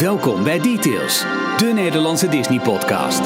[0.00, 1.24] Welkom bij Details,
[1.56, 3.20] de Nederlandse Disney-podcast.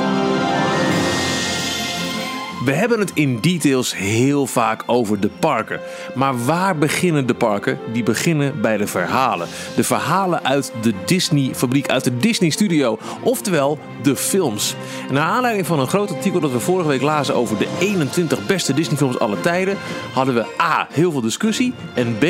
[2.71, 5.81] We hebben het in details heel vaak over de parken.
[6.15, 7.79] Maar waar beginnen de parken?
[7.93, 9.49] Die beginnen bij de verhalen.
[9.77, 12.99] De verhalen uit de Disney-fabriek, uit de Disney-studio.
[13.23, 14.75] Oftewel de films.
[15.09, 18.47] En naar aanleiding van een groot artikel dat we vorige week lazen over de 21
[18.47, 19.77] beste Disney-films aller tijden,
[20.13, 20.89] hadden we A.
[20.91, 21.75] heel veel discussie.
[21.95, 22.25] En B.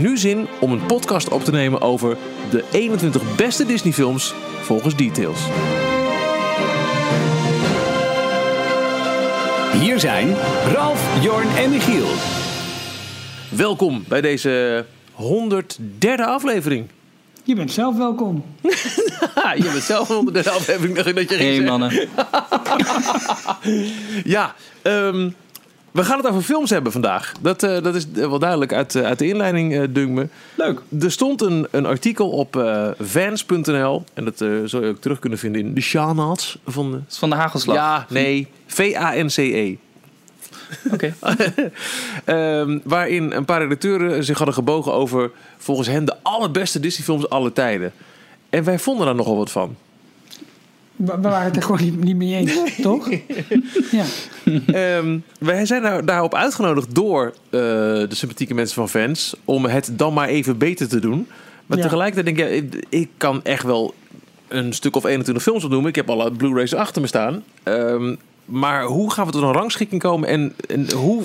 [0.00, 2.16] nu zin om een podcast op te nemen over
[2.50, 5.40] de 21 beste Disney-films volgens details.
[9.80, 10.34] Hier zijn
[10.72, 12.06] Ralf, Jorn en Michiel.
[13.48, 16.88] Welkom bij deze 103e aflevering.
[17.44, 18.44] Je bent zelf welkom.
[19.56, 21.92] Je bent zelf onder de aflevering dacht ik dat je ging Hey mannen.
[24.24, 25.30] Ja, ehm,
[25.94, 27.32] we gaan het over films hebben vandaag.
[27.40, 30.28] Dat, eh, dat is wel duidelijk uit, eh, uit de inleiding, eh dunkt me.
[30.54, 30.80] Leuk.
[31.00, 34.04] Er stond een, een artikel op eh, vans.nl.
[34.14, 37.00] En dat eh zul je ook terug kunnen vinden in de notes van de...
[37.08, 37.76] Van de hagelslag.
[37.76, 39.76] Ja, nee, V-A-N-C-E.
[40.92, 41.14] Oké.
[42.24, 47.52] Ehm, waarin een paar redacteuren zich hadden gebogen over volgens hen de allerbeste Disney-films aller
[47.52, 47.92] tijden.
[48.50, 49.76] En wij vonden daar nogal wat van.
[50.96, 53.08] We, waren het er gewoon niet, niet mee eens, toch?
[53.90, 54.04] Ja.
[54.66, 59.90] Ehm, wij zijn daar, daarop uitgenodigd door eh, de sympathieke mensen van fans om het
[59.92, 61.26] dan maar even beter te doen.
[61.66, 61.84] Maar Ja.
[61.84, 63.94] tegelijkertijd denk ik, ja, ik, ik kan echt wel
[64.48, 65.88] een stuk of 21 films opnoemen.
[65.88, 67.42] Ik heb alle Blu-rays achter me staan.
[67.62, 68.14] Ehm,
[68.44, 71.22] maar hoe gaan we tot een rangschikking komen en, en hoe.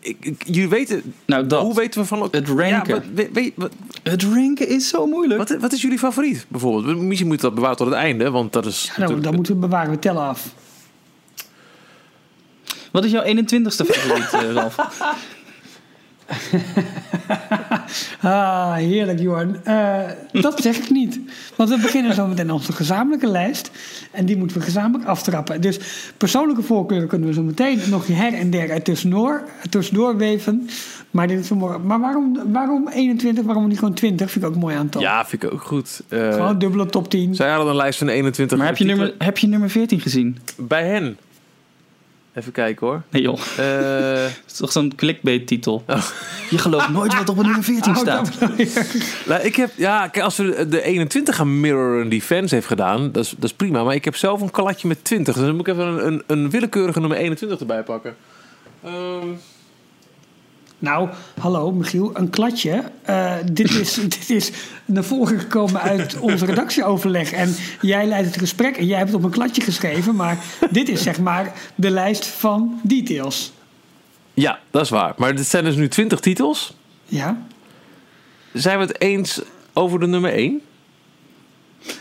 [0.00, 1.62] Ik, ik- jullie weten, Nou, dat.
[1.62, 2.66] hoe weten we van Het ranken.
[2.68, 5.48] Ja, wat, weet- weet- wat, Het ranken is zo moeilijk.
[5.48, 6.98] wat, wat is jullie favoriet bijvoorbeeld?
[6.98, 8.82] Misschien moet je dat bewaren tot het einde, want dat is.
[8.84, 10.54] Ja, natuurlijk- dan moeten we bewaren, we tellen af.
[12.92, 14.76] Wat is jouw 21ste favoriet, eh, Ralf?
[18.20, 19.64] Ah, heerlijk, Jorn.
[19.64, 19.98] Eh,
[20.32, 21.20] dat zeg ik niet.
[21.56, 23.70] Want we beginnen zo meteen onze gezamenlijke lijst.
[24.10, 25.60] En die moeten we gezamenlijk aftrappen.
[25.60, 25.78] Dus
[26.16, 30.68] persoonlijke voorkeuren kunnen we zo meteen nog her en der er tussendoor, tussendoor weven.
[31.10, 31.86] Maar, dit is vanmorgen.
[31.86, 33.44] maar waarom, waarom 21?
[33.44, 34.30] Waarom niet gewoon 20?
[34.30, 35.00] Vind ik ook een mooi aantal.
[35.00, 36.02] ja, vind ik ook goed.
[36.08, 37.34] Eh, Gewoon een dubbele top 10.
[37.34, 38.58] zij hadden een lijst van 21.
[38.58, 40.38] Maar heb je, nummer, heb je nummer 14 gezien?
[40.56, 41.16] Bij hen.
[42.38, 43.02] Even kijken hoor.
[43.10, 45.82] Nee joh, Eh, dat is toch zo'n clickbait-titel.
[45.86, 46.02] Oh.
[46.50, 48.30] Je gelooft nooit wat op een nummer 14 Oh, staat.
[49.26, 53.12] nou, ik heb, ja, kijk, als we de 21 gaan mirroren die fans heeft gedaan,
[53.12, 53.84] dat is, dat is prima.
[53.84, 55.34] Maar ik heb zelf een kalatje met 20.
[55.34, 58.16] Dus dan moet ik even een, een, een willekeurige nummer 21 erbij pakken.
[58.84, 59.26] Ehm,
[60.78, 61.08] Nou,
[61.40, 62.82] hallo Michiel, een kladje.
[63.02, 64.50] Eh, dit, is, dit is
[64.84, 67.32] naar voren gekomen uit onze redactieoverleg.
[67.32, 70.14] En jij leidt het gesprek en jij hebt het op een kladje geschreven.
[70.14, 70.38] Maar
[70.70, 73.52] dit is zeg maar de lijst van details.
[74.34, 75.14] ja, dat is waar.
[75.16, 76.76] Maar dit zijn dus nu 20 titels.
[77.04, 77.42] Ja?
[78.52, 79.40] Zijn we het eens
[79.72, 80.60] over de nummer 1?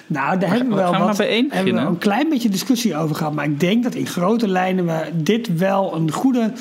[0.08, 1.86] Nou, daar hebben we wel we wat, één hebben we beginnen?
[1.86, 3.34] een klein beetje discussie over gehad.
[3.34, 6.54] Maar ik denk dat in grote lijnen we dit wel een goede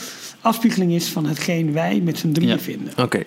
[0.46, 2.58] afspiegeling is van hetgeen wij met z'n drieën Ja.
[2.58, 2.92] vinden.
[2.96, 3.22] Oké.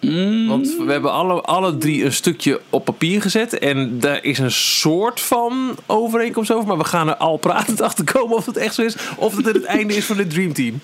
[0.00, 3.58] Mm, Want we hebben alle, alle drie een stukje op papier gezet.
[3.58, 6.68] En daar is een soort van overeenkomst over.
[6.68, 8.96] Maar we gaan er al pratend achter komen of het echt zo is.
[9.16, 10.80] Of dat het het einde is van dit Dream Team.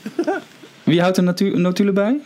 [0.82, 2.16] Wie houdt er natu- notulen bij?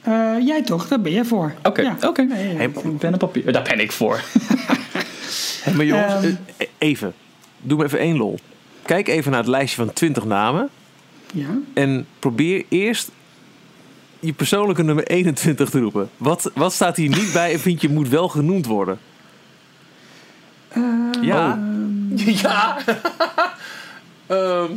[0.00, 1.54] Eh, jij toch, daar ben jij voor.
[1.62, 1.96] Oké, Ja.
[2.00, 2.22] oké.
[2.22, 2.54] Nee, ja.
[2.56, 3.52] Hey, Pen en papier.
[3.52, 4.20] Daar ben ik voor.
[5.76, 6.34] Maar jongens, Ehm.
[6.56, 7.14] eh, even.
[7.62, 8.38] Doe me even één lol.
[8.82, 10.68] Kijk even naar het lijstje van 20 namen.
[11.34, 11.58] Ja.
[11.74, 13.10] En probeer eerst
[14.20, 16.10] je persoonlijke nummer 21 te roepen.
[16.16, 18.98] Wat, wat staat hier niet bij en vind je moet wel genoemd worden?
[21.20, 21.58] ja.
[22.14, 22.76] Ja.
[24.26, 24.70] Ehm,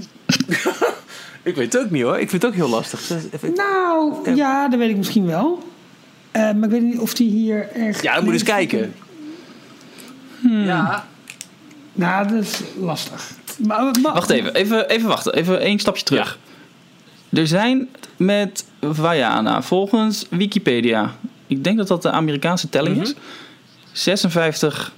[1.50, 2.20] ik weet het ook niet hoor.
[2.20, 3.08] Ik vind het ook heel lastig.
[3.08, 5.64] Dus Even- Nou, ja, dat weet ik misschien wel.
[6.32, 8.02] Eh, maar ik weet niet of die hier echt...
[8.04, 8.94] Ja, dan moet je eens kijken.
[10.50, 11.08] Ja.
[11.94, 13.32] Nou, dat is lastig.
[13.58, 15.34] Maar, maar- Wacht even, even, even wachten.
[15.34, 16.40] Even één stapje terug.
[17.30, 21.16] Er zijn met Vajana, volgens Wikipedia,
[21.48, 23.14] ik denk dat dat de Amerikaanse telling is,
[23.92, 24.92] 56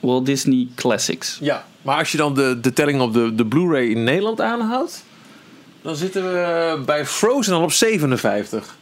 [0.00, 1.38] Walt Disney Classics.
[1.40, 5.04] Ja, maar als je dan de, de telling op de, de Blu-ray in Nederland aanhoudt,
[5.82, 8.76] dan zitten we bij Frozen al op 57.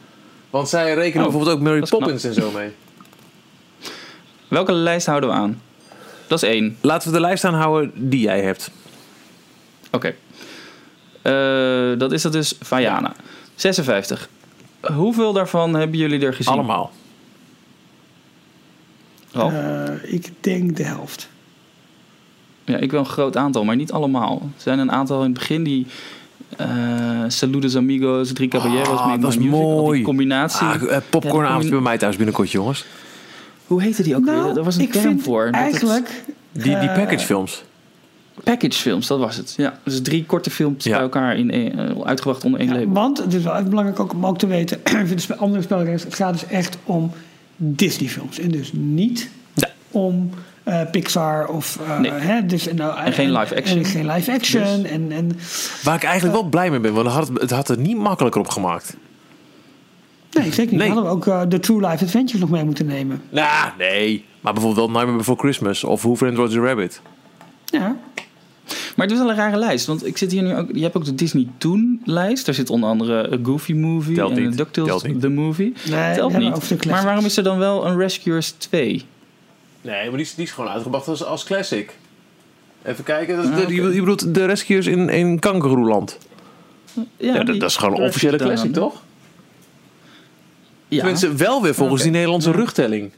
[0.49, 1.89] Want zij rekenen Oh, bijvoorbeeld ook Mary knap.
[1.89, 2.71] Poppins en zo mee.
[4.47, 5.61] Welke lijst houden we aan?
[6.27, 6.77] Dat is één.
[6.81, 8.71] Laten we de lijst aanhouden die jij hebt.
[9.91, 10.15] Oké.
[11.21, 13.13] Eh, dat is dat dus Vajana.
[13.55, 14.29] 56.
[14.93, 16.53] Hoeveel daarvan hebben jullie er gezien?
[16.53, 16.91] Allemaal.
[19.33, 19.83] Eh,
[20.13, 21.29] ik denk de helft.
[22.65, 24.39] Ja, ik wel een groot aantal, maar niet allemaal.
[24.43, 25.85] Er zijn een aantal in het begin die...
[26.57, 26.67] eh
[27.27, 30.01] Saludos Amigos, Drie Caballeros, Ah, Make dat is Music, die mooi.
[30.01, 30.67] combinatie.
[30.67, 32.85] Ah, Ja, popcornavond combi- bij mij thuis binnenkort, jongens.
[33.67, 34.33] Hoe heette die ook weer?
[34.33, 35.45] Nou, Daar was een ik term vind voor.
[35.45, 36.93] Dat het- Eigenlijk Die, die Eh,
[38.43, 38.59] packagefilms.
[38.59, 39.53] Package films, dat was het.
[39.57, 40.91] Ja, dus drie korte films Ja.
[40.91, 42.93] bij elkaar in één- eh, uitgebracht onder één Ja, label.
[42.93, 46.03] want het is wel even belangrijk ook om ook te weten, voor de andere spelregels,
[46.03, 47.11] het gaat dus echt om
[47.55, 48.39] Disney-films.
[48.39, 49.29] En dus niet
[49.91, 50.29] om
[50.63, 51.79] eh, Pixar of...
[51.87, 52.11] eh, Nee.
[52.11, 53.77] hè, dus, en, nou, En geen live action.
[53.77, 54.81] En geen live action.
[54.81, 55.31] Dus- En, en,
[55.83, 58.41] Waar ik eigenlijk wel blij mee ben, want het had het, had het niet makkelijker
[58.41, 58.95] op gemaakt.
[60.31, 60.71] nee, zeker niet.
[60.71, 60.87] Nee.
[60.87, 63.21] Dan hadden we ook eh, de True Life Adventures nog mee moeten nemen.
[63.29, 64.25] Nou, nee.
[64.41, 67.01] Maar bijvoorbeeld wel Nightmare Before Christmas of Who Framed Roger Rabbit.
[67.65, 67.95] Ja,
[68.99, 69.85] Maar het is wel een rare lijst.
[69.85, 70.69] Want ik zit hier nu ook.
[70.73, 72.45] Je hebt ook de Disney Toon lijst.
[72.45, 74.57] Daar zit onder andere A Goofy Movie Telt en niet.
[74.57, 75.21] DuckTales Telt.
[75.21, 75.73] The Movie.
[75.89, 76.85] nee, Telt niet.
[76.85, 79.05] Maar waarom is er dan wel een Rescuers 2?
[79.81, 81.95] Nee, maar die is, die is gewoon uitgebracht als, als classic.
[82.83, 83.35] Even kijken.
[83.35, 83.71] Dat, Ah, de- oké.
[83.71, 86.17] je, je bedoelt de Rescuers in, in Kangaroeland.
[87.17, 88.89] Ja, dat, is gewoon een officiële classic, dan.
[88.89, 89.01] toch?
[90.87, 90.97] Ja.
[90.97, 93.11] Tenminste, wel weer volgens die Nederlandse rugtelling.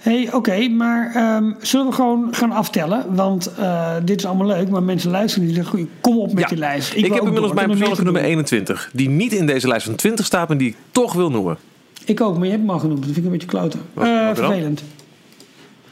[0.00, 3.14] Hey, oké, maar ehm, zullen we gewoon gaan aftellen?
[3.14, 5.56] Want eh, dit is allemaal leuk, maar mensen luisteren niet.
[5.56, 6.48] Zeggen, kom op met Ja.
[6.48, 6.94] die lijst.
[6.94, 7.54] Ik, heb inmiddels door.
[7.54, 8.36] mijn persoonlijke nummer te doen.
[8.36, 8.90] 21.
[8.92, 11.56] Die niet in deze lijst van 20 staat, maar die ik toch wil noemen.
[12.04, 12.98] Ik ook, maar je hebt hem al genoemd.
[12.98, 13.80] Dat vind ik een beetje kloten.
[13.94, 14.34] Dan?
[14.34, 14.82] vervelend.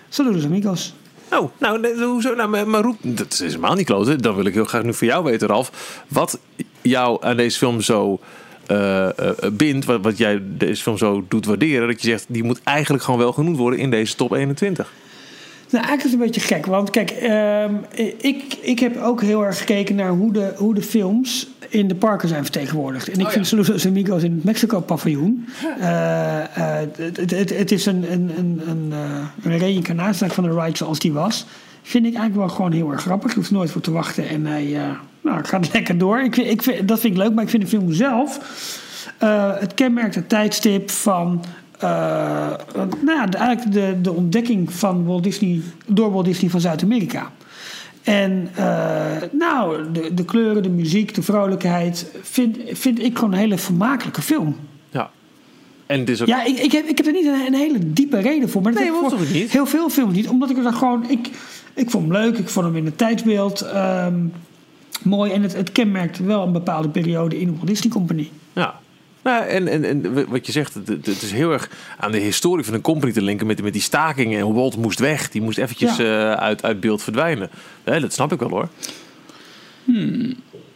[0.09, 0.95] Saludos amigos.
[1.33, 2.35] Oh, nou, hoezo?
[2.35, 4.23] Nou, maar, maar roep, dat is helemaal niet kloten.
[4.23, 6.03] Dan wil ik heel graag nu voor jou weten, Ralf.
[6.09, 6.39] Wat
[6.83, 8.21] jou aan deze film zo
[8.69, 12.45] eh, eh, bindt, wat, wat jij deze film zo doet waarderen, dat je zegt, die
[12.45, 14.93] moet eigenlijk gewoon wel genoemd worden in deze top 21.
[15.71, 16.67] Nou, eigenlijk is het een beetje gek.
[16.67, 17.75] Want kijk, ehm,
[18.17, 21.95] ik, ik heb ook heel erg gekeken naar hoe de, hoe de films in de
[21.95, 23.09] parken zijn vertegenwoordigd.
[23.09, 25.49] En ik Oh, vind Saludos Amigos in het Mexico-paviljoen...
[25.81, 30.77] eh, eh, het, het, is een, een, een, een, eh, een reïncarnatie van de ride
[30.77, 31.47] zoals die was.
[31.83, 33.31] Vind ik eigenlijk wel gewoon heel erg grappig.
[33.31, 34.77] Je hoeft nooit voor te wachten en hij
[35.25, 36.21] eh, nou, gaat lekker door.
[36.21, 38.39] Ik ik vind, dat vind ik leuk, maar ik vind de film zelf...
[39.19, 41.45] eh, het kenmerkt het tijdstip van...
[41.79, 41.89] eh,
[43.01, 47.31] nou ja, de- eigenlijk de, de ontdekking van Walt Disney, door Walt Disney van Zuid-Amerika.
[48.03, 52.11] En eh, nou, de, de kleuren, de muziek, de vrolijkheid...
[52.23, 54.57] Vind, vind ik gewoon een hele vermakelijke film.
[54.91, 55.11] Ja.
[55.87, 56.27] En het is ook...
[56.29, 58.63] Ja, ik, ik, heb, ik heb er niet een, een hele diepe reden voor.
[58.63, 59.51] Maar dat Nee, toch niet?
[59.51, 60.29] heel veel films niet.
[60.29, 61.11] Omdat ik er dan gewoon...
[61.11, 61.31] Ik,
[61.75, 62.39] ik vond hem leuk.
[62.39, 64.15] Ik vond hem in het tijdsbeeld ehm,
[65.03, 65.33] mooi.
[65.33, 68.31] En het, het kenmerkt wel een bepaalde periode in de Walt Disney Company.
[68.53, 68.81] Ja.
[69.23, 72.65] Nou, en, en, en wat je zegt, het, het is heel erg aan de historie
[72.65, 74.39] van een company te linken met, met die stakingen.
[74.39, 76.33] En Walt moest weg, die moest eventjes Ja.
[76.33, 77.51] eh, uit, uit beeld verdwijnen.
[77.85, 78.69] Nee, dat snap ik wel hoor.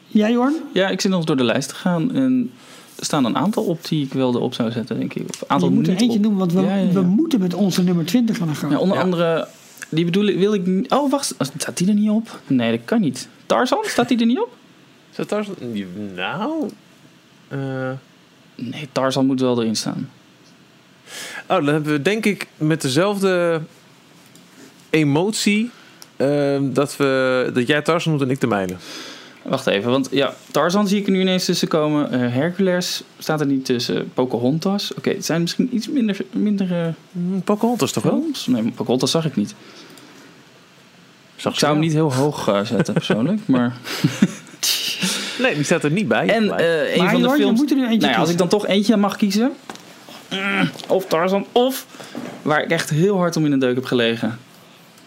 [0.07, 0.55] Jij, Jorn?
[0.73, 2.15] Ja, ik zit nog door de lijst te gaan.
[2.15, 2.51] En
[2.99, 5.29] er staan een aantal op die ik wel erop zou zetten, denk ik.
[5.29, 6.23] Of een aantal Je moet er eentje op.
[6.23, 6.93] noemen, want we, Ja, ja, ja.
[6.93, 8.73] we moeten met onze nummer 20 aan de gang.
[8.73, 9.03] Ja, onder Ja.
[9.03, 9.49] andere,
[9.89, 10.67] die bedoel ik, wil ik...
[10.89, 12.41] Oh, wacht, staat die er niet op?
[12.47, 13.29] Nee, dat kan niet.
[13.47, 14.57] Tarzan, staat die er niet op?
[15.11, 15.47] Zat daar,
[16.15, 16.71] nou...
[17.49, 17.91] eh,
[18.55, 20.11] Nee, Tarzan moet wel erin staan.
[21.43, 23.61] Oh, dan hebben we denk ik met dezelfde
[24.91, 25.71] emotie
[26.17, 28.75] eh, dat, we, dat jij Tarzan noemt en ik de mijne.
[29.43, 32.11] Wacht even, want ja, Tarzan zie ik er nu ineens tussen komen.
[32.11, 34.11] Eh, Hercules staat er niet tussen.
[34.15, 34.95] Pocahontas.
[34.95, 36.17] Oké, het zijn misschien iets minder...
[36.31, 38.25] minder Hm, Pocahontas toch wel?
[38.47, 39.55] Nee, Pocahontas zag ik niet.
[41.43, 43.77] Zag Ik zou hem niet heel hoog eh, zetten persoonlijk, maar...
[45.39, 46.29] Nee, die staat er niet bij.
[46.29, 47.61] En eh, een Maar van de films...
[47.61, 49.53] moet er nu eentje nou ja, als ik dan toch eentje mag kiezen...
[50.31, 51.87] mm, Of Tarzan, of...
[52.43, 54.39] Waar ik echt heel hard om in de deuk heb gelegen.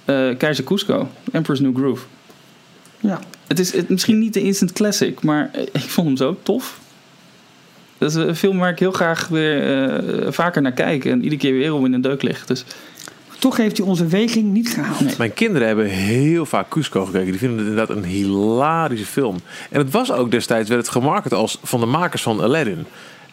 [0.06, 1.10] eh Keizer Cusco.
[1.32, 2.06] Emperor's New Groove.
[3.00, 3.20] Ja.
[3.48, 6.80] Het is het, misschien niet de instant classic, maar ik vond hem zo tof.
[7.98, 11.06] Dat is een film waar ik heel graag weer eh, vaker naar kijk.
[11.06, 12.46] En iedere keer weer om in de deuk lig.
[12.46, 12.65] Dus
[13.46, 15.00] Toch heeft hij onze weging niet gehaald.
[15.00, 15.14] Nee.
[15.18, 17.25] Mijn kinderen hebben heel vaak Cusco gekeken.
[17.32, 19.36] Die vinden het inderdaad een hilarische film.
[19.70, 22.86] En het was ook destijds werd het gemarket als van de makers van Aladdin.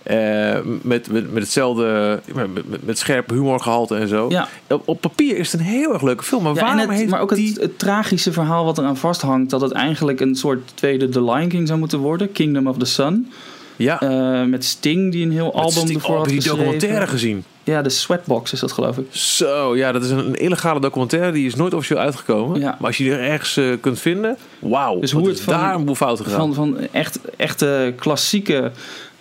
[0.02, 4.26] Eh, met, met, met hetzelfde, met, met, scherp humorgehalte en zo.
[4.28, 4.48] Ja.
[4.68, 6.42] Op, op papier is het een heel erg leuke film.
[6.42, 7.48] Maar Ja, waarom het, heeft maar ook die...
[7.52, 9.50] het, het tragische verhaal wat eraan vasthangt...
[9.50, 12.32] dat het eigenlijk een soort tweede The Lion King zou moeten worden.
[12.32, 13.30] Kingdom of the Sun.
[13.76, 16.58] ja, Eh, met Sting die een heel album Sting- ervoor oh, had die geschreven.
[16.64, 17.44] documentaire gezien?
[17.64, 19.06] Ja, de Sweatbox is dat geloof ik.
[19.14, 21.32] Zo, ja, dat is een, illegale documentaire.
[21.32, 22.60] Die is nooit officieel uitgekomen.
[22.60, 22.76] Ja.
[22.78, 25.00] Maar als je die er ergens eh, kunt vinden, wauw.
[25.00, 26.40] Dus hoe is het van- daar een boel fouten gegaan.
[26.40, 28.70] Van, van echt, echte klassieke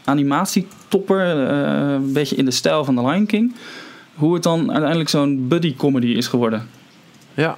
[0.04, 1.48] animatietopper.
[1.50, 3.56] eh, een beetje in de stijl van The Lion King.
[4.16, 6.68] Hoe het dan uiteindelijk zo'n buddy comedy is geworden.
[7.34, 7.58] Ja,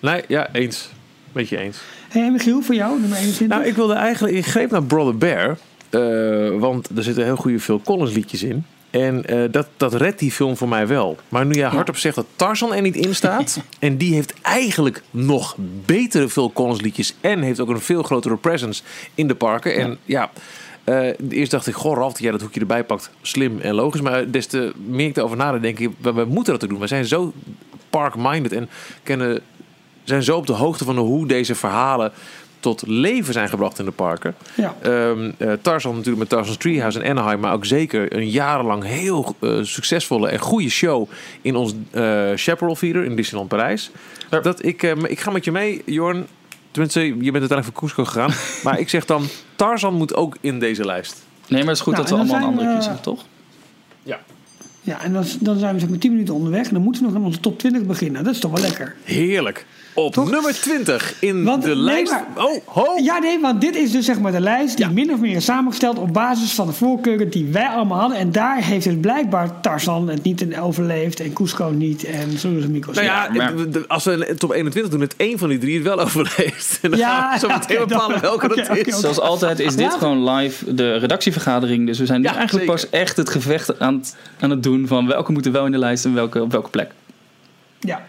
[0.00, 0.88] nee, ja, eens.
[1.32, 1.78] Beetje eens.
[2.08, 3.56] Hey, en Michiel, voor jou, nummer 21?
[3.56, 5.58] Nou, ik wilde eigenlijk, ik greep naar Brother Bear.
[5.90, 8.64] eh, want er zitten heel goede Phil Collins liedjes in.
[8.98, 11.16] En eh, dat, dat redt die film voor mij wel.
[11.28, 13.60] Maar nu jij hardop zegt dat Tarzan er niet in staat.
[13.78, 17.14] en die heeft eigenlijk nog betere Phil Collins liedjes.
[17.20, 18.82] En heeft ook een veel grotere presence
[19.14, 19.74] in de parken.
[19.74, 20.30] En ja,
[20.84, 23.10] eh, eerst dacht ik, goh Ralf, dat jij dat hoekje erbij pakt.
[23.22, 24.00] Slim en logisch.
[24.00, 26.80] Maar des te meer ik erover nadenk, denk ik, we, we moeten dat ook doen.
[26.80, 27.32] We zijn zo
[27.90, 28.68] park-minded en
[29.02, 29.40] kennen,
[30.04, 32.12] zijn zo op de hoogte van hoe deze verhalen
[32.60, 34.34] tot leven zijn gebracht in de parken.
[34.54, 34.76] Ja.
[34.82, 39.36] Ehm eh, Tarzan natuurlijk met Tarzan's Treehouse in Anaheim, maar ook zeker een jarenlang heel
[39.40, 41.08] eh, succesvolle en goede show
[41.42, 43.90] in ons eh Chaparral Theater in Disneyland Parijs.
[44.30, 44.40] Ja.
[44.40, 46.26] Dat ik, eh, ik ga met je mee, Jorn.
[46.70, 48.30] Tenminste, je bent uiteindelijk voor Cusco gegaan.
[48.64, 49.24] maar ik zeg dan,
[49.56, 51.26] Tarzan moet ook in deze lijst.
[51.48, 53.24] Nee, maar het is goed Nou, dat we allemaal een andere kiezen, toch?
[54.88, 56.66] Ja, en dan, dan zijn we zeg maar 10 minuten onderweg.
[56.66, 58.24] En dan moeten we nog aan onze top 20 beginnen.
[58.24, 58.96] Dat is toch wel lekker.
[59.04, 59.66] Heerlijk.
[59.98, 60.30] Op Toch?
[60.30, 62.12] nummer 20 in Want- de nee, lijst.
[62.12, 62.84] maar- Oh, ho!
[63.02, 64.92] Ja, nee, want dit is dus zeg maar de lijst die Ja.
[64.92, 68.18] min of meer is samengesteld op basis van de voorkeuren die wij allemaal hadden.
[68.18, 72.64] En daar heeft dus blijkbaar Tarzan het niet in overleefd en Cusco niet en Zulus
[72.64, 72.94] en Mikos.
[72.94, 75.58] Nou ja, maar- de- de- als we een top 21 doen, het één van die
[75.58, 76.78] drie het wel overleeft.
[76.82, 79.00] En dan Ja, gaan we zo meteen bepalen welke dat is.
[79.00, 79.98] Zoals altijd is dit Ja.
[79.98, 81.86] gewoon live de redactievergadering.
[81.86, 82.80] Dus we zijn nu Ja, eigenlijk zeker.
[82.88, 85.78] pas echt het gevecht aan het, aan het doen van welke moeten wel in de
[85.78, 86.90] lijst en welke op welke plek.
[87.80, 88.06] Ja.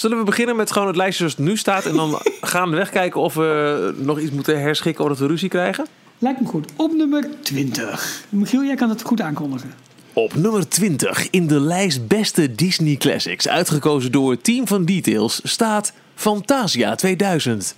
[0.00, 1.84] Zullen we beginnen met gewoon het lijstje zoals het nu staat...
[1.84, 5.04] en dan gaan we wegkijken of we nog iets moeten herschikken...
[5.04, 5.86] of dat we ruzie krijgen?
[6.18, 6.72] Lijkt me goed.
[6.76, 8.24] Op nummer 20.
[8.28, 9.74] Michiel, jij kan het goed aankondigen.
[10.12, 13.48] Op nummer 20 in de lijst beste Disney Classics...
[13.48, 15.40] uitgekozen door het team van Details...
[15.42, 17.74] staat Fantasia 2000.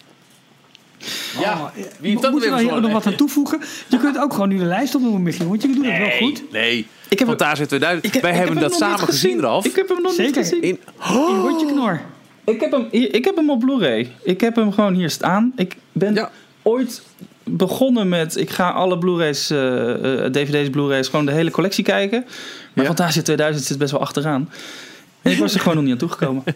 [1.40, 1.68] Ja, Oh,
[2.00, 3.60] wie heeft dat Moeten we hier ook nog wat aan toevoegen?
[3.88, 5.48] Je kunt ook gewoon nu de lijst opnoemen, Michiel.
[5.48, 6.42] Want je doet het wel goed.
[6.52, 6.86] nee.
[7.08, 8.12] Ik heb- Fantasia 2000.
[8.20, 9.64] Wij ik hebben heb dat samen gezien, Ralf.
[9.64, 10.62] Ik heb hem nog niet gezien.
[10.62, 10.78] In,
[11.08, 12.00] In rondje knor.
[12.44, 14.10] Ik heb hem, ik heb hem op Blu-ray.
[14.22, 15.52] Ik heb hem gewoon hier staan.
[15.56, 16.30] Ik ben Ja.
[16.62, 17.02] ooit
[17.44, 18.36] begonnen met...
[18.36, 21.08] Ik ga alle Blu-rays, eh, eh, DVD's, Blu-rays...
[21.08, 22.24] gewoon de hele collectie kijken.
[22.72, 22.94] Maar Ja.
[22.94, 24.50] Fantasia 2000 zit best wel achteraan.
[25.22, 26.42] En ik was er gewoon nog niet aan toegekomen.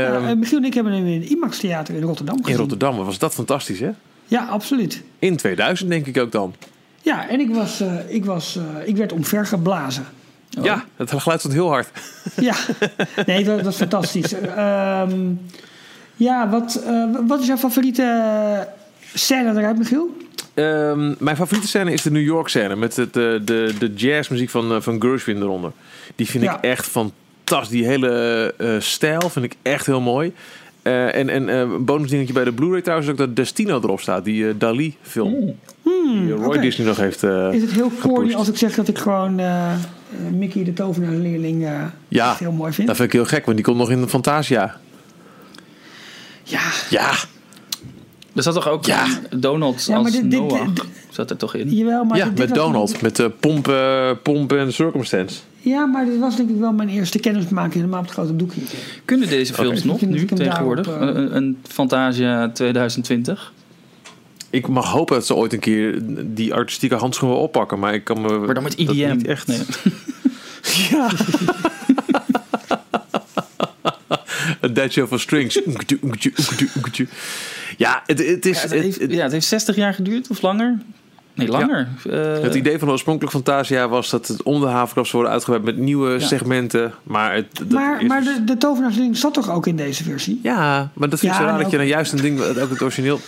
[0.00, 2.52] ehm, Eh, Michiel en ik hebben hem in het IMAX Theater in Rotterdam gezien.
[2.52, 3.90] in Rotterdam was dat fantastisch, hè?
[4.26, 5.02] Ja, absoluut.
[5.18, 6.54] In 2000 denk ik ook dan.
[7.02, 10.04] Ja, en ik, was, eh, ik, was, eh, ik werd omvergeblazen.
[10.58, 10.64] Oh.
[10.64, 11.88] Ja, het geluid stond heel hard.
[12.40, 12.54] Ja,
[13.26, 14.32] nee, dat, is fantastisch.
[14.32, 15.12] Ehm,
[16.16, 16.82] ja, wat,
[17.26, 18.68] wat is jouw favoriete
[19.14, 20.16] scène eruit, Michiel?
[20.54, 24.50] Ehm, mijn favoriete scène is de New York scène met het, de, de, de jazzmuziek
[24.50, 25.72] van, van Gershwin eronder.
[26.16, 26.56] Die vind Ja.
[26.56, 27.22] ik echt fantastisch.
[27.68, 30.32] Die hele eh, stijl vind ik echt heel mooi.
[30.82, 34.00] Eh, en en eh, een bonusdingetje bij de Blu-ray trouwens is ook dat Destino erop
[34.00, 34.24] staat.
[34.24, 35.56] Die eh, Dali film.
[35.82, 36.60] die Roy Hmm.
[36.60, 39.72] Disney nog heeft eh, Is het heel corny als ik zeg dat ik gewoon eh,
[39.72, 39.78] eh,
[40.32, 42.86] Mickey de tovenaarsleerling eh Ja, heel mooi vind?
[42.88, 44.76] Dat vind ik heel gek, want die komt nog in de Fantasia.
[46.42, 46.60] Ja,
[46.90, 47.10] Ja,
[48.34, 49.06] Er zat toch ook Ja.
[49.36, 50.66] Donald Ja, maar als dit- dit- Noah?
[50.74, 51.70] dit- zat er toch in?
[51.74, 53.02] jawel, maar ja dit met Donald.
[53.02, 55.38] Met uh, pomp, eh, pomp en circumstance.
[55.64, 58.60] Ja, maar dit was denk ik wel mijn eerste kennismaking helemaal op het grote doekje.
[59.04, 60.86] Kunnen deze films nog nu tegenwoordig?
[60.86, 63.52] Een, een Fantasia 2020?
[64.50, 67.78] Ik mag hopen dat ze ooit een keer die artistieke handschoenen oppakken.
[67.78, 68.38] Maar ik kan me...
[68.38, 69.16] Maar dan met dat IDM.
[69.16, 69.46] niet echt.
[69.46, 69.58] Nee.
[70.90, 71.10] Ja.
[74.60, 75.60] Een dead show van strings.
[77.78, 78.56] Ja, het, het is...
[78.56, 80.78] Ja, het, het, heeft, het- ja, het heeft 60 jaar geduurd of langer?
[81.34, 81.88] Nee, langer.
[82.10, 85.32] Eh, het idee van de oorspronkelijke Fantasia was dat het om de havenklap zou worden
[85.32, 86.92] uitgebreid met nieuwe segmenten.
[87.02, 90.40] Maar, het, dat Maar, is- maar de, de tovenaarsleerling zat toch ook in deze versie?
[90.42, 92.70] Ja, maar dat vind ik Ja, zo raar dat je dan juist een ding, ook
[92.70, 93.20] het origineel...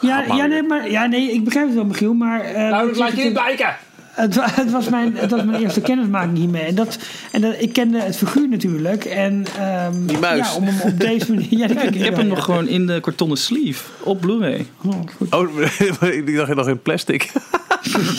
[0.00, 2.14] Ja, maar ja, nee, maar, ja, nee, ik begrijp het wel, Michiel.
[2.14, 3.76] Maar eh, weet je, het, kijken.
[4.14, 6.62] Het, het was mijn, het was mijn eerste kennismaking hiermee.
[6.62, 6.98] En, dat,
[7.32, 9.04] en dat, ik kende het figuur natuurlijk.
[9.04, 10.48] En, ehm, Die muis.
[10.48, 11.58] Ja, om hem op deze manier...
[11.58, 14.66] Ja, die ik heb wel, hem nog gewoon in de kartonnen sleeve op Blu-ray.
[14.84, 15.34] Oh, goed.
[15.34, 17.32] Oh, ik dacht nog in plastic.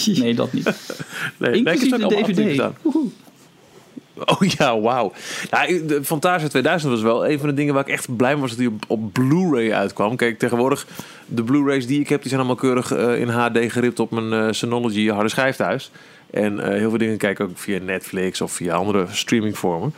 [0.05, 0.65] Nee, dat niet.
[1.37, 2.61] Nee, nee, ik heb Inclusief de DVD.
[4.25, 5.13] Oh ja, wauw.
[5.51, 8.41] Ja, de Fantasia 2000 was wel een van de dingen waar ik echt blij mee
[8.41, 10.15] was dat die op, op Blu-ray uitkwam.
[10.15, 10.87] Kijk, tegenwoordig,
[11.25, 14.33] de Blu-rays die ik heb, die zijn allemaal keurig eh, in HD geript op mijn
[14.33, 15.91] eh, Synology harde schijf thuis.
[16.29, 19.93] En eh, heel veel dingen kijk ook via Netflix of via andere streamingvormen.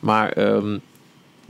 [0.00, 0.78] Maar ehm,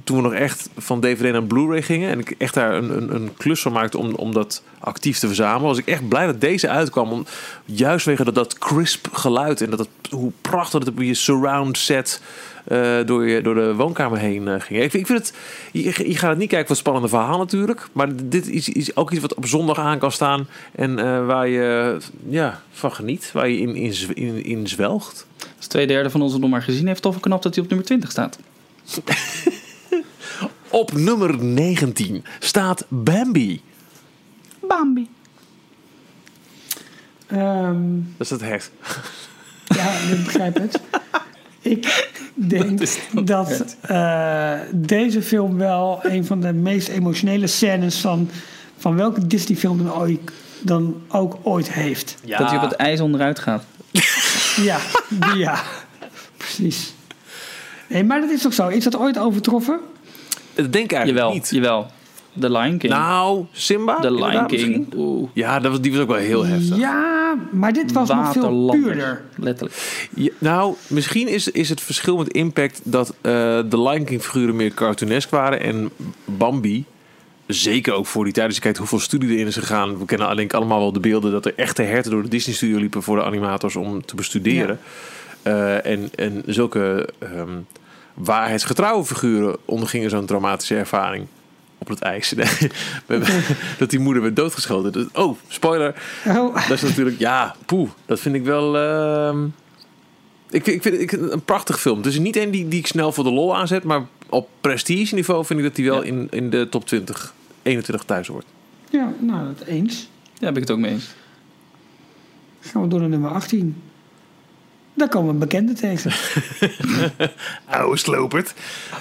[0.05, 3.15] toen we nog echt van DVD naar Blu-ray gingen en ik echt daar een, een,
[3.15, 6.41] een klus van maakte om, om dat actief te verzamelen, was ik echt blij dat
[6.41, 7.13] deze uitkwam.
[7.13, 7.27] Om,
[7.65, 11.79] juist wegen dat, dat crisp geluid en dat het, hoe prachtig het op je surround
[11.79, 12.21] set
[12.65, 14.83] eh, door, je, door de woonkamer heen eh, ging.
[14.83, 15.35] Ik vind, ik vind het,
[15.73, 18.97] je, je gaat het niet kijken voor het spannende verhaal natuurlijk, maar dit is, is
[18.97, 23.33] ook iets wat op zondag aan kan staan en eh, waar je ja, van geniet,
[23.33, 25.27] waar je in, in, in, in zwelgt.
[25.57, 27.69] Als twee derde van ons het nog maar gezien heeft, tof knap dat hij op
[27.69, 28.39] nummer 20 staat.
[30.71, 33.63] Op nummer 19 staat Bambi.
[34.61, 35.09] Bambi.
[37.27, 37.83] Ehm,
[38.17, 38.71] Dat is het hert.
[39.65, 40.81] ja, ik begrijp het.
[41.63, 42.81] Ik denk
[43.25, 48.31] dat eh, deze film wel een van de meest emotionele scènes van,
[48.79, 50.21] van welke Disney-film dan, ooit,
[50.61, 52.17] dan ook ooit heeft.
[52.25, 53.65] Dat hij op het ijs onderuit gaat.
[54.57, 54.79] Ja,
[55.35, 55.63] ja.
[56.37, 56.93] Precies.
[57.91, 58.69] Nee, maar dat is toch zo?
[58.69, 59.81] Is dat ooit overtroffen?
[60.55, 61.49] Dat denk ik eigenlijk Jawel, niet.
[61.51, 61.87] jawel.
[62.41, 62.93] The Lion King.
[62.93, 64.01] Nou, Simba?
[64.01, 64.93] The Lion King.
[64.97, 65.29] Oeh.
[65.33, 66.77] Ja, dat was, die was ook wel heel heftig.
[66.77, 69.23] Ja, maar dit was nog veel puurder.
[69.37, 70.09] Letterlijk.
[70.15, 73.33] Ja, nou, misschien is, is het verschil met Impact dat eh,
[73.69, 75.91] de Lion King figuren meer cartoonesk waren en
[76.25, 76.85] Bambi,
[77.47, 79.99] zeker ook voor die tijd, als je kijkt hoeveel studie erin is gegaan.
[79.99, 82.79] We kennen alleen allemaal wel de beelden dat er echte herten door de Disney studio
[82.79, 84.79] liepen voor de animators om te bestuderen.
[85.43, 87.51] Eh, en, en zulke ehm,
[88.25, 91.27] waarheidsgetrouwe figuren ondergingen zo'n traumatische ervaring.
[91.79, 92.35] Op het ijs.
[93.79, 94.93] dat die moeder werd doodgeschoten.
[94.93, 95.95] Dus- Oh, spoiler.
[96.27, 98.77] Oh, Dat is natuurlijk, ja, poeh, dat vind ik wel.
[98.79, 99.45] ehm,
[100.51, 101.97] ik, vind- ik vind ik, een prachtig film.
[101.97, 105.15] Het is niet een die, die ik snel voor de lol aanzet, maar op prestige
[105.15, 106.09] niveau vind ik dat die wel Ja.
[106.09, 108.47] in, in de top 20, 21 thuis hoort.
[108.91, 110.09] ja, nou, dat eens.
[110.39, 111.09] Daar ben ik het ook mee eens.
[112.61, 113.83] Gaan we door naar nummer 18.
[114.95, 116.13] Daar komen bekende tegen.
[117.67, 118.55] Oude slopert.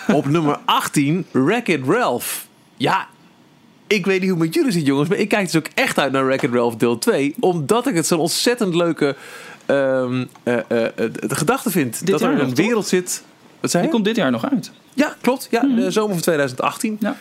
[0.07, 2.47] Op nummer 18, Wreck-It Ralph.
[2.77, 3.07] Ja,
[3.87, 5.99] ik weet niet hoe het met jullie zit, jongens, maar ik kijk dus ook echt
[5.99, 9.15] uit naar Wreck-It Ralph deel 2, omdat ik het zo'n ontzettend leuke
[9.65, 10.27] de
[11.27, 12.07] gedachte vind.
[12.07, 12.57] dat er een toch?
[12.57, 13.23] wereld zit.
[13.59, 14.71] Wat zei Die komt dit jaar nog uit.
[14.93, 15.47] Ja, klopt.
[15.51, 16.97] Ja, de zomer van 2018.
[16.99, 17.17] Ja.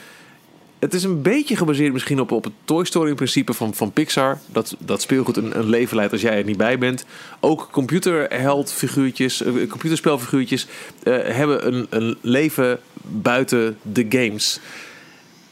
[0.78, 4.38] Het is een beetje gebaseerd misschien op, op het Toy Story principe van, van Pixar.
[4.46, 7.04] Dat, dat speelgoed een, een leven leidt als jij er niet bij bent.
[7.40, 10.66] Ook computerheldfiguurtjes, eh, computerspelfiguurtjes
[11.02, 14.60] eh, hebben een, een leven buiten de games.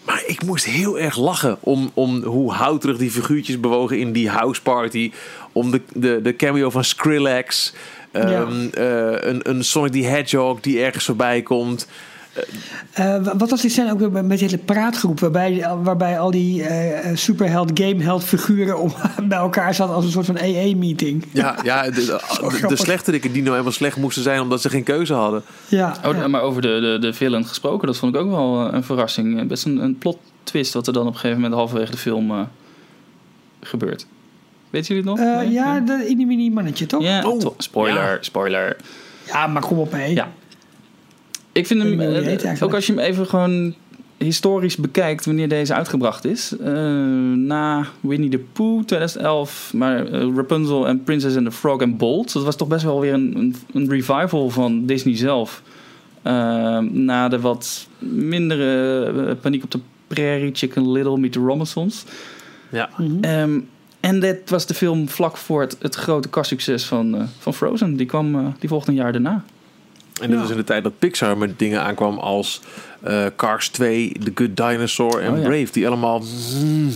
[0.05, 4.29] Maar ik moest heel erg lachen om, om hoe houterig die figuurtjes bewogen in die
[4.31, 5.13] house party.
[5.53, 7.73] Om de, de, de cameo van Skrillex.
[8.11, 8.47] Ehm, Ja.
[8.73, 11.89] eh, een, een Sonic the Hedgehog die ergens voorbij komt.
[12.93, 15.21] Eh, wa- wat was die scène ook weer met die hele praatgroep...
[15.21, 18.93] waarbij, waarbij al die eh, eh, superheld, gameheld figuren om,
[19.29, 19.95] bij elkaar zaten...
[19.95, 21.25] als een soort van EE-meeting.
[21.33, 21.91] Ja, ja de,
[22.61, 25.43] de, de, slechterikken die nou helemaal slecht moesten zijn omdat ze geen keuze hadden.
[25.69, 26.29] Ja, Oh, ja.
[26.29, 29.41] Maar over de, de, de villain gesproken, dat vond ik ook wel eh, een verrassing.
[29.41, 31.97] Eh, Best een, een plot twist wat er dan op een gegeven moment halverwege de
[31.99, 32.41] film eh,
[33.61, 34.07] gebeurt.
[34.71, 35.29] Weten jullie het nog?
[35.29, 35.51] Eh, Nee?
[35.53, 37.03] ja, de mini mini mannetje, toch?
[37.03, 38.19] Ja, Oh, to- spoiler, ja.
[38.21, 38.77] spoiler.
[39.27, 40.15] Ja, maar kom op mee.
[40.15, 40.29] Ja.
[41.57, 43.75] Ik vind hem, eh, ook als je hem even gewoon
[44.17, 46.57] historisch bekijkt wanneer deze uitgebracht is.
[46.57, 46.73] eh,
[47.33, 52.33] na Winnie the Pooh 2011, maar eh, Rapunzel en Princess and the Frog en Bolt.
[52.33, 55.63] Dat was toch best wel weer een, een, een revival van Disney zelf.
[56.91, 62.05] Na de wat mindere Paniek op de Prairie, Chicken Little, Meet the Robinsons.
[62.71, 62.89] Ja.
[62.97, 63.21] Mhm.
[63.21, 63.61] Ehm,
[64.01, 67.97] en dit was de film vlak voor het, het grote kastsucces van, van Frozen.
[67.97, 69.45] Die, kwam, die volgde een jaar daarna.
[70.21, 70.41] En dat Ja.
[70.43, 72.61] was in de tijd dat Pixar met dingen aankwam als
[73.03, 75.45] eh, Cars 2, The Good Dinosaur en Oh, ja.
[75.49, 75.73] Brave.
[75.73, 76.23] Die allemaal...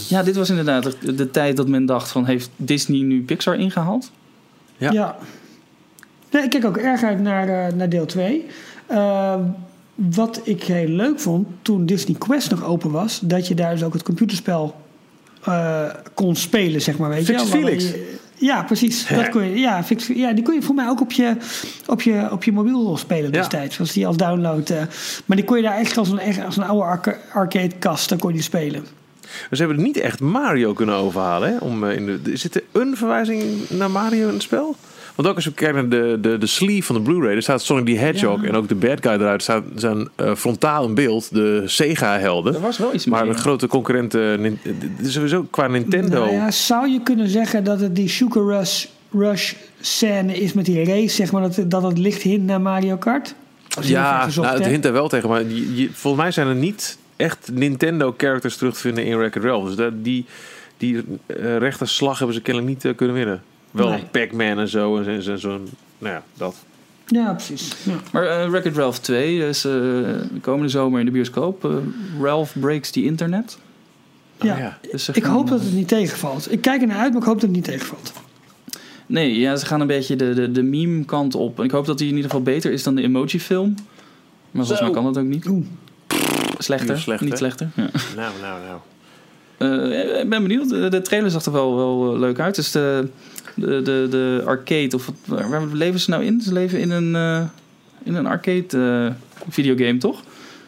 [0.09, 2.25] Ja, dit was inderdaad de, de tijd dat men dacht van...
[2.25, 4.11] heeft Disney nu Pixar ingehaald?
[4.77, 4.93] Ja.
[4.93, 5.17] Ja.
[6.31, 8.47] Nee, ik kijk ook erg uit naar, eh, naar deel 2.
[9.95, 13.83] wat ik heel leuk vond toen Disney Quest nog open was, dat je daar dus
[13.83, 14.75] ook het computerspel
[15.45, 17.09] eh, kon spelen, zeg maar.
[17.09, 17.49] Weet Fix je?
[17.49, 17.85] Felix.
[17.85, 19.07] Je- Ja, precies.
[19.07, 21.37] Dat kon je, ja, Fix, ja, die kon je voor mij ook op je,
[21.87, 23.75] op je, op je mobiel spelen destijds.
[23.77, 24.71] Zoals die als download.
[24.71, 24.83] eh.
[25.27, 28.19] maar die kon je daar echt als een, als een oude arca- arcade kast, dan
[28.19, 28.85] kon je die spelen.
[29.49, 31.49] Dus ze hebben niet echt Mario kunnen overhalen.
[31.53, 31.57] Hè?
[31.59, 34.77] Om, eh, in de, zit er een verwijzing naar Mario in het spel?
[35.15, 37.63] Want ook als we kijken naar de, de, de sleeve van de Blu-ray, daar staat
[37.63, 38.49] Sonic the Hedgehog Ja.
[38.49, 42.55] en ook de bad guy eruit staat zijn eh, frontaal in beeld, de Sega-helden.
[42.55, 43.33] Er was wel iets Maar mee.
[43.35, 44.59] de grote concurrenten,
[45.03, 46.19] sowieso qua Nintendo.
[46.21, 50.65] Nou ja, zou je kunnen zeggen dat het die Sugar Rush, Rush scène is met
[50.65, 53.35] die race, zeg maar, dat, dat het licht hint naar Mario Kart?
[53.81, 55.29] Ja, gezocht, nou, het hint er wel tegen.
[55.29, 59.43] Maar je, je- volgens mij zijn er niet echt Nintendo-characters terug te vinden in Wreck-It
[59.43, 59.67] Ralph.
[59.67, 60.25] Dus dat, die,
[60.77, 60.97] die
[61.27, 63.43] eh, rechte slag hebben ze kennelijk niet eh, kunnen winnen.
[63.71, 64.05] Wel Nee.
[64.11, 64.97] Pac-Man en zo.
[64.99, 66.57] En zo- zo- zo'n, nou ja, dat.
[67.07, 67.73] Ja, precies.
[67.83, 67.95] Ja.
[68.13, 69.73] Maar eh Wreck-It Ralph 2 is eh,
[70.41, 71.65] komende zomer in de bioscoop.
[71.65, 71.71] Eh,
[72.21, 73.59] Ralph Breaks the Internet.
[74.41, 74.53] Ja.
[74.53, 74.79] Ah, ja.
[74.93, 76.53] Dus Ik hoop dat het niet tegenvalt.
[76.53, 78.13] Ik kijk er naar uit, maar ik hoop dat het niet tegenvalt.
[79.07, 81.59] Nee, ja, ze gaan een beetje de, de, de meme kant op.
[81.59, 83.75] En ik hoop dat die in ieder geval beter is dan de emoji film.
[83.75, 83.85] Maar
[84.67, 84.85] volgens Zo.
[84.85, 85.47] mij kan dat ook niet.
[85.49, 85.67] Oeh.
[86.59, 87.37] Slechter, Niet slecht, niet hè?
[87.37, 87.69] slechter.
[87.75, 87.89] Ja.
[88.17, 88.79] Nou, nou, nou.
[89.59, 90.69] Eh, ik ben benieuwd.
[90.69, 92.55] De, de trailer zag er wel, wel leuk uit.
[92.55, 93.09] Dus de,
[93.57, 96.41] de, de, de arcade, of wat, waar, leven ze nou in?
[96.41, 97.49] Ze leven in een, eh,
[98.03, 98.67] in een arcade
[99.07, 99.15] eh,
[99.49, 100.23] videogame, toch?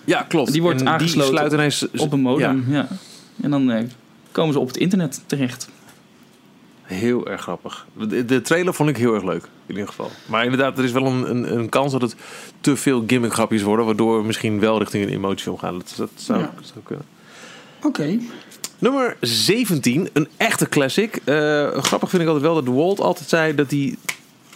[0.05, 0.53] Ja, klopt.
[0.53, 1.87] Die wordt En aangesloten Die sluit ineens...
[1.97, 2.89] Op een modem, Ja, ja.
[3.43, 3.85] En dan eh,
[4.33, 5.69] komen ze op het internet terecht.
[6.83, 7.87] heel erg grappig.
[8.09, 10.11] De, de trailer vond ik heel erg leuk, in ieder geval.
[10.27, 12.17] Maar inderdaad, er is wel een, een, een kans dat het
[12.61, 13.87] te veel gimmick grapjes worden...
[13.87, 15.79] waardoor we misschien wel richting een emotiefilm gaan.
[15.79, 16.53] Dat, dat zou, Ja.
[16.63, 17.05] zou kunnen.
[17.83, 18.19] Oké.
[18.83, 21.17] Nummer 17, een echte classic.
[21.25, 23.95] Eh, grappig vind ik altijd wel dat Walt altijd zei dat hij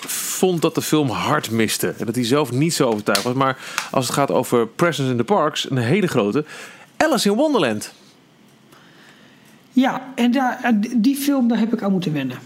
[0.09, 1.95] vond dat de film hard miste.
[1.99, 3.35] En dat hij zelf niet zo overtuigd was.
[3.35, 3.59] Maar
[3.91, 6.45] als het gaat over Presence in the Parks, een hele grote.
[6.97, 7.93] Alice in Wonderland.
[9.73, 12.39] Ja, en daar, en die film daar heb ik aan moeten wennen.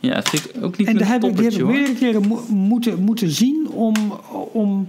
[0.00, 1.94] Ja, het vind ik ook niet En een daar heb ik, die heb ik meerdere
[1.94, 3.94] keren mo- moeten, moeten zien om,
[4.52, 4.86] om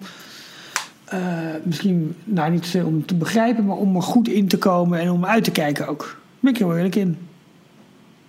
[1.06, 1.19] eh,
[1.63, 5.25] misschien, nou niet om te begrijpen, maar om er goed in te komen en om
[5.25, 6.19] uit te kijken ook.
[6.41, 7.17] Daar ben ik heel eerlijk in.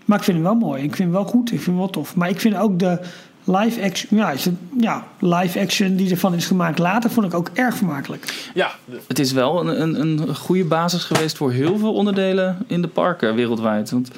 [0.05, 0.83] Maar ik vind hem wel mooi.
[0.83, 1.49] Ik vind hem wel goed.
[1.53, 2.17] Ik vind hem wel tof.
[2.17, 2.99] Maar ik vind ook de
[3.45, 7.35] live action, ja, is het, ja, live action die ervan is gemaakt later, vond ik
[7.35, 8.51] ook erg vermakelijk.
[8.55, 8.71] Ja,
[9.07, 12.89] Het is wel een, een, een goede basis geweest voor heel veel onderdelen in de
[12.89, 13.91] parken wereldwijd.
[13.91, 14.11] Want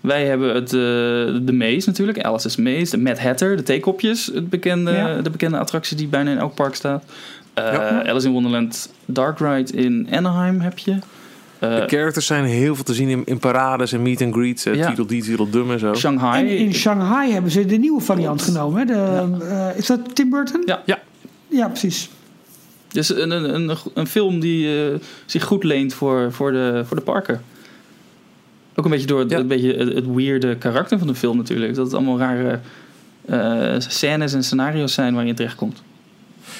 [0.00, 0.78] wij hebben het, eh,
[1.46, 5.20] de Maze natuurlijk, Alice's Maze, de Mad Hatter, de theekopjes, het bekende, Ja.
[5.20, 7.04] de bekende attractie die bijna in elk park staat.
[7.54, 8.04] Eh, Ja.
[8.06, 10.98] Alice in Wonderland Dark Ride in Anaheim heb je.
[11.60, 14.66] Eh, de characters zijn heel veel te zien in, in parades en meet and greets.
[14.66, 14.84] Uh, Ja.
[14.84, 15.94] Tweedledee, Tweedledum en zo.
[15.94, 16.48] Shanghai.
[16.48, 18.78] En in Shanghai hebben ze de nieuwe variant genomen.
[18.80, 18.84] Hè?
[18.86, 20.62] De, eh, is dat Tim Burton?
[20.66, 20.82] Ja.
[20.86, 20.98] Ja.
[21.48, 22.10] Ja, precies.
[22.88, 24.94] Dus een, een, een, een film die eh,
[25.26, 27.42] zich goed leent voor, voor, de, voor de parken.
[28.74, 29.38] Ook een beetje door het, Ja.
[29.38, 31.74] een beetje het, het weirde karakter van de film natuurlijk.
[31.74, 32.58] Dat het allemaal rare
[33.26, 35.82] eh, scènes en scenario's zijn waar je terechtkomt.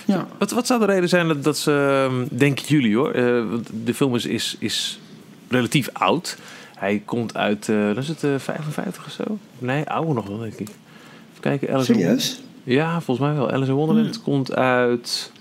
[0.05, 0.29] Ja.
[0.39, 3.43] Wat, wat zou de reden zijn dat, dat ze, ehm, denken jullie hoor, eh,
[3.85, 5.01] de film is, is, is
[5.49, 6.37] relatief oud.
[6.75, 9.39] Hij komt uit, dan is het eh 55 of zo?
[9.59, 10.69] Nee, ouder nog wel denk ik.
[11.31, 12.41] Even kijken, Alice in Serieus?
[12.65, 13.51] Ja, volgens mij wel.
[13.51, 15.33] Alice in Wonderland komt uit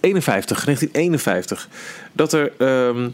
[0.00, 1.68] 51, 1951.
[2.12, 3.08] Dat er ehm,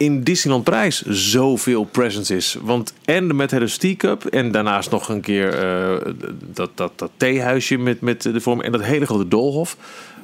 [0.00, 2.56] in Disneyland Prijs zoveel presence is.
[2.62, 6.12] Want en de Mad Hatter Tea Cup en daarnaast nog een keer eh,
[6.54, 9.76] dat, dat, dat theehuisje met, met de vorm en dat hele grote doolhof.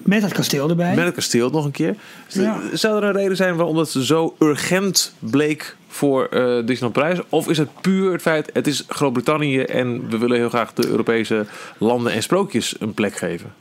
[0.02, 0.94] Met het kasteel erbij.
[0.94, 1.96] Met het kasteel nog een keer.
[2.28, 2.60] Ja.
[2.72, 7.18] Zou er een reden zijn waarom dat zo urgent bleek voor eh Disneyland Prijs?
[7.28, 10.86] Of is het puur het feit, het is Groot-Brittannië en we willen heel graag de
[10.86, 11.46] Europese
[11.78, 13.54] landen en sprookjes een plek geven?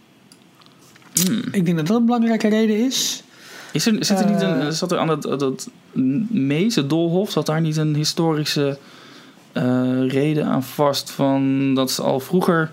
[1.52, 3.24] Ik denk dat dat een belangrijke reden is.
[3.76, 4.50] Is er, zit er niet Eh.
[4.50, 5.70] een, zat er aan dat, dat
[6.30, 8.78] Mees, het Doolhof, zat daar niet een historische
[9.52, 12.72] eh, reden aan vast van dat ze al vroeger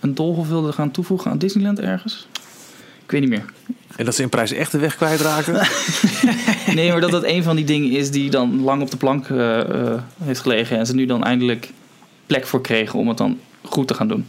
[0.00, 2.28] een Doolhof wilden gaan toevoegen aan Disneyland ergens?
[3.04, 3.44] Ik weet niet meer.
[3.96, 5.54] En dat ze in prijs echt de weg kwijtraken?
[6.74, 9.28] Nee, maar dat dat een van die dingen is die dan lang op de plank
[9.28, 10.78] eh, eh, heeft gelegen.
[10.78, 11.72] En ze nu dan eindelijk
[12.26, 14.26] plek voor kregen om het dan goed te gaan doen.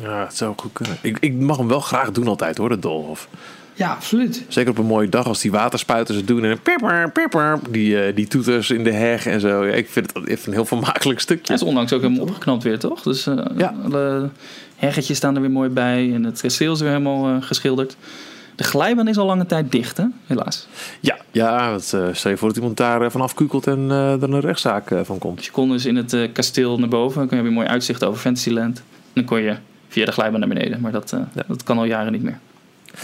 [0.00, 0.96] ja, het zou goed kunnen.
[1.02, 3.28] Ik, ik mag hem wel graag doen altijd hoor, de Doolhof.
[3.82, 4.44] Ja, absoluut.
[4.48, 6.44] Zeker op een mooie dag als die waterspuiters het doen.
[6.44, 9.64] En pipper, pipper, die, eh, die toeters in de heg en zo.
[9.66, 11.52] Ja, ik vind het echt een heel vermakelijk stukje.
[11.52, 13.02] Het is onlangs ook helemaal opgeknapt weer, toch?
[13.02, 13.74] Dus eh Ja.
[13.84, 14.28] alle
[14.76, 16.12] heggetjes staan er weer mooi bij.
[16.14, 17.96] En het kasteel is weer helemaal eh, geschilderd.
[18.56, 20.04] De glijbaan is al lange tijd dicht, hè?
[20.26, 20.66] Helaas.
[21.00, 24.32] Ja, ja want, eh, stel je voor dat iemand daar vanaf kukelt en eh, er
[24.34, 25.36] een rechtszaak eh, van komt.
[25.36, 27.18] Dus je kon dus in het eh, kasteel naar boven.
[27.18, 28.76] Dan kon je weer mooi uitzicht over Fantasyland.
[28.78, 29.54] En dan kon je
[29.88, 30.80] via de glijbaan naar beneden.
[30.80, 31.42] Maar dat, eh, Ja.
[31.48, 32.38] dat kan al jaren niet meer.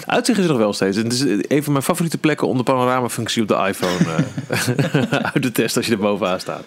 [0.07, 0.96] Uitzicht is er nog wel steeds.
[0.96, 3.94] Het is eh, een van mijn favoriete plekken om de panoramafunctie op de iPhone
[4.48, 4.59] eh,
[5.33, 6.62] uit te testen als je er bovenaan staat.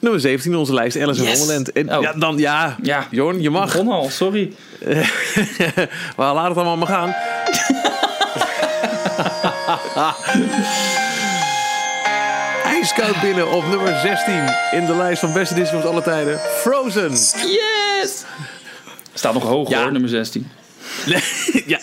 [0.00, 1.38] Nummer 17 in onze lijst, Alice in Yes!
[1.38, 1.72] Wonderland.
[1.72, 2.02] En Oh.
[2.02, 3.06] ja, dan ja, Ja.
[3.10, 3.72] Jorn, je mag.
[3.72, 4.52] Begon al, sorry.
[6.16, 7.14] Maar laat het allemaal maar gaan.
[12.64, 14.34] IJskoud binnen op nummer 16
[14.70, 16.38] in de lijst van beste Disney van alle tijden.
[16.38, 17.10] Frozen.
[17.10, 18.24] Yes!
[19.14, 19.82] Staat nog hoog Ja.
[19.82, 20.50] hoor, nummer 16.
[21.06, 21.22] Nee,
[21.66, 21.78] ja,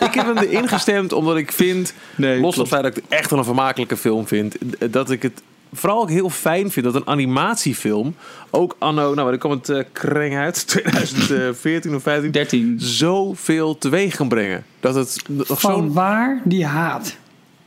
[0.00, 3.02] ik heb hem erin gestemd omdat ik vind, Nee, los van het feit dat ik
[3.02, 4.56] het echt wel een vermakelijke film vind,
[4.90, 8.14] dat ik het vooral ook heel fijn vind dat een animatiefilm
[8.50, 12.74] ook anno, nou, waar kwam het eh kreng uit, 2014 of 15, 13.
[12.80, 14.64] zoveel teweeg kan brengen.
[14.80, 15.92] Dat het nog Van zo'n...
[15.92, 17.16] waar die haat.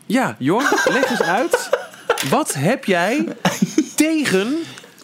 [0.05, 1.69] Ja, Jorn, leg eens uit.
[2.29, 3.25] Wat heb jij
[3.95, 4.55] tegen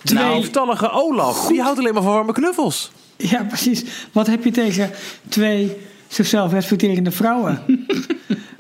[0.01, 1.47] de Nou, lieftallige Olaf?
[1.47, 2.91] Die houdt alleen maar van warme knuffels.
[3.21, 3.84] Ja, precies.
[4.12, 4.89] Wat heb je tegen
[5.29, 5.77] twee
[6.08, 7.60] zichzelf respecterende vrouwen?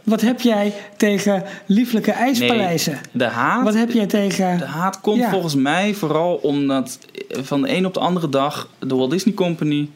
[0.03, 2.99] Wat heb jij tegen lieflijke ijspaleizen?
[3.11, 4.57] De haat, Wat heb jij tegen...
[4.57, 5.29] de haat komt Ja.
[5.29, 9.89] volgens mij vooral omdat van de een op de andere dag de Walt Disney Company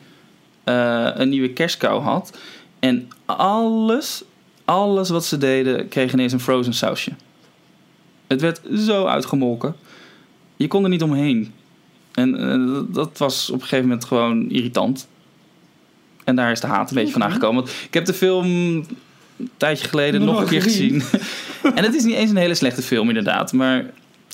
[0.64, 2.38] eh, een nieuwe kerstkou had.
[2.80, 4.24] En alles,
[4.66, 7.12] alles wat ze deden kreeg ineens een frozen sausje.
[8.28, 9.76] Het werd zo uitgemolken.
[10.56, 11.54] Je kon er niet omheen.
[12.14, 15.08] En eh, dat was op een gegeven moment gewoon irritant.
[16.24, 17.64] En daar is de haat een beetje vandaan gekomen.
[17.64, 21.02] Want ik heb de film een tijdje geleden Nog nog een keer gezien.
[21.02, 21.20] gezien.
[21.78, 23.54] en het is niet eens een hele slechte film, inderdaad.
[23.54, 23.86] Maar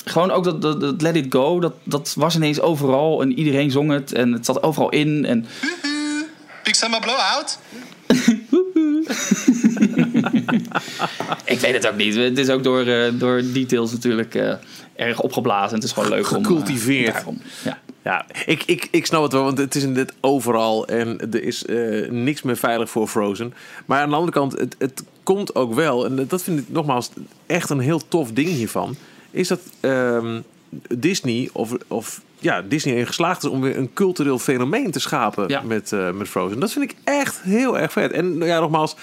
[0.06, 3.22] gewoon ook dat, dat, dat Let It Go, dat, dat was ineens overal.
[3.22, 4.14] En iedereen zong het.
[4.14, 5.26] En het zat overal in.
[5.26, 5.46] En
[6.64, 7.60] Big Summer Blowout?
[11.46, 12.16] ik weet het ook niet.
[12.16, 14.54] Het is ook door, eh, door details natuurlijk eh,
[14.96, 15.76] erg opgeblazen.
[15.76, 16.38] Het is gewoon leuk om...
[16.38, 17.14] eh, Gecultiveerd.
[17.14, 17.78] daarom, ja.
[18.04, 21.64] Ja, ik, ik, ik snap het wel, want het is net overal en er is
[22.10, 23.54] niks meer veilig voor Frozen.
[23.86, 27.10] Maar aan de andere kant, het, het komt ook wel, en dat vind ik nogmaals
[27.46, 28.96] echt een heel tof ding hiervan,
[29.32, 30.40] is dat ehm,
[30.98, 35.48] Disney, of, of ja, Disney erin geslaagd is om weer een cultureel fenomeen te schapen
[35.48, 35.62] Ja.
[35.62, 36.60] met, met Frozen.
[36.60, 38.12] Dat vind ik echt heel erg vet.
[38.12, 38.96] En ja, nogmaals,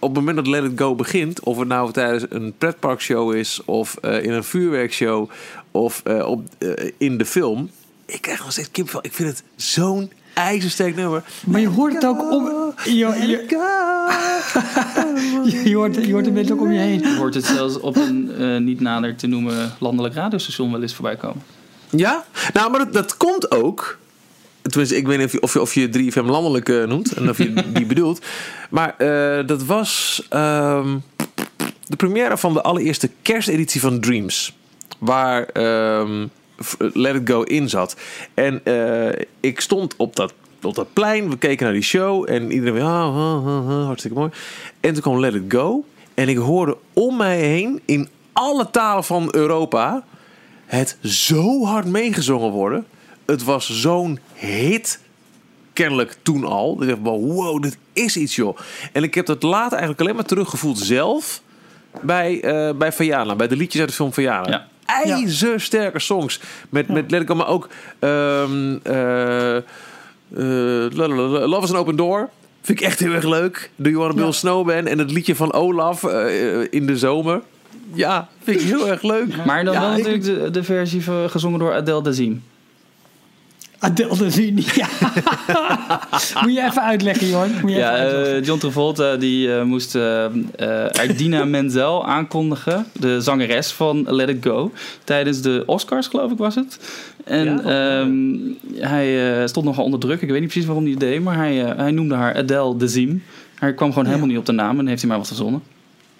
[0.00, 3.60] op het moment dat Let It Go begint, of het nou tijdens een pretparkshow is,
[3.64, 5.30] of eh, in een vuurwerkshow,
[5.70, 7.70] of eh, op, eh, in de film,
[8.10, 9.00] ik krijg nog steeds kipvel.
[9.02, 11.24] Ik vind het zo'n ijzersterk nummer.
[11.46, 12.72] Maar je hoort het ook om...
[12.84, 12.92] Je,
[15.46, 17.00] je, je, hoort, je hoort het ook om je heen.
[17.00, 20.94] Je hoort het zelfs op een eh, niet nader te noemen landelijk radiostation wel eens
[20.94, 21.42] voorbij komen.
[21.90, 23.98] Ja, nou, maar dat, dat komt ook.
[24.70, 27.28] Tenminste, ik weet niet of je, of je, of je 3FM landelijk eh, noemt en
[27.28, 28.26] of je die bedoelt.
[28.70, 30.98] Maar eh, dat was ehm,
[31.86, 34.56] de première van de allereerste kersteditie van Dreams.
[34.98, 36.26] Waar ehm,
[36.78, 37.96] Let It Go in zat.
[38.34, 42.52] En eh, ik stond op dat, op dat plein, we keken naar die show en
[42.52, 44.30] iedereen ah, ah, ah, ah, hartstikke mooi.
[44.80, 49.04] En toen kwam Let It Go en ik hoorde om mij heen in alle talen
[49.04, 50.04] van Europa
[50.66, 52.86] het zo hard meegezongen worden.
[53.26, 55.00] Het was zo'n hit,
[55.72, 56.82] kennelijk toen al.
[56.82, 58.58] Ik dacht, van, wow, dit is iets joh.
[58.92, 61.42] En ik heb dat later eigenlijk alleen maar teruggevoeld zelf
[62.02, 64.48] bij, eh bij Vajana, bij de liedjes uit de film Vajana.
[64.50, 64.68] Ja.
[64.86, 66.40] IJzersterke songs.
[66.68, 69.62] Met, met let ik al, maar ook ehm, eh, eh,
[71.46, 72.28] Love is an Open Door.
[72.62, 73.70] Vind ik echt heel erg leuk.
[73.76, 74.86] Do You Wanna Build a Snowman.
[74.86, 76.02] En het liedje van Olaf
[76.70, 77.40] in de zomer.
[77.94, 79.44] Ja, vind ik heel erg leuk.
[79.44, 82.42] Maar dan Ja, wel ik- natuurlijk de, de versie van- gezongen door Adele Dazim.
[83.82, 84.86] Adele de Zini, ja.
[86.42, 87.50] Moet je even uitleggen, Jorn.
[87.60, 88.36] Moet je Ja, even uitleggen.
[88.40, 90.30] eh, John Travolta die eh, moest eh eh,
[91.00, 94.72] Ardina Menzel aankondigen, de zangeres van Let It Go,
[95.04, 96.78] tijdens de Oscars, geloof ik was het.
[97.24, 97.60] En Ja,
[98.00, 98.36] ehm,
[98.88, 100.20] hij eh, stond nogal onder druk.
[100.22, 102.76] Ik weet niet precies waarom hij het deed, maar hij, eh, hij noemde haar Adele
[102.76, 103.22] Dazim.
[103.54, 105.62] Hij kwam gewoon helemaal niet op de naam en heeft hij maar wat verzonnen.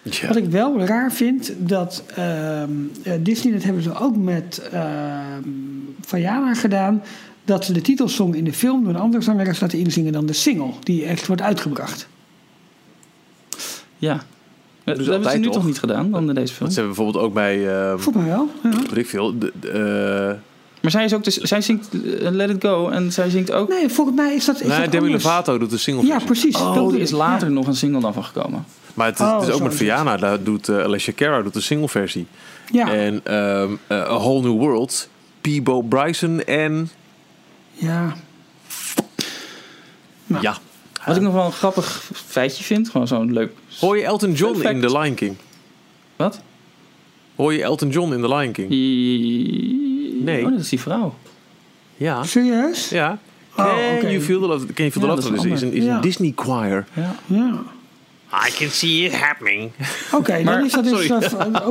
[0.03, 0.27] Ja.
[0.27, 2.71] Wat ik wel raar vind, dat ehm,
[3.03, 5.49] eh, Disney, dat hebben ze ook met ehm
[6.01, 7.03] Vajana gedaan,
[7.51, 10.33] dat ze de titelsong in de film door een andere zangeres laten inzingen dan de
[10.33, 12.09] single, die echt wordt uitgebracht.
[13.97, 14.23] Ja.
[14.85, 15.55] Dat hebben ze nu toch?
[15.55, 16.59] toch niet gedaan dan in deze film.
[16.59, 18.49] Want ze hebben bijvoorbeeld ook bij, uh, Volgens mij wel.
[18.63, 18.97] Ja.
[18.97, 22.65] ik veel, de, de, eh, Maar zij, is ook dus, zij zingt eh, Let It
[22.65, 23.69] Go en zij zingt ook...
[23.69, 24.61] Nee, volgens mij is dat.
[24.61, 25.25] Is nee, dat Demi anders.
[25.25, 26.57] Lovato doet de single Ja, precies.
[26.57, 27.55] Oh, dat er is later ja.
[27.55, 28.65] nog een single dan van gekomen.
[28.95, 29.75] Maar het is, Oh, het is ook met.
[29.75, 32.27] Vajana, daar doet uh, Alicia Cara doet de single versie.
[32.73, 35.09] Ja, En ehm, eh, A Whole New World,
[35.41, 36.91] Peebo Bryson en...
[37.81, 38.15] ja.
[40.27, 40.43] Nou.
[40.43, 40.57] Ja.
[41.07, 43.53] Wat ik nog wel een grappig feitje vind, gewoon zo'n leuk...
[43.81, 45.37] Hoor je Elton John in The Lion King?
[46.17, 46.41] Wat?
[47.37, 48.69] Hoor je Elton John in The Lion King?
[50.25, 50.45] Nee.
[50.45, 51.15] Oh, dat is die vrouw.
[51.97, 52.23] Ja.
[52.25, 52.89] Serieus?
[52.89, 53.19] Ja.
[53.57, 53.65] Oh,
[54.01, 54.67] Can you feel the love?
[54.67, 55.31] Can you feel the Ja, love?
[55.31, 56.01] dat is is, een is, een, is een Ja.
[56.01, 56.87] Disney choir.
[56.93, 57.15] Ja.
[57.27, 57.63] Ja.
[58.49, 59.71] I can see it happening.
[60.13, 61.07] Oké, dan Maar- is dat dus.
[61.09, 61.19] eh,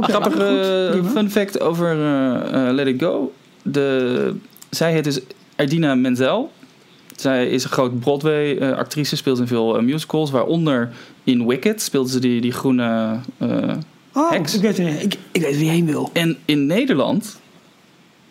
[0.01, 1.09] Grappige goed, prima.
[1.09, 3.33] fun fact over eh, eh, Let It Go.
[3.61, 4.35] De,
[4.69, 5.19] zij heet dus
[5.59, 6.51] Ardina Menzel.
[7.15, 10.31] Zij is een groot Broadway-actrice, speelt in veel eh, musicals.
[10.31, 10.89] Waaronder
[11.23, 13.19] in Wicked speelde ze die, die groene...
[13.37, 13.73] eh,
[14.13, 14.53] Oh, Heks.
[14.55, 16.09] ik weet, ik, ik weet wie heen wil.
[16.13, 17.39] en in Nederland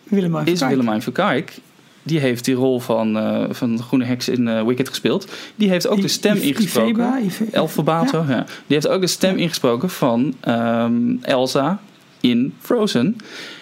[0.03, 0.59] Willem maar even is.
[0.61, 1.57] Willemijn Verkijk.
[2.03, 5.27] Die heeft die rol van, eh, van de groene heks in eh, Wicked gespeeld.
[5.55, 6.89] Die heeft ook de stem I- I- ingesproken.
[6.89, 8.43] Ifeba, Ife- Elfenbato, ja.
[8.45, 11.79] Die heeft ook de stem ingesproken van ehm, Elsa
[12.19, 13.17] in Frozen.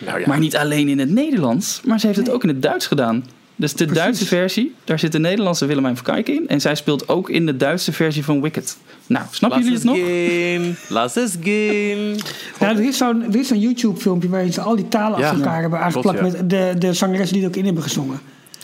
[0.05, 0.27] Nou ja.
[0.27, 3.25] Maar niet alleen in het Nederlands, maar ze heeft het ook in het Duits gedaan.
[3.59, 4.03] Dus de Precies.
[4.03, 6.47] Duitse versie, daar zit de Nederlandse Willemijn Verkijk in.
[6.47, 8.77] En zij speelt ook in de Duitse versie van Wicked.
[9.07, 10.89] Nou, snappen jullie het nog?
[10.89, 12.69] Laat eens gaan.
[12.69, 15.25] Ja, er is zo'n er is zo'n YouTube-filmpje waarin ze al die talen Ja.
[15.25, 16.41] achter elkaar hebben aangeplakt Klopt, ja.
[16.41, 18.19] met de, de zangeressen die er ook in hebben gezongen.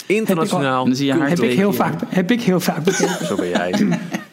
[0.06, 0.88] Internationaal.
[0.92, 3.26] Zie je haar heb, ik heel vaak, heb ik heel vaak bekeken.
[3.28, 3.74] Zo ben jij.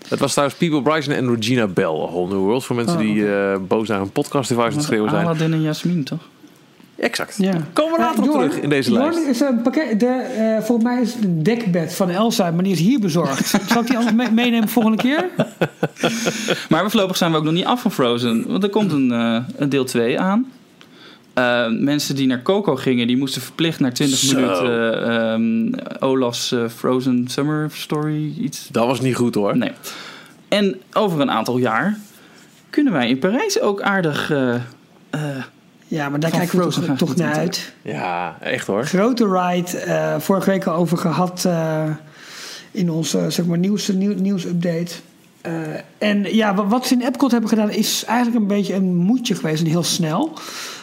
[0.09, 1.85] Het was trouwens People Bryson en Regina Bell.
[1.85, 2.65] A Whole New World.
[2.65, 5.25] Voor mensen Oh, die eh, boos naar een podcast device aan het schreeuwen zijn.
[5.25, 6.19] Aladdin en Jasmin, toch?
[7.01, 7.35] Exact.
[7.39, 7.53] Ja.
[7.73, 9.27] Komen we later op terug in deze Jorn lijst.
[9.29, 12.73] Is een pakket, de, eh, volgens mij is het een dekbed van Elsa, maar die
[12.73, 13.47] is hier bezorgd.
[13.71, 15.29] Zal ik die anders mee- meenemen volgende keer?
[16.69, 18.45] Maar voorlopig zijn we ook nog niet af van Frozen.
[18.49, 20.47] Want er komt een, eh, een deel 2 aan.
[21.35, 24.41] Eh, mensen die naar Coco gingen, die moesten verplicht naar 20 Zo.
[24.41, 25.73] minuten ehm,
[26.05, 28.69] Olaf's eh, Frozen Summer Story iets.
[28.73, 29.57] Dat was niet goed hoor.
[29.57, 29.73] Nee.
[30.49, 31.99] En over een aantal jaar
[32.71, 34.31] kunnen wij in Parijs ook aardig.
[34.31, 34.55] eh,
[35.11, 35.21] eh,
[35.91, 37.73] Ja, maar daar kijken we Frozen toch, naar uit.
[37.83, 38.85] Ja, echt hoor.
[38.87, 41.85] Grote ride, eh, vorige week al over gehad eh,
[42.71, 44.93] in onze zeg maar, nieuws, nieuw, nieuwsupdate.
[45.41, 45.53] Eh,
[45.99, 49.35] en ja, wa- wat ze in Epcot hebben gedaan is eigenlijk een beetje een moedje
[49.35, 50.33] geweest en heel snel.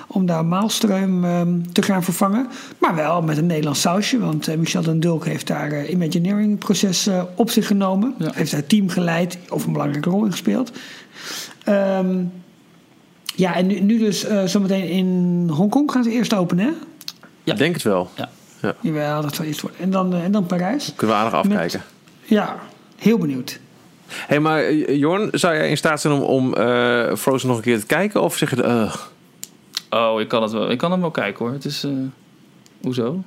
[0.09, 2.47] om daar Maalstroom ehm, te gaan vervangen.
[2.77, 6.57] Maar wel met een Nederlands sausje, want eh, Michel den Dulk heeft daar eh, Imagineering
[6.57, 8.13] proces eh, op zich genomen.
[8.17, 8.31] Ja.
[8.33, 10.71] Heeft daar team geleid of een belangrijke rol in gespeeld.
[11.63, 12.15] Ehm,
[13.37, 16.71] ja, en nu, nu dus eh, zometeen in Hongkong gaan ze eerst openen, hè?
[17.43, 17.51] Ja.
[17.53, 18.09] Ik denk het wel.
[18.15, 18.29] Ja.
[18.81, 19.79] Jawel, dat zal eerst worden.
[19.79, 20.93] En dan, eh, en dan Parijs.
[20.95, 21.81] Kunnen we aardig Met- afkijken.
[22.23, 22.55] Ja,
[22.97, 23.59] heel benieuwd.
[24.07, 27.57] Hé, hey, maar eh, Jorn, zou jij in staat zijn om, om eh, Frozen nog
[27.57, 28.21] een keer te kijken?
[28.21, 28.95] Of zeg je, uh,
[29.89, 30.69] Oh, ik kan het wel.
[30.71, 31.53] Ik kan hem wel kijken hoor.
[31.53, 31.83] Het is.
[31.83, 31.91] eh,
[32.81, 33.23] hoezo?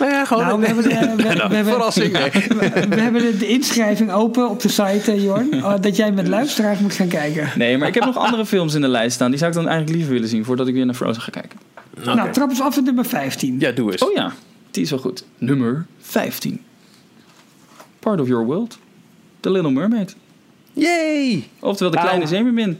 [0.00, 0.44] Nou ja, gewoon...
[0.46, 2.12] Nou, we hebben, de, we, we hebben, verrassing.
[2.12, 2.30] nee.
[2.30, 5.54] we, we hebben de, de inschrijving open op de site, eh, Jorn.
[5.64, 7.48] Oh, dat jij met luisteraars moet gaan kijken.
[7.56, 9.30] Nee, maar ik heb nog andere films in de lijst staan.
[9.30, 11.58] Die zou ik dan eigenlijk liever willen zien voordat ik weer naar Frozen ga kijken.
[12.04, 13.56] Nou, trap eens af in nummer 15.
[13.58, 14.02] Ja, doe eens.
[14.02, 14.32] Oh ja,
[14.70, 15.24] die is wel goed.
[15.38, 16.60] Nummer 15.
[17.98, 18.78] Part of Your World.
[19.40, 20.16] The Little Mermaid.
[20.72, 21.48] Yay!
[21.60, 22.08] Oftewel de Nou.
[22.08, 22.78] kleine zeemermin.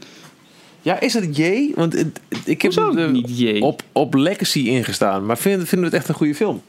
[0.81, 1.71] Ja, is het J?
[1.75, 3.59] Want het- ik heb Hoezo niet J?
[3.59, 5.25] op, op Legacy ingestaan.
[5.25, 6.61] Maar vinden, vinden we het echt een goede film?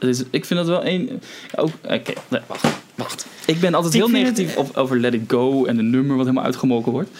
[0.00, 1.20] Is, ik vind dat wel één...
[1.56, 2.66] Ook, Oké, nee, wacht.
[2.94, 3.26] Wacht.
[3.46, 6.24] Ik ben altijd Ik heel negatief op, over Let It Go en een nummer wat
[6.26, 7.10] helemaal uitgemolken wordt.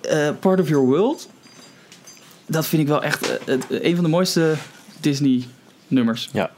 [0.00, 1.28] Eh, Part of Your World.
[2.46, 4.54] Dat vind ik wel echt eh, het- een van de mooiste
[5.00, 5.44] Disney
[5.88, 6.28] nummers.
[6.32, 6.50] Ja.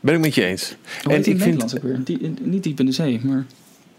[0.00, 0.74] Ben ik met je eens.
[1.02, 2.00] Hoe heet die in ik vind- ook weer?
[2.04, 3.46] Die, niet Diep in de Zee, maar...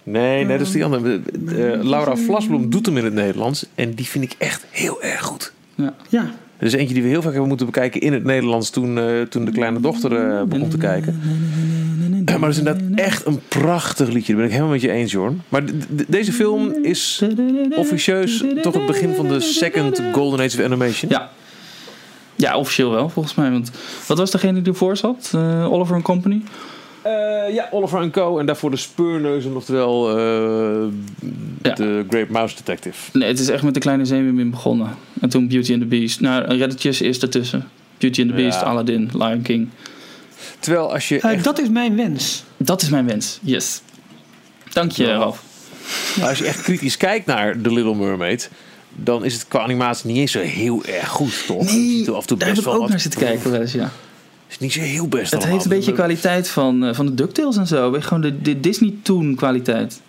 [0.03, 1.21] Nee, nee, dat is die andere.
[1.47, 3.65] Eh, Laura Vlasbloem doet hem in het Nederlands.
[3.75, 5.53] En die vind ik echt heel erg goed.
[5.75, 5.95] Ja.
[6.09, 8.97] Ja, Er is eentje die we heel vaak hebben moeten bekijken in het Nederlands toen,
[8.97, 11.19] eh, toen de kleine dochter eh, begon te kijken.
[12.25, 14.27] Maar het is inderdaad echt een prachtig liedje.
[14.27, 15.41] Daar ben ik helemaal met je eens, Jorn.
[15.49, 15.63] Maar
[16.07, 17.23] deze film is
[17.75, 21.11] officieus toch het begin van de second Golden Age of Animation.
[21.11, 21.29] Ja.
[22.35, 23.51] Ja, officieel wel, volgens mij.
[23.51, 23.71] Want
[24.07, 25.31] wat was degene die ervoor zat?
[25.35, 26.41] Eh, Oliver and Company?
[27.01, 28.37] Eh, ja, Oliver Co.
[28.39, 30.87] En daarvoor de Speurneuzen, oftewel eh,
[31.61, 31.73] Ja.
[31.75, 33.17] de Great Mouse Detective.
[33.17, 34.89] Nee, het is echt met de kleine zeemermin begonnen.
[35.21, 36.19] En toen Beauty and the Beast.
[36.21, 37.67] Nou, Redditjes is ertussen.
[37.97, 38.65] Beauty and the Beast, Ja.
[38.65, 39.69] Aladdin, Lion King.
[40.59, 42.43] Terwijl als je Eh, echt, dat is mijn wens.
[42.57, 43.39] Dat is mijn wens.
[43.41, 43.81] Yes.
[44.73, 45.13] Dank je, Ja.
[45.15, 45.43] Ralf.
[46.23, 48.49] als je echt kritisch kijkt naar The Little Mermaid,
[48.95, 51.63] dan is het qua animatie niet eens zo heel erg goed, toch?
[51.63, 53.51] Je ziet er af en toe daar heb ik wel ook wat- naar zitten kijken
[53.51, 53.91] wel eens, ja.
[54.51, 55.23] Is niet zo heel best.
[55.23, 55.51] Het allemaal.
[55.51, 57.91] heeft een beetje kwaliteit van, eh, van de DuckTales en zo.
[57.99, 60.01] Gewoon de, de Disney Toon kwaliteit.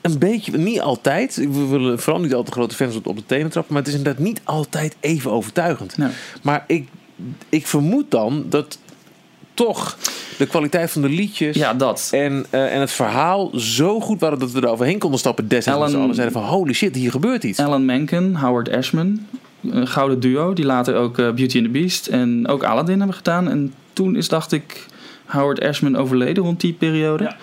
[0.00, 1.36] Een beetje, niet altijd.
[1.36, 3.74] We willen vooral niet altijd grote fans op, de tenen trappen.
[3.74, 5.96] Maar het is inderdaad niet altijd even overtuigend.
[6.42, 6.88] Maar ik,
[7.48, 8.78] ik vermoed dan dat
[9.54, 9.96] toch
[10.38, 11.56] de kwaliteit van de liedjes...
[11.56, 12.08] ja, dat.
[12.12, 15.48] En, eh, en het verhaal zo goed waren dat we er overheen konden stappen.
[15.48, 17.58] Destijds z'n Alan- allen zeiden van holy shit, hier gebeurt iets.
[17.58, 19.26] Alan Menken, Howard Ashman.
[19.70, 20.52] Een gouden duo.
[20.52, 23.48] Die later ook eh, Beauty and the Beast en ook Aladdin hebben gedaan.
[23.48, 24.86] En toen is, dacht ik,
[25.26, 27.24] Howard Ashman overleden rond die periode.
[27.24, 27.36] Ja.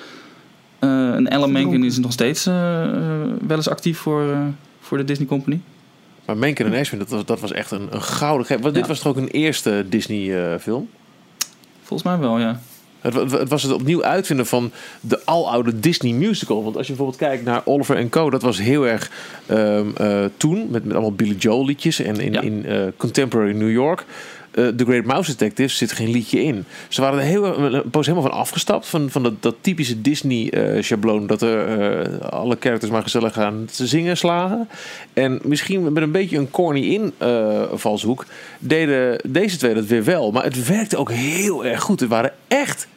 [0.79, 2.53] Eh, en Alan Menken is nog steeds eh,
[3.47, 4.39] wel eens actief voor, eh,
[4.79, 5.59] voor de Disney Company.
[6.25, 8.61] Maar Menken en Ashman, dat was, dat was echt een, een gouden...
[8.61, 8.89] Want dit Ja.
[8.89, 10.89] was toch ook een eerste Disney eh, film?
[11.83, 12.59] Volgens mij wel, ja.
[13.03, 16.63] Het, het was het opnieuw uitvinden van de aloude Disney musical.
[16.63, 18.29] Want als je bijvoorbeeld kijkt naar Oliver Co.
[18.29, 19.11] Dat was heel erg
[19.45, 20.67] ehm, eh, toen.
[20.69, 21.99] Met, met allemaal Billy Joel liedjes.
[21.99, 22.41] En in, Ja.
[22.41, 24.05] in eh, Contemporary New York.
[24.51, 26.65] eh The Great Mouse Detective zit geen liedje in.
[26.87, 28.87] Ze waren er heel, een poos helemaal van afgestapt.
[28.87, 31.27] Van, van dat, dat typische Disney eh schabloon.
[31.27, 34.69] Dat er alle characters maar gezellig gaan zingen slagen.
[35.13, 37.13] En misschien met een beetje een corny in
[37.73, 38.25] valshoek.
[38.59, 40.31] Deden deze twee dat weer wel.
[40.31, 41.99] Maar het werkte ook heel erg goed.
[41.99, 42.87] Het waren echt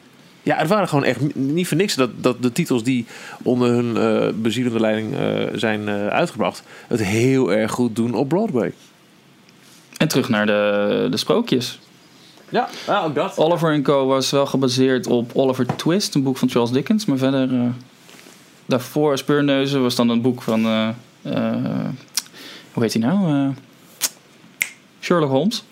[0.47, 3.05] ja, het waren gewoon echt niet voor niks dat, dat de titels die
[3.43, 8.29] onder hun eh bezielende leiding eh, zijn eh, uitgebracht, het heel erg goed doen op
[8.29, 8.73] Broadway.
[9.97, 11.79] En terug naar de, de sprookjes.
[12.49, 12.69] Ja,
[13.03, 13.37] ook dat.
[13.37, 14.05] Oliver Co.
[14.05, 17.05] was wel gebaseerd op Oliver Twist, een boek van Charles Dickens.
[17.05, 17.69] Maar verder, eh,
[18.65, 20.87] daarvoor Speurneuzen was dan een boek van, eh,
[21.21, 21.89] eh,
[22.73, 23.33] hoe heet hij nou?
[23.33, 23.55] Eh,
[25.01, 25.63] Sherlock Holmes.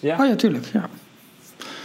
[0.00, 0.66] Oh ja, tuurlijk.
[0.72, 0.88] Ja.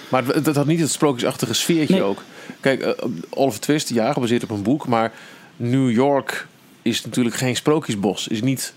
[0.09, 2.03] Maar het, het had niet het sprookjesachtige sfeertje Nee.
[2.03, 2.21] ook.
[2.59, 2.91] Kijk, eh,
[3.29, 5.11] Oliver Twist, ja, gebaseerd op een boek, maar
[5.57, 6.47] New York
[6.81, 8.73] is natuurlijk geen sprookjesbos, is niet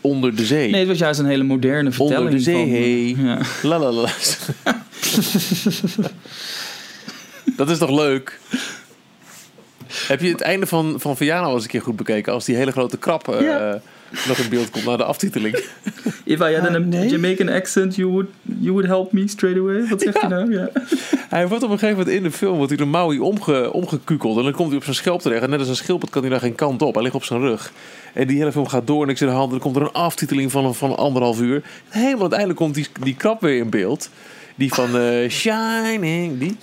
[0.00, 0.70] onder de zee.
[0.70, 2.18] Nee, het was juist een hele moderne vertelling.
[2.18, 3.24] onder de zee, hey.
[3.24, 3.40] ja.
[3.62, 4.08] La la la.
[7.56, 8.40] Dat is toch leuk?
[10.06, 12.32] Heb je het einde van, van Viano al eens een keer goed bekeken?
[12.32, 13.82] Als die hele grote krab eh, Ja.
[14.28, 15.64] Nog in beeld komt na de aftiteling.
[16.24, 17.08] If I had a nee.
[17.08, 19.86] Jamaican accent, you would, you would help me straight away.
[19.88, 20.52] Wat zegt hij nou?
[20.52, 20.70] Ja.
[21.28, 24.36] Hij wordt op een gegeven moment in de film wordt hij door Maui omge, omgekukeld.
[24.36, 25.42] En dan komt hij op zijn schelp terecht.
[25.42, 26.94] En net als een schildpad kan hij daar geen kant op.
[26.94, 27.72] Hij ligt op zijn rug.
[28.12, 29.44] En die hele film gaat door, niks in de hand.
[29.44, 31.62] En dan komt er een aftiteling van, van anderhalf uur.
[31.88, 34.10] Helemaal uiteindelijk komt die, die krab weer in beeld.
[34.54, 36.38] Die van eh, Shining.
[36.38, 36.56] Die.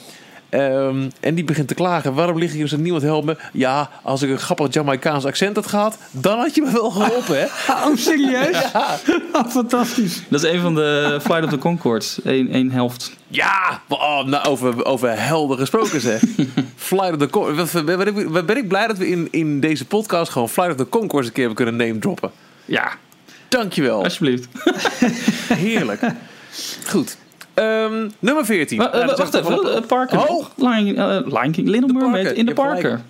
[0.49, 2.13] Ehm, en die begint te klagen.
[2.13, 3.37] Waarom lig ik hier als niemand helpt me?
[3.53, 7.39] Ja, als ik een grappig Jamaicaans accent had gehad, dan had je me wel geholpen,
[7.39, 7.45] hè?
[7.87, 8.57] Oh, serieus?
[9.33, 10.21] Oh, fantastisch.
[10.29, 12.19] Dat is een van de Flight of the Concords.
[12.23, 13.11] Eén één helft.
[13.27, 16.21] Ja, oh, nou, over, over helden gesproken zeg.
[16.75, 17.55] Flight of the.
[17.55, 20.77] Wat, wat- wat ben ik blij dat we in, in deze podcast gewoon Flight of
[20.77, 22.31] the Conchords een keer hebben kunnen name droppen.
[22.65, 22.91] Ja,
[23.47, 24.03] Dankjewel.
[24.03, 24.47] alsjeblieft.
[25.53, 26.01] Heerlijk.
[26.91, 27.17] Goed.
[27.59, 28.77] Ehm, nummer 14.
[28.77, 30.27] Wa- eh, Nou, dat wacht even, eh, Parker.
[30.29, 30.45] Oh.
[30.55, 32.37] Lion, eh, Lion King, Little De Mermaid Parker.
[32.37, 32.53] in de.
[32.53, 33.01] Parker.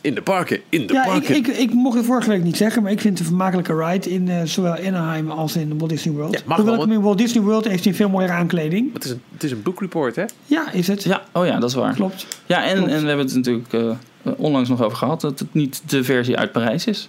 [0.00, 0.60] In de parken.
[0.68, 1.34] In de Ja, ik, parken.
[1.36, 4.10] ik, ik mocht het vorige week niet zeggen, maar ik vind het een vermakelijke ride
[4.10, 6.32] in eh, zowel Anaheim als in de Walt Disney World.
[6.34, 8.92] Ja, mag Hoewel wel, ik hem in Walt Disney World heeft hij veel mooiere aankleding.
[8.92, 10.24] het, is een, het is een book report, hè?
[10.46, 11.02] Ja, is het?
[11.02, 11.94] Ja, oh ja, dat is waar.
[11.94, 12.26] Klopt.
[12.46, 12.90] Ja, en, Klopt.
[12.92, 13.90] en we hebben het natuurlijk eh,
[14.36, 17.08] onlangs nog over gehad dat het niet de versie uit Parijs is.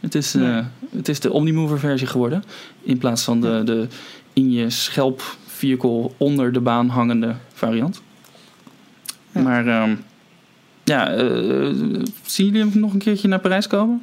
[0.00, 0.62] Het is, eh, Nee.
[0.96, 2.44] het is de Omnimover versie geworden.
[2.82, 3.86] In plaats van de, de
[4.32, 5.22] in je schelp
[5.60, 8.02] vehicle onder de baan hangende variant.
[9.32, 9.40] Ja.
[9.40, 9.94] Maar ehm,
[10.84, 11.24] ja, eh,
[12.26, 14.02] zien jullie hem nog een keertje naar Parijs komen?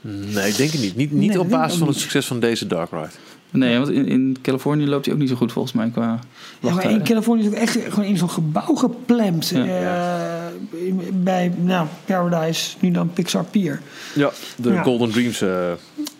[0.00, 0.96] Nee, ik denk het niet.
[0.96, 3.08] Niet, niet Nee, op basis van het succes van deze Dark Ride.
[3.50, 6.18] Nee, want in, in Californië loopt hij ook niet zo goed volgens mij qua
[6.60, 7.02] Ja, maar in.
[7.02, 9.48] Californië is ook echt gewoon in zo'n gebouw gepland.
[9.48, 9.64] Ja.
[9.64, 13.80] eh, bij nou, Paradise, nu dan Pixar Pier.
[14.14, 14.82] Ja, de Ja.
[14.82, 15.40] Golden Dreams.
[15.40, 15.72] eh,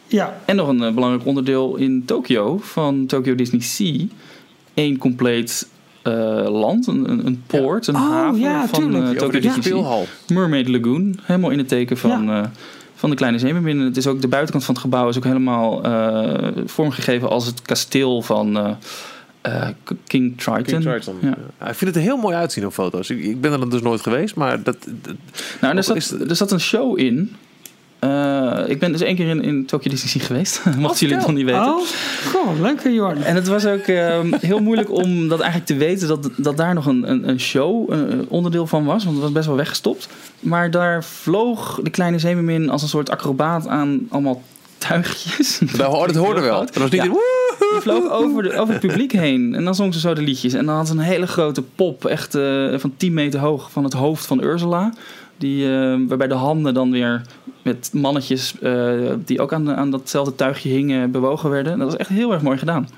[0.06, 4.04] Ja, En nog een belangrijk onderdeel in Tokio van Tokyo Disney Sea.
[4.76, 5.68] Eén compleet
[6.02, 6.12] eh,
[6.48, 9.04] land, een, een, een poort, een Oh, haven ja, van tuurlijk.
[9.04, 9.62] eh, Tokyo de Disney Sea.
[9.62, 10.06] speelhal.
[10.28, 12.42] Mermaid Lagoon, helemaal in het teken van, eh,
[12.94, 13.78] van de kleine zeemermin.
[13.80, 17.62] Het is ook de buitenkant van het gebouw is ook helemaal eh, vormgegeven als het
[17.62, 18.70] kasteel van eh,
[19.40, 19.68] eh,
[20.06, 20.62] King Triton.
[20.62, 21.14] King Triton.
[21.20, 21.36] Ja.
[21.60, 23.10] Ja, ik vind het er heel mooi uitzien op foto's.
[23.10, 25.14] Ik, ik ben er dan dus nooit geweest, maar dat, dat-
[25.60, 27.36] Nou, er zat, is er zat een show in.
[28.10, 31.36] Eh, ik ben dus één keer in, in Tokyo Disney geweest, mochten jullie het nog
[31.36, 31.64] niet weten.
[31.66, 31.82] Oh,
[32.32, 33.22] goh, leuk hè, Jorn.
[33.22, 36.74] En het was ook ehm, heel moeilijk om dat eigenlijk te weten dat, dat daar
[36.74, 37.98] nog een, een, een show eh,
[38.28, 39.02] onderdeel van was.
[39.04, 40.08] Want het was best wel weggestopt.
[40.40, 44.42] Maar daar vloog de kleine zeemermin als een soort acrobaat aan allemaal
[44.78, 45.58] tuigjes.
[45.76, 46.58] dat, hoorde- dat hoorde wel.
[46.60, 47.06] Dat was niet Ja.
[47.08, 47.16] een.
[47.72, 49.54] Die vloog over, de, over het publiek heen.
[49.54, 50.52] En dan zong ze zo de liedjes.
[50.52, 53.84] En dan had ze een hele grote pop, echt eh, van 10 meter hoog, van
[53.84, 54.92] het hoofd van Ursula.
[55.38, 57.22] Die, eh, waarbij de handen dan weer
[57.66, 58.92] met mannetjes eh,
[59.24, 61.78] die ook aan, aan datzelfde tuigje hingen bewogen werden.
[61.78, 62.88] Dat was echt heel erg mooi gedaan.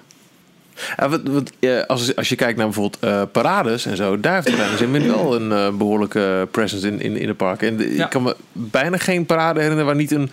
[0.97, 4.35] Ja, wat, wat, eh, als, als je kijkt naar bijvoorbeeld eh, parades en zo, daar
[4.43, 7.63] heeft kleine zeemermin wel een eh, behoorlijke presence in, in, in de park.
[7.63, 8.05] En de- Ja.
[8.05, 10.31] ik kan me bijna geen parade herinneren waar niet een,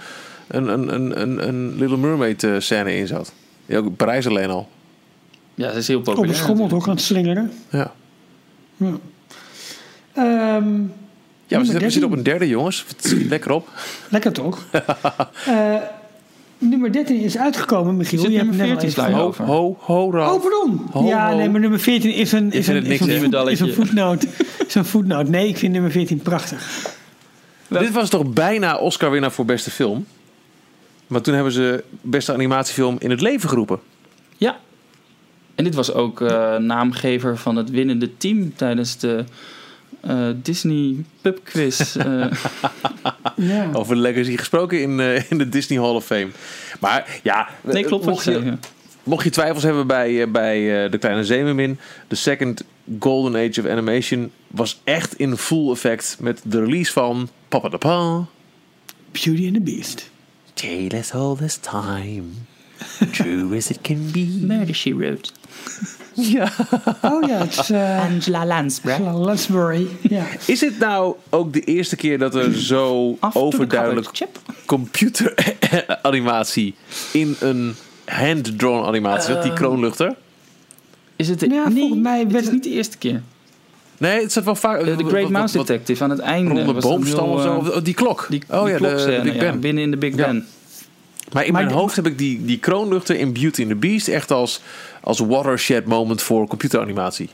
[0.47, 3.33] een, een, een, een, een Little Mermaid eh, scène in zat.
[3.65, 4.69] Ja, ook Parijs alleen al.
[5.55, 6.29] Ja, dat is heel Op populair.
[6.29, 7.51] een schommel toch aan het slingeren.
[7.69, 7.91] Ja,
[8.77, 8.91] Ja.
[10.13, 10.81] Ehm,
[11.47, 12.03] ja we, zitten, we zitten 13.
[12.03, 12.85] op een derde, jongens.
[13.29, 13.69] Lekker op.
[14.09, 14.65] lekker toch?
[15.45, 15.75] Eh,
[16.57, 18.19] nummer 13 is uitgekomen, Michiel.
[18.19, 19.57] Zit Je hebt nummer het net al 14 even sla je verteld.
[19.57, 19.85] Ho, over.
[19.85, 20.35] ho, ho, Ralf.
[20.35, 20.87] Oh, pardon.
[20.91, 21.37] Ho, ja, ho.
[21.37, 24.25] nee, maar nummer 14 is een, is een, is een, voet- is een voetnoot.
[24.67, 25.27] is een voetnoot.
[25.29, 26.93] Nee, ik vind nummer 14 prachtig.
[27.67, 30.05] Dit was toch bijna Oscar-winnaar voor beste film?
[31.07, 33.79] Maar toen hebben ze beste animatiefilm in het leven geroepen.
[34.37, 34.57] Ja.
[35.55, 39.23] En dit was ook eh, naamgever van het winnende team tijdens de
[40.05, 41.95] eh, Disney Pub Quiz.
[41.95, 42.25] eh.
[43.35, 43.69] Ja.
[43.73, 46.27] Over de legacy gesproken in, eh, in de Disney Hall of Fame.
[46.79, 48.57] Maar ja, nee, klopt mocht je
[49.03, 51.77] mocht twijfels hebben bij, bij eh, De Kleine Zeemermin...
[52.07, 52.63] de second
[52.99, 56.17] golden age of animation was echt in full effect...
[56.19, 58.25] met de release van Papa de Pa.
[59.11, 60.09] Beauty and the Beast.
[60.53, 62.23] Jailess all this time.
[63.11, 64.39] True as it can be.
[64.41, 65.31] Murder, She Wrote.
[66.35, 66.51] Ja.
[67.01, 69.01] Oh ja, het is eh, Angela Lansbury.
[69.03, 69.87] Lansbury.
[70.01, 70.23] Ja.
[70.47, 74.37] Is het nou ook de eerste keer dat er zo overduidelijk Chip.
[74.65, 76.75] computeranimatie
[77.13, 80.15] in een hand-drawn animatie zat, die kroonluchter?
[81.15, 83.21] Is het de, Ja, nee, volgens mij werd niet de eerste keer.
[83.97, 84.81] Nee, het zat wel vaak.
[84.81, 86.51] Eh, De Great Mouse Detective aan het einde.
[86.53, 87.59] Rond de was een boomstam of zo.
[87.59, 88.25] eh, oh, die klok.
[88.29, 89.59] Die, oh die ja, de, de klokscène, Big ja, Ben.
[89.59, 90.25] binnen in de Big Ja.
[90.25, 90.47] Ben.
[91.35, 93.75] Maar in Maar mijn de- hoofd heb ik die, die kroonluchter in Beauty and the
[93.75, 94.61] Beast echt als,
[95.01, 97.29] als watershed moment voor computeranimatie.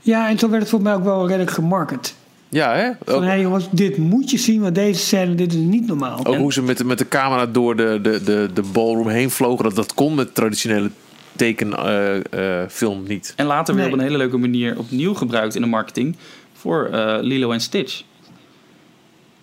[0.00, 2.14] ja, en zo werd het volgens mij ook wel redelijk gemarket.
[2.48, 2.90] Ja, hè?
[3.04, 6.26] Van Ook, hé jongens, dit moet je zien, want deze scène, dit is niet normaal.
[6.26, 9.30] ook hoe ze met, de- met de camera door de, de, de, de ballroom heen
[9.30, 9.64] vlogen.
[9.64, 10.90] Dat, dat kon met traditionele
[11.36, 13.32] tekenfilm niet.
[13.36, 13.92] En later weer Nee.
[13.92, 16.16] op een hele leuke manier opnieuw gebruikt in de marketing
[16.54, 18.02] voor eh, Lilo en Stitch.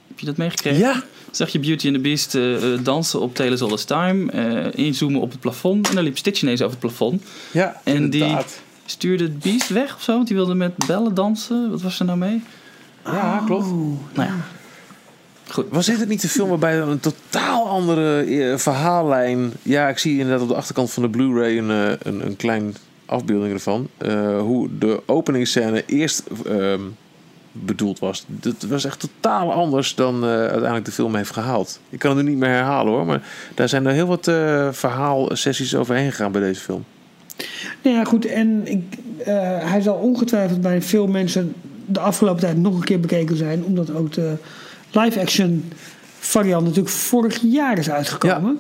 [0.08, 0.80] Heb je dat meegekregen?
[0.80, 1.04] Ja,
[1.36, 4.32] zag je Beauty and the Beast eh, eh, dansen op Tales All This Time.
[4.32, 5.90] eh, inzoomen op het plafond.
[5.90, 7.24] En dan liep Stitch ineens over het plafond.
[7.52, 8.38] ja En die
[8.86, 10.14] stuurde het Beast weg of zo.
[10.16, 11.70] Want die wilde met bellen dansen.
[11.70, 12.44] Wat was er nou mee?
[13.06, 13.66] Ja, klopt.
[14.14, 14.36] Nou ja.
[15.50, 15.66] Goed.
[15.70, 19.52] Was dit het niet de film waarbij een totaal andere eh, verhaallijn...
[19.62, 22.76] Ja, ik zie inderdaad op de achterkant van de Blu-ray een, eh, een, een klein
[23.06, 23.88] afbeelding ervan.
[23.98, 26.82] Eh, hoe de openingsscène eerst ehm,
[27.64, 28.26] bedoeld was.
[28.28, 31.80] Dat was echt totaal anders dan eh, uiteindelijk de film heeft gehaald.
[31.90, 33.22] Ik kan het nu niet meer herhalen hoor, maar
[33.54, 36.84] daar zijn er heel wat eh verhaalsessies overheen gegaan bij deze film.
[37.82, 38.26] Nou ja, goed.
[38.26, 39.34] En ik, eh,
[39.72, 41.54] hij zal ongetwijfeld bij veel mensen
[41.86, 43.64] de afgelopen tijd nog een keer bekeken zijn.
[43.64, 44.36] Omdat ook de
[44.92, 45.72] live-action
[46.20, 48.60] variant natuurlijk vorig jaar is uitgekomen.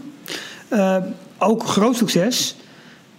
[1.38, 2.56] Ook groot succes.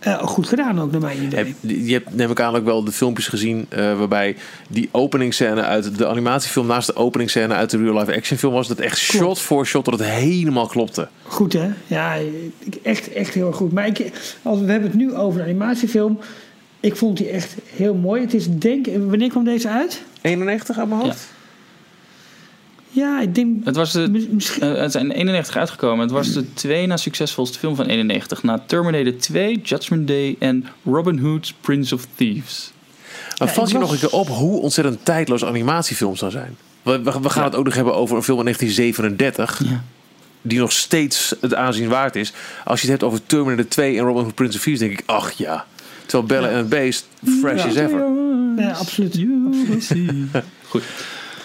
[0.06, 1.44] Eh, goed gedaan ook, naar mijn idee.
[1.44, 4.36] Heb, je hebt neem ik aan ook wel de filmpjes gezien eh, waarbij
[4.68, 8.68] die openingsscène uit de animatiefilm naast de openingsscène uit de real life action film was
[8.68, 11.08] dat echt shot voor shot dat het helemaal klopte.
[11.22, 11.68] Goed hè?
[11.86, 12.16] Ja,
[12.82, 13.72] echt, echt heel goed.
[13.72, 14.10] Maar ik,
[14.42, 16.18] als, we hebben het nu over een animatiefilm.
[16.80, 18.20] Ik vond die echt heel mooi.
[18.20, 20.02] Het is denk wanneer kwam deze uit?
[20.20, 21.28] 91 aan mijn hoofd?
[21.30, 21.35] Ja,
[23.22, 24.62] ik denk Het, was de, mis- misschien.
[24.62, 26.00] eh, het is in 91 uitgekomen.
[26.00, 28.42] Het was de twee na succesvolste film van 91.
[28.42, 32.72] Na Terminator 2, Judgment Day en Robin Hood's Prince of Thieves.
[33.38, 36.56] Maar Ja, valt je was- nog een keer op hoe ontzettend tijdloos animatiefilms zou zijn?
[36.82, 39.62] We, we, we gaan het ook nog hebben over een film in 1937.
[39.70, 39.84] Ja.
[40.42, 42.32] Die nog steeds het aanzien waard is.
[42.64, 45.02] Als je het hebt over Terminator 2 en Robin Hood Prince of Thieves, denk ik,
[45.06, 45.66] ach ja.
[46.06, 47.06] Terwijl Bella en het Beest
[47.40, 47.68] fresh Ja.
[47.68, 48.04] as ever.
[48.56, 49.14] Ja, absoluut.
[50.68, 50.82] Goed.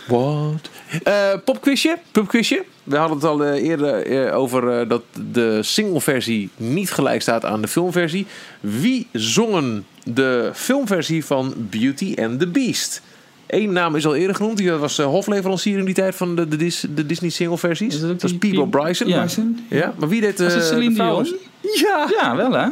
[0.07, 0.69] What?
[1.03, 2.63] Eh popquizje, popquizje.
[2.83, 7.61] We hadden het al eh, eerder eh, over dat de singleversie niet gelijk staat aan
[7.61, 8.25] de filmversie.
[8.59, 13.01] Wie zongen de filmversie van Beauty and the Beast?
[13.47, 14.57] Eén naam is al eerder genoemd.
[14.57, 17.99] Die was hofleverancier in die tijd van de, de, Dis- de Disney singleversies.
[17.99, 19.07] Dat Dat is die Peebo Pe- Bryson.
[19.07, 19.19] Ja.
[19.19, 19.65] Bryson?
[19.69, 20.95] Ja, maar wie deed Was het Celine de?
[21.03, 21.35] Dion?
[21.61, 22.07] Ja.
[22.21, 22.67] Ja, wel hè?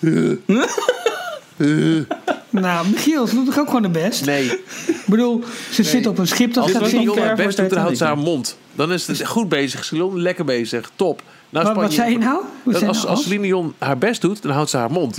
[2.50, 4.24] Nou, Michiel, ze doet toch ook gewoon de best?
[4.26, 4.44] Nee,
[4.86, 7.22] Ik bedoel, ze zit op een schip dat als gaat Celine zinken.
[7.22, 8.56] Ver best doet, dan houdt ze haar mond.
[8.74, 9.84] Dan is het goed bezig.
[9.84, 10.90] Celine, lekker bezig.
[10.96, 11.22] Top.
[11.50, 12.34] Nou, Wat, wat Spanje- zei je nou?
[12.62, 13.08] Wat Dat zei je als, nou?
[13.08, 15.18] als Celine Dion haar best doet, dan houdt ze haar mond.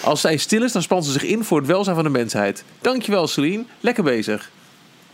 [0.00, 2.64] Als zij stil is, dan spant ze zich in voor het welzijn van de mensheid.
[2.80, 3.64] Dankjewel, Celine.
[3.80, 4.50] Lekker bezig.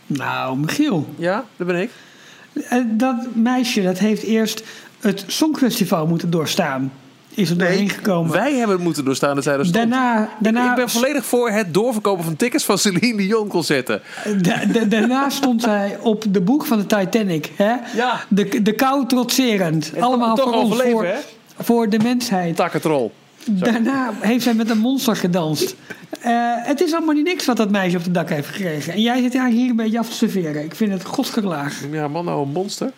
[0.07, 1.13] Nou, Michiel.
[1.17, 1.89] Ja, dat ben ik.
[2.53, 4.63] eh, Dat meisje, dat heeft eerst
[4.99, 6.91] het Songfestival moeten doorstaan.
[7.33, 8.31] Is er doorheen gekomen.
[8.31, 9.75] Wij hebben het moeten doorstaan dat zij er stond.
[9.75, 14.01] Daarna, daarna, ik ben volledig voor het doorverkopen van tickets van Celine Dion concerten.
[14.41, 17.51] da- da- daarna stond zij op de boeg van de Titanic.
[17.55, 17.73] Hè?
[17.95, 18.19] Ja.
[18.27, 19.91] De, de kou trotserend.
[19.99, 21.15] Allemaal toch voor ons, overleven, voor, hè?
[21.59, 22.55] voor de mensheid.
[22.55, 23.11] Takkentrol.
[23.49, 25.75] Daarna heeft zij met een monster gedanst.
[26.21, 28.93] Eh, het is allemaal niet niks wat dat meisje op de dak heeft gekregen.
[28.93, 30.63] En jij zit haar hier een beetje af te serveren.
[30.63, 31.81] Ik vind het godsgelaag.
[31.95, 32.91] Haar man nou een monster?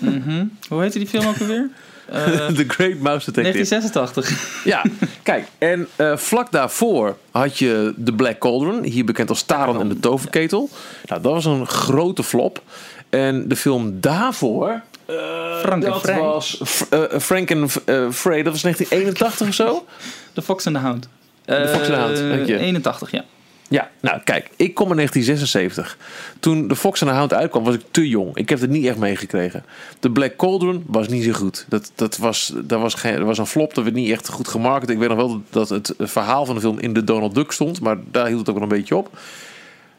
[0.00, 0.44] mhm.
[0.68, 1.70] Hoe heette die film ook alweer?
[2.08, 3.64] Eh, The Great Mouse Detective.
[3.66, 4.64] 1986.
[4.64, 4.82] Ja,
[5.22, 5.46] kijk.
[5.58, 8.82] En eh, vlak daarvoor had je The Black Cauldron.
[8.82, 10.68] Hier bekend als Taran en de Toverketel.
[11.06, 12.62] Nou, dat was een grote flop.
[13.10, 14.80] En de film daarvoor...
[15.06, 15.14] eh,
[15.60, 18.42] Frank dat was eh, Frank en eh, Frey.
[18.42, 19.84] Dat was 1981 of zo.
[20.34, 21.08] The Fox and the Hound.
[21.44, 22.58] The Fox and the Hound, Eh, dank je.
[22.58, 23.24] 81, ja.
[23.68, 25.96] Ja, nou kijk, ik kom in 1976.
[26.40, 28.36] Toen de Fox and the Hound uitkwam, was ik te jong.
[28.36, 29.64] Ik heb het niet echt meegekregen.
[30.00, 31.66] De Black Cauldron was niet zo goed.
[31.68, 34.90] Dat, dat, was, dat, was, geen, was een flop, dat werd niet echt goed gemarket.
[34.90, 37.80] Ik weet nog wel dat het verhaal van de film in de Donald Duck stond,
[37.80, 39.18] maar daar hield het ook wel een beetje op.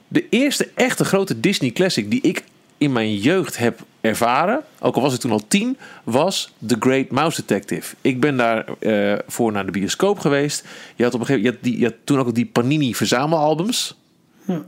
[0.07, 2.43] De eerste echte grote Disney classic die ik
[2.77, 7.09] in mijn jeugd heb ervaren, ook al was ik toen al tien, was The Great
[7.09, 7.95] Mouse Detective.
[8.01, 10.65] Ik ben daar eh, voor naar de bioscoop geweest.
[10.95, 13.97] Je had, op een gegeven, je had, die, je had toen ook die Panini verzamelalbums.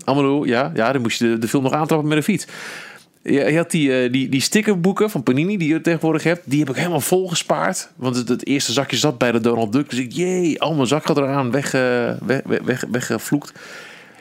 [0.03, 2.47] Allemaal, ja, ja, dan moest je de, de film nog aantrappen met een fiets.
[3.21, 6.41] Je, je had die, eh, die, die stickerboeken van Panini die je tegenwoordig hebt.
[6.45, 7.89] Die heb ik helemaal vol gespaard.
[7.95, 9.89] Want het, het eerste zakje zat bij de Donald Duck.
[9.89, 13.53] Dus ik, jee, al mijn zakgeld eraan weg, eh, weg, weg, weg, weggevloekt.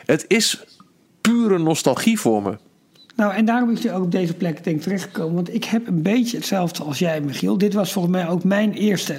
[0.05, 0.65] Het is
[1.21, 2.57] pure nostalgie voor me.
[3.17, 5.35] Nou, en daarom is hij ook op deze plek denk ik terechtgekomen.
[5.35, 7.59] Want ik heb een beetje hetzelfde als jij, Michiel.
[7.59, 9.15] Dit was volgens mij ook mijn eerste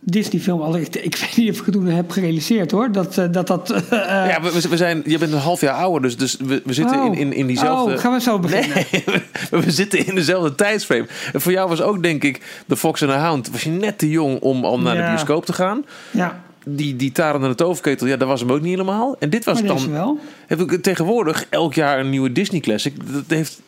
[0.00, 0.60] Disney-film.
[0.60, 2.92] Al ik, ik weet niet of ik het toen heb gerealiseerd hoor.
[2.92, 3.46] Dat eh, dat.
[3.46, 3.90] dat eh,
[4.28, 7.00] ja, we, we zijn, je bent een half jaar ouder, dus, dus we, we zitten
[7.00, 7.04] oh.
[7.06, 7.94] in, in, in diezelfde...
[7.94, 8.76] Oh, gaan we zo beginnen?
[8.90, 9.04] Nee,
[9.50, 11.06] we, we zitten in dezelfde tijdsframe.
[11.32, 13.50] En voor jou was ook, denk ik, The Fox and the Hound...
[13.50, 15.84] was je net te jong om al naar de bioscoop te gaan.
[16.10, 19.16] Ja, Die, die Taren en de Toverketel, ja, dat was hem ook niet helemaal.
[19.18, 19.94] En dit was maar deze dan...
[19.94, 20.18] wel.
[20.46, 23.12] Heb ik tegenwoordig elk jaar een nieuwe Disney Classic.
[23.12, 23.60] Dat heeft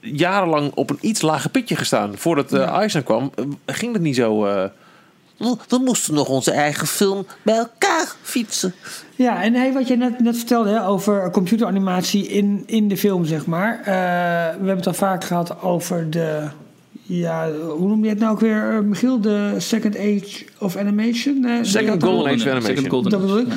[0.00, 2.16] jarenlang op een iets lager pitje gestaan.
[2.16, 2.78] Voordat eh Ja.
[2.80, 3.44] Eisner kwam, eh,
[3.74, 4.44] ging het niet zo...
[4.44, 4.64] eh,
[5.68, 8.74] We moesten nog onze eigen film bij elkaar fietsen.
[9.16, 13.24] Ja, en hey, wat je net, net vertelde hè, over computeranimatie in, in de film,
[13.24, 13.78] zeg maar.
[13.78, 13.90] Eh, we
[14.66, 16.48] hebben het al vaak gehad over de.
[17.08, 19.20] Ja, hoe noem je het nou ook weer, eh, Michiel?
[19.20, 21.44] De Second Age of Animation?
[21.44, 23.02] Eh, Second Golden Age of Animation.
[23.10, 23.46] Dat bedoel ik.
[23.48, 23.54] ja.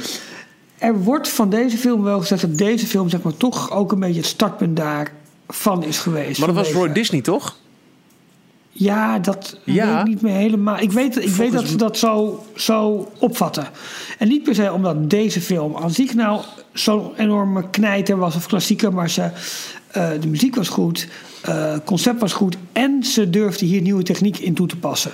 [0.78, 4.00] Er wordt van deze film wel gezegd dat deze film zeg maar, toch ook een
[4.00, 6.40] beetje het startpunt daarvan is geweest.
[6.40, 7.58] Maar dat was Roy Disney, toch?
[8.72, 9.88] Ja, dat Ja.
[9.94, 10.80] weet ik niet meer helemaal.
[10.80, 13.68] Ik weet, ik weet dat ze dat zo, zo opvatten.
[14.18, 16.42] En niet per se omdat deze film aan zich nou
[16.74, 19.30] zo'n enorme knijter was of klassieker, maar ze,
[19.92, 21.08] eh, de muziek was goed,
[21.42, 25.12] eh, concept was goed en ze durfden hier nieuwe techniek in toe te passen.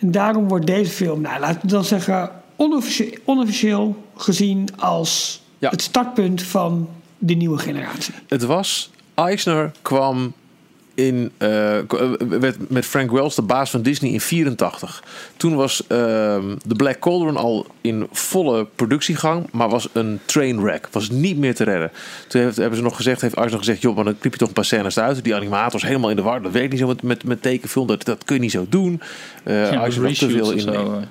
[0.00, 5.70] En daarom wordt deze film, nou, laten we dan zeggen, onofficieel, onofficieel gezien als Ja.
[5.70, 8.14] het startpunt van de nieuwe generatie.
[8.28, 8.90] Het was...
[9.14, 10.32] Eisner kwam
[10.98, 11.84] in, eh, eh,
[12.28, 15.02] werd met Frank Wells de baas van Disney in 84.
[15.36, 20.88] Toen was ehm The Black Cauldron al in volle productiegang, maar was een trainwreck.
[20.90, 21.90] Was niet meer te redden.
[22.28, 24.48] Toen heeft, hebben ze nog gezegd, heeft Eisner gezegd, joh, maar dan knip je toch
[24.48, 25.24] een paar scènes uit.
[25.24, 26.42] Die animators helemaal in de war.
[26.42, 27.86] Dat werkt niet zo met, met, met tekenfilm.
[27.86, 29.00] Dat, dat kun je niet zo doen.
[29.44, 30.60] Eh Ja, te veel in.
[30.60, 31.02] zo.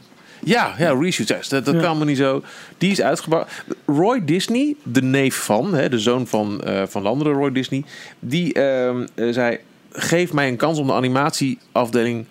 [0.44, 1.50] Ja, ja, reshoots.
[1.50, 1.82] Dat, dat Ja.
[1.82, 2.44] kan me niet zo.
[2.78, 3.64] Die is uitgebracht.
[3.86, 7.84] Roy Disney, de neef van, hè, de zoon van, eh, van de andere Roy Disney,
[8.20, 9.58] die ehm, eh, zei:
[9.98, 12.26] geef mij een kans om de animatieafdeling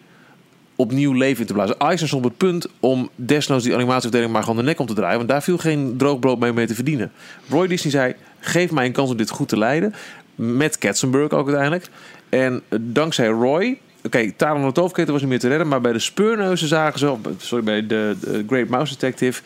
[0.77, 1.79] opnieuw leven in te blazen.
[1.79, 4.95] Eisner stond op het punt om desnoods die animatieafdeling maar gewoon de nek om te
[4.95, 7.13] draaien, want daar viel geen droog brood mee, mee te verdienen.
[7.49, 9.95] Roy Disney zei: geef mij een kans om dit goed te leiden.
[10.35, 11.89] Met Katzenberg ook uiteindelijk.
[12.29, 13.79] En dankzij Roy.
[14.03, 15.69] Oké, Taran de Toofketen was niet meer te redden.
[15.69, 17.15] Maar bij de speurneuzen zagen ze...
[17.37, 19.43] Sorry, bij de Great Mouse Detective...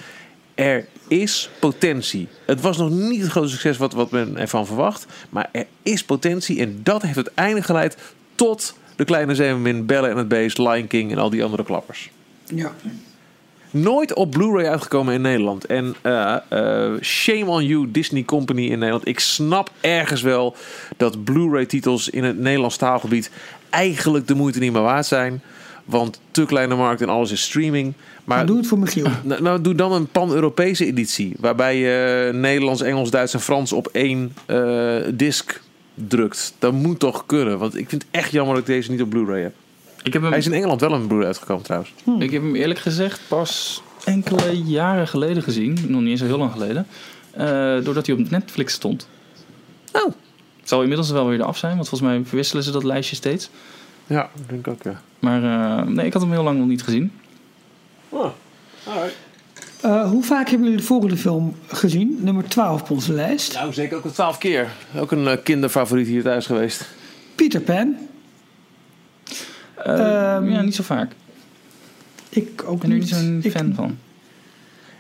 [0.61, 2.29] Er is potentie.
[2.45, 5.07] Het was nog niet het grote succes wat, wat men ervan verwacht.
[5.31, 6.61] Maar er is potentie.
[6.61, 7.97] En dat heeft uiteindelijk geleid
[8.35, 8.79] tot...
[8.97, 12.11] De Kleine Zeemermin, Belle en het Beest, Lion King en al die andere klappers.
[12.45, 12.73] Ja.
[13.71, 15.65] Nooit op Blu-ray uitgekomen in Nederland.
[15.65, 19.09] En eh, eh, shame on you, Disney Company in Nederland.
[19.09, 20.57] Ik snap ergens wel
[20.97, 23.31] dat Blu-ray titels in het Nederlands taalgebied
[23.71, 25.43] eigenlijk de moeite niet meer waard zijn.
[25.85, 27.95] Want te kleine markt en alles is streaming.
[28.31, 29.07] Maar Maar doe het voor Michiel.
[29.23, 31.35] nou, nou, doe dan een pan-Europese editie.
[31.41, 35.61] Waarbij je Nederlands, Engels, Duits en Frans op één eh disc
[35.95, 36.55] drukt.
[36.59, 37.59] Dat moet toch kunnen.
[37.59, 39.55] Want ik vind het echt jammer dat ik deze niet op Blu-ray heb.
[40.03, 41.93] Ik heb hem Hij is in Engeland wel een Blu-ray uitgekomen trouwens.
[42.19, 45.79] Ik heb hem eerlijk gezegd pas enkele jaren geleden gezien.
[45.89, 46.87] Nog niet eens zo heel lang geleden.
[47.31, 47.47] eh,
[47.85, 49.09] doordat hij op Netflix stond.
[49.93, 50.13] Oh.
[50.61, 53.51] Het zal inmiddels wel weer af zijn, want volgens mij verwisselen ze dat lijstje steeds.
[54.07, 55.01] Ja, ik denk ook ja.
[55.19, 57.13] Maar eh, nee, ik had hem heel lang nog niet gezien.
[59.81, 62.19] Eh, hoe vaak hebben jullie de volgende film gezien?
[62.21, 63.55] Nummer 12 op onze lijst.
[63.55, 64.69] Nou, zeker ook een twaalf keer.
[64.97, 66.89] Ook een eh, kinderfavoriet hier thuis geweest.
[67.35, 67.97] Peter Pan.
[69.75, 71.13] Eh, Ehm, ja, niet zo vaak.
[72.29, 73.05] Ik ook Ik ben er niet.
[73.05, 73.99] niet zo'n Ik- fan van.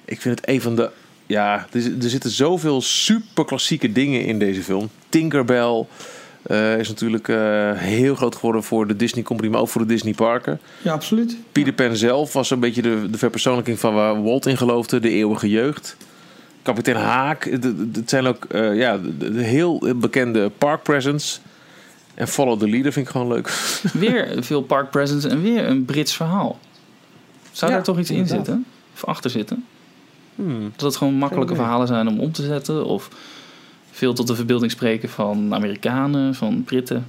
[0.04, 0.90] Ik vind het een van de...
[1.26, 4.88] Ja, er, er zitten zoveel super klassieke dingen in deze film.
[5.08, 5.86] Tinkerbell
[6.42, 9.86] eh, is natuurlijk eh, heel groot geworden voor de Disney Company, maar ook voor de
[9.86, 10.60] Disney parken.
[10.82, 11.36] Ja, absoluut.
[11.52, 15.10] Peter Pan zelf was een beetje de, de verpersoonlijking van waar Walt in geloofde, de
[15.10, 15.96] eeuwige jeugd.
[16.62, 17.66] Kapitein Haak, het-
[18.06, 21.40] zijn ook eh, ja, de, de heel bekende park presents.
[22.14, 23.48] En Follow the Leader vind ik gewoon leuk.
[23.92, 26.58] Weer veel park presence en weer een Brits verhaal.
[27.52, 28.64] Zou Ja, daar toch iets in zitten?
[28.94, 29.64] Of achter zitten?
[30.34, 30.72] Hmm.
[30.76, 32.84] Dat het gewoon makkelijke verhalen zijn om om te zetten?
[32.84, 33.08] Of
[33.90, 37.06] veel tot de verbeelding spreken van Amerikanen, van Britten?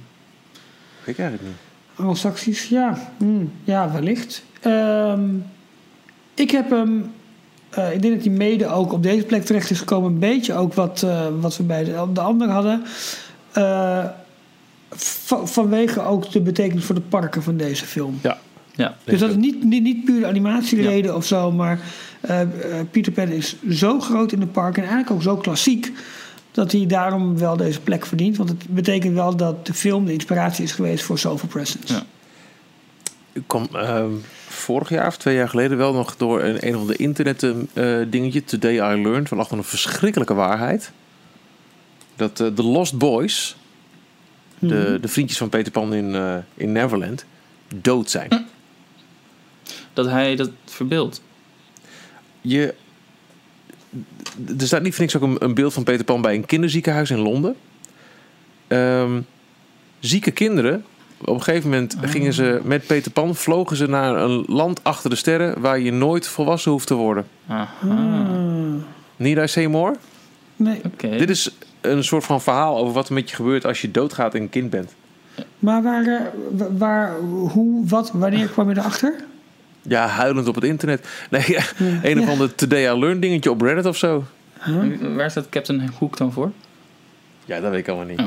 [1.04, 1.58] Weet ik eigenlijk niet.
[1.96, 3.12] Anglo-Saxisch, ja.
[3.16, 4.42] Hmm, ja, wellicht.
[4.60, 5.20] Ehm,
[6.34, 7.10] ik heb hem...
[7.70, 10.12] eh, ik denk dat hij mede ook op deze plek terecht is gekomen.
[10.12, 12.82] Een beetje ook wat, eh, wat we bij de, de ander hadden.
[13.52, 14.04] Eh,
[14.90, 18.18] va- vanwege ook de betekenis voor de parken van deze film.
[18.22, 18.38] Ja.
[18.74, 21.78] Ja, Dus dat is niet, niet, niet puur de animatiereden of zo, maar
[22.90, 25.92] Peter Pan is zo groot in de park en eigenlijk ook zo klassiek
[26.52, 28.36] dat hij daarom wel deze plek verdient.
[28.36, 31.92] Want het betekent wel dat de film de inspiratie is geweest voor zoveel presence.
[31.94, 32.02] Ja.
[33.32, 34.10] Ik kwam ehm,
[34.46, 37.96] vorig jaar of twee jaar geleden wel nog door een, een van de internet eh,
[38.08, 40.92] dingetje, Today I Learned, van achter een verschrikkelijke waarheid.
[42.16, 43.56] dat eh, de Lost Boys,
[44.58, 44.72] Mhm.
[44.74, 47.24] de, de vriendjes van Peter Pan in, eh, in Neverland,
[47.74, 48.46] dood zijn.
[49.92, 51.22] Dat hij dat verbeeldt.
[52.40, 52.74] Je,
[54.58, 57.10] er staat niet voor niks ook een, een beeld van Peter Pan bij een kinderziekenhuis
[57.10, 57.54] in Londen.
[58.68, 59.20] Ehm,
[60.00, 60.84] zieke kinderen.
[61.20, 65.10] Op een gegeven moment gingen ze met Peter Pan, vlogen ze naar een land achter
[65.10, 67.26] de sterren waar je nooit volwassen hoeft te worden.
[67.48, 67.66] Aha.
[67.88, 68.74] Ah.
[69.16, 69.94] Need I say more?
[70.56, 70.80] Nee.
[70.98, 74.34] Dit is een soort van verhaal over wat er met je gebeurt als je doodgaat
[74.34, 74.94] en een kind bent.
[75.58, 76.20] maar waar, eh,
[76.50, 79.14] wa- waar, hoe, wat, wanneer kwam je erachter?
[79.82, 81.08] Ja, huilend op het internet.
[81.30, 81.56] Nee,
[82.02, 84.24] een of ander Today I Learned dingetje op Reddit of zo.
[85.14, 86.52] Waar staat Captain Hook dan voor?
[87.44, 88.20] Ja, dat weet ik allemaal niet.
[88.20, 88.26] Oh.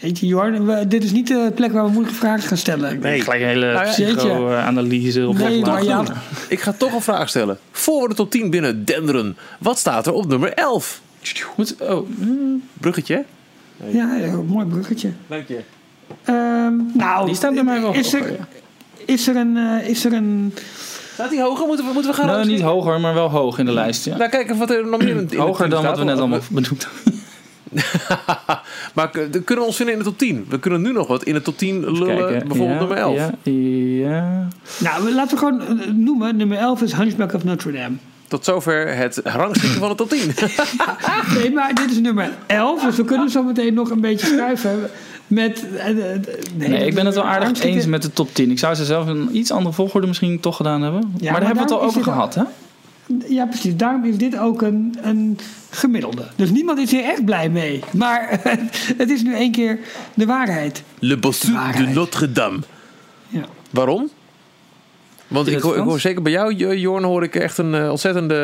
[0.00, 2.98] Weet je, Jorn, we- dit is niet de plek waar we moeilijke vragen gaan stellen.
[2.98, 3.20] Nee.
[3.20, 6.04] Gelijk een hele Nou ja, psycho-analyse op Nee, maar ja,
[6.48, 7.58] Ik ga toch een vraag stellen.
[7.70, 9.36] Voor we de top 10 binnen denderen.
[9.58, 11.00] Wat staat er op nummer 11?
[11.56, 13.24] Moet, oh, mm, Bruggetje?
[13.90, 15.12] ja, ja, mooi bruggetje.
[15.26, 15.60] Dank je.
[16.24, 18.48] Ehm, nou, die staat bij mij wel is er, ja.
[19.08, 20.52] Is er een, eh, is er een
[21.12, 21.66] Staat die hoger?
[21.66, 24.04] Moeten we, moeten we gaan Nou, niet hoger, maar wel hoog in de lijst.
[24.04, 24.16] Ja.
[24.16, 26.86] Nou, kijk wat er nog meer in, Hoger 10 dan wat we net allemaal benoemd
[26.86, 27.22] hebben.
[28.94, 30.46] maar kunnen we ons vinden in de top 10?
[30.48, 32.16] We kunnen nu nog wat in de top 10 lullen.
[32.16, 32.48] Kijken.
[32.48, 33.16] bijvoorbeeld ja, nummer 11.
[33.16, 34.48] Ja, ja.
[34.78, 36.36] Nou, laten we gewoon eh, noemen.
[36.36, 37.96] Nummer 11 is Hunchback of Notre Dame.
[38.28, 40.20] Tot zover het rangschikken van de top 10.
[41.34, 42.82] Nee, maar dit is nummer 11.
[42.84, 44.90] Dus we kunnen zo meteen nog een beetje schuiven
[45.28, 45.66] met...
[45.76, 46.20] eh, eh, eh,
[46.54, 48.50] Nee, ik ben het wel aardig Hartstikke- eens met de top 10.
[48.50, 51.00] Ik zou ze zelf een iets andere volgorde misschien toch gedaan hebben.
[51.00, 52.42] maar daar maar hebben we het al over gehad, hè?
[53.28, 53.76] Ja, precies.
[53.76, 55.38] Daarom is dit ook een, een
[55.70, 56.24] gemiddelde.
[56.36, 57.80] Dus niemand is hier echt blij mee.
[57.92, 58.40] Maar
[58.98, 59.78] het is nu één keer
[60.14, 60.82] de waarheid.
[60.98, 61.94] Le Bossu de Waarheid.
[61.94, 62.58] Notre Dame.
[63.28, 63.44] Ja.
[63.70, 64.08] Waarom?
[65.28, 68.34] Want ik hoor, ik hoor zeker bij jou, Jo- Jorn, hoor ik echt een ontzettende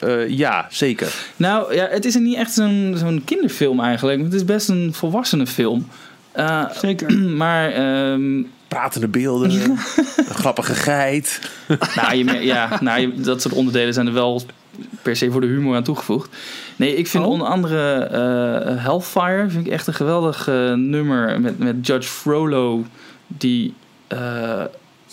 [0.00, 1.14] eh, ja, zeker.
[1.36, 4.22] Nou ja, het is niet echt zo'n zo'n kinderfilm eigenlijk.
[4.22, 5.86] Het is best een volwassene film.
[6.32, 7.12] Eh, Zeker.
[7.42, 9.76] maar ehm, Pratende beelden, een
[10.16, 11.40] grappige geit.
[11.96, 14.42] nou, je, ja, nou, je- dat soort onderdelen zijn er wel
[15.02, 16.36] per se voor de humor aan toegevoegd.
[16.76, 17.30] Nee, ik vind Oh.
[17.30, 22.84] onder andere eh, Hellfire vind ik echt een geweldig eh, nummer met, met Judge Frollo
[23.26, 23.74] die
[24.06, 24.62] eh,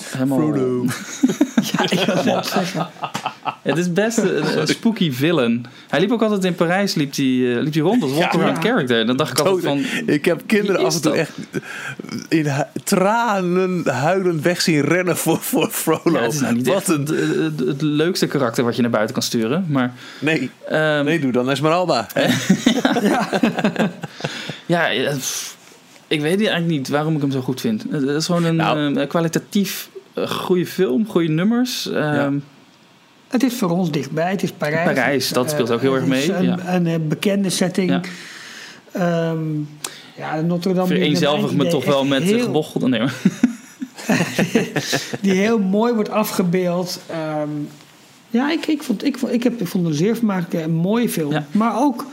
[0.04, 0.52] helemaal...
[1.72, 2.88] Ja, ik wil net zeggen.
[3.62, 5.66] Het is best een, een spooky villain.
[5.88, 8.30] Hij liep ook altijd in Parijs liep hij, eh, liep hij rond als Ja.
[8.60, 9.00] character.
[9.00, 9.84] En dan dacht ik altijd van...
[10.06, 11.20] Ik heb kinderen af en toe dat?
[11.20, 11.32] echt
[12.30, 12.48] in
[12.84, 16.18] tranen huilend weg zien rennen voor, voor Frollo.
[16.18, 17.00] Ja, het is nou niet Wat echt een...
[17.06, 19.66] het, het, het leukste karakter wat je naar buiten kan sturen.
[19.70, 22.08] Maar Nee, ehm, nee, doe dan Esmeralda.
[22.14, 22.28] hè?
[24.66, 25.57] ja, eh, pff,
[26.08, 27.86] ik weet eigenlijk niet waarom ik hem zo goed vind.
[27.90, 28.96] Het is gewoon een Nou.
[28.96, 31.90] eh, kwalitatief eh, goede film, goede nummers.
[31.92, 32.38] Ehm,
[33.28, 34.32] Het is voor ons dichtbij.
[34.32, 34.86] Het is Parijs.
[34.94, 36.58] Parijs, dat speelt ook heel Eh, erg mee, Een, ja.
[36.76, 37.90] een, eh, bekende setting.
[37.90, 38.02] Ja.
[38.92, 39.38] Ehm,
[40.18, 40.88] ja, Notre Dame.
[40.88, 42.88] Vereenzelvig me toch wel met heel- gebochelde...
[42.88, 43.02] Nee,
[45.22, 47.00] Die heel mooi wordt afgebeeld.
[47.10, 47.50] Ehm,
[48.30, 50.72] ja, ik, ik, vond, ik, vond, ik, heb, ik vond het een zeer vermakelijke en
[50.72, 51.32] mooie film.
[51.32, 51.46] Ja.
[51.52, 52.06] Maar ook,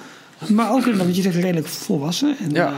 [0.49, 2.37] maar ook wat je zegt, redelijk volwassen.
[2.39, 2.73] En, Ja.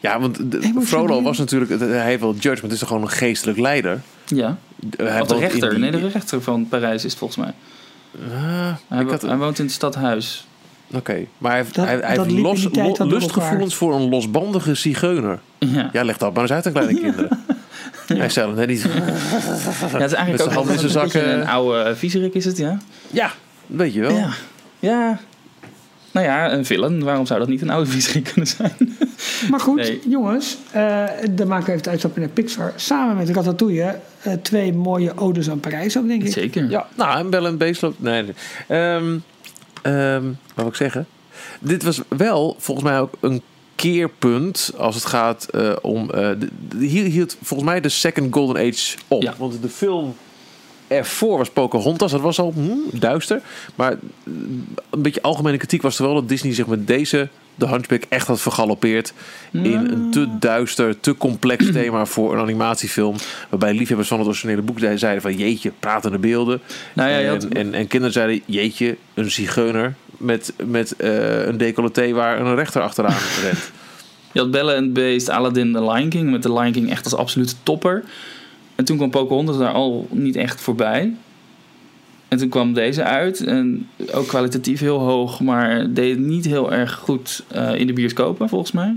[0.00, 0.72] Eh, Ja, want de-.
[0.82, 1.80] Frollo was natuurlijk...
[1.80, 4.00] Hij heeft wel judge, maar het is toch gewoon een geestelijk leider.
[4.26, 4.56] ja,
[4.96, 5.70] Hij of de rechter.
[5.70, 7.52] die- Nee, de rechter van Parijs is het volgens mij.
[8.34, 10.46] Ah, Hij, ik wo- had- hij woont in het stadhuis.
[10.94, 15.38] Oké, maar hij heeft, Dat- hij, hij heeft los, lo- lustgevoelens voor een losbandige zigeuner.
[15.58, 15.88] Ja.
[15.92, 17.40] Ja, leg dat maar eens uit aan kleine kinderen.
[18.06, 18.82] Hij zelf net niet.
[18.82, 18.88] Ja,
[19.98, 21.40] het is eigenlijk ook een zakken.
[21.40, 22.78] Een oude viezerik is het, ja.
[23.10, 23.30] Ja,
[23.66, 24.16] weet je wel.
[24.16, 24.28] Ja.
[24.78, 25.18] Ja.
[26.10, 27.02] Nou ja, een villain.
[27.04, 28.96] Waarom zou dat niet een oude viezerik kunnen zijn?
[29.50, 30.00] Maar goed, Nee.
[30.08, 32.72] jongens, eh dan maken we even het uitstapje naar Pixar.
[32.76, 36.32] Samen met Ratatouille, eh, twee mooie odes aan Parijs ook, denk ik.
[36.32, 36.70] Zeker.
[36.70, 37.94] Ja, nou, en wel een beestloop.
[38.00, 38.34] Nee, nee.
[38.68, 39.16] Ehm,
[39.82, 41.06] ehm, wat wil ik zeggen?
[41.60, 43.42] Dit was wel volgens mij ook een
[43.74, 46.10] keerpunt als het gaat eh, om.
[46.10, 49.22] eh, de- de- hier hield volgens mij de Second Golden Age op.
[49.22, 49.34] Ja.
[49.38, 50.14] Want de film
[50.88, 52.10] ervoor was Pocahontas.
[52.10, 53.40] Dat was al hm, duister.
[53.74, 53.98] Maar eh,
[54.90, 57.28] een beetje algemene kritiek was er wel dat Disney zich met deze.
[57.54, 59.12] De Hunchback echt had vergalopeerd
[59.52, 63.16] in een te duister, te complex thema voor een animatiefilm.
[63.48, 66.60] Waarbij liefhebbers van het originele boek zeiden van jeetje, pratende beelden.
[66.92, 71.56] Nou ja, had- en, en, en kinderen zeiden jeetje, een zigeuner met, met eh, een
[71.56, 73.70] decolleté waar een rechter achteraan rent.
[74.32, 76.30] Je had Belle and Beast, Aladdin, The Lion King.
[76.30, 78.04] Met The Lion King echt als absolute topper.
[78.78, 81.14] En toen kwam Pocahontas daar al niet echt voorbij.
[82.28, 83.40] En toen kwam deze uit.
[83.44, 85.40] En ook kwalitatief heel hoog.
[85.40, 88.96] Maar deed het niet heel erg goed eh, in de bioscopen, volgens mij.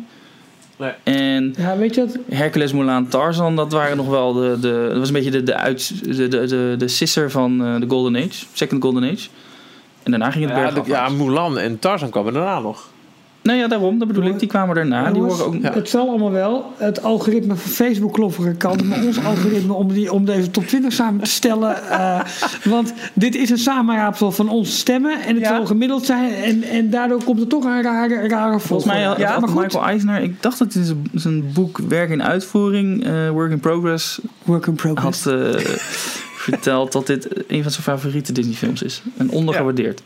[0.77, 0.91] Nee.
[1.03, 2.17] En Ja, weet je wat?
[2.29, 4.57] Hercules, Mulan, Tarzan, dat waren nog wel de...
[4.61, 7.79] de dat was een beetje de, de, uit, de, de, de, de sisser van eh,
[7.79, 8.45] de Golden Age.
[8.53, 9.27] Second Golden Age.
[10.03, 12.89] En daarna ging het Ja, berg de- ja, Mulan en Tarzan kwamen daarna nog.
[13.43, 14.39] Nou ja, daarom, dat bedoel ik.
[14.39, 15.11] Die kwamen daarna.
[15.11, 15.55] Die horen ook...
[15.61, 16.73] Het zal allemaal wel.
[16.77, 18.87] Het algoritme van Facebook klofferen kan.
[18.87, 21.89] Maar ons algoritme om, die, om deze top 20 samen te stellen.
[21.89, 22.19] eh,
[22.63, 25.21] want dit is een samenraapsel van onze stemmen.
[25.21, 25.55] En het Ja.
[25.55, 26.33] zal gemiddeld zijn.
[26.33, 29.83] En, en daardoor komt er toch een rare, rare Volgens mij had, maar goed, Michael
[29.85, 30.21] Eisner...
[30.21, 34.65] Ik dacht dat hij zijn- zijn boek Werk in Uitvoering, eh, Work in Progress, work
[34.67, 35.23] in progress.
[35.23, 35.59] had eh,
[36.35, 39.01] verteld dat dit een van zijn favoriete Disney films is.
[39.17, 40.01] En ondergewaardeerd.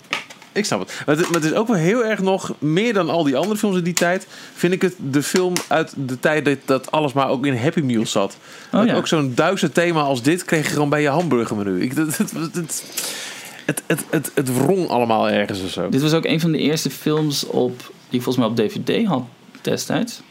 [0.55, 1.01] Ik snap het.
[1.05, 1.27] Maar, het.
[1.27, 1.43] het.
[1.43, 4.27] is ook wel heel erg nog, meer dan al die andere films in die tijd,
[4.53, 7.81] vind ik het de film uit de tijd dat, dat alles maar ook in Happy
[7.81, 8.37] Meals zat.
[8.71, 11.81] Oh, ook zo'n duizend thema als dit kreeg je gewoon bij je hamburgermenu.
[11.81, 15.89] Ik, het, het, het, het, het wrong allemaal ergens of zo.
[15.89, 19.23] Dit was ook een van de eerste films op, die volgens mij op DVD had
[19.61, 20.21] destijds.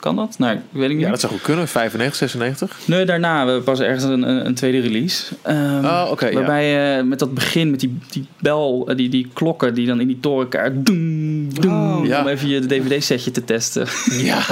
[0.00, 0.38] Kan dat?
[0.38, 1.04] Nou, ik weet ik niet.
[1.04, 1.68] Ja, dat zou goed kunnen.
[1.68, 2.78] 95, 96.
[2.84, 5.34] Nee, daarna we pas ergens een, een, een tweede release.
[5.42, 6.34] Ehm, Oh, oké, ja.
[6.34, 10.00] waarbij eh, met dat begin, met die, die bel, eh, die, die klokken die dan
[10.00, 12.06] in die torenkaart doen, doen, Oh.
[12.06, 12.20] Ja.
[12.20, 13.86] om even je DVD-setje te testen.
[14.30, 14.42] Ja,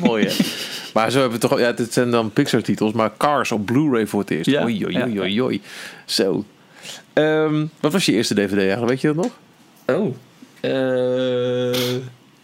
[0.00, 0.44] mooi hè.
[0.94, 1.58] Maar zo hebben we toch...
[1.58, 4.50] Ja, dit zijn dan Pixar-titels, maar Cars op Blu-ray voor het eerst.
[4.50, 5.62] Ja, Oei, oei, ja, oei, oei, oei.
[6.04, 6.44] Zo.
[7.12, 8.88] Ehm, wat was je eerste DVD eigenlijk?
[8.90, 9.32] Weet je dat nog?
[9.98, 10.14] Oh.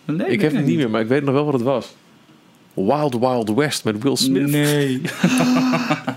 [0.04, 1.94] nee, ik heb het niet meer, maar ik weet nog wel wat het was.
[2.86, 4.46] Wild Wild West met Will Smith.
[4.50, 5.00] Nee.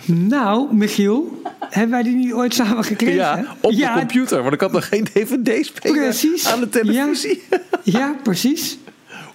[0.05, 3.16] Nou, Michiel, hebben wij die niet ooit samen gekregen?
[3.16, 6.47] Ja, op de computer, want ik had nog geen DVD-speler Precies.
[6.47, 7.43] aan de televisie.
[7.84, 8.78] Ja, precies.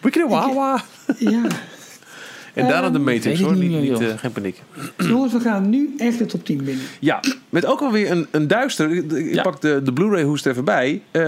[0.00, 0.82] Wicked Wawa.
[1.18, 1.42] Ja.
[2.54, 4.08] En daarna de weet Matrix hoor, niet niet, meer, niet, joh.
[4.08, 4.62] eh, geen paniek.
[4.98, 6.84] Jongens, we gaan nu echt de top 10 binnen.
[7.00, 8.90] Ja, met ook alweer een, een duister.
[8.90, 9.42] Ik, Ja.
[9.42, 11.02] pak de, de Blu-ray hoest er even bij.
[11.10, 11.22] Eh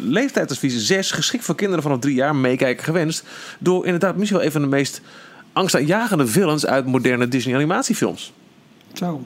[0.00, 3.24] leeftijdadvies 6, geschikt voor kinderen vanaf drie jaar, meekijken gewenst.
[3.58, 5.00] Door inderdaad misschien wel een van de meest
[5.52, 8.32] angstaanjagende villains uit moderne Disney animatiefilms.
[8.92, 9.24] Zo.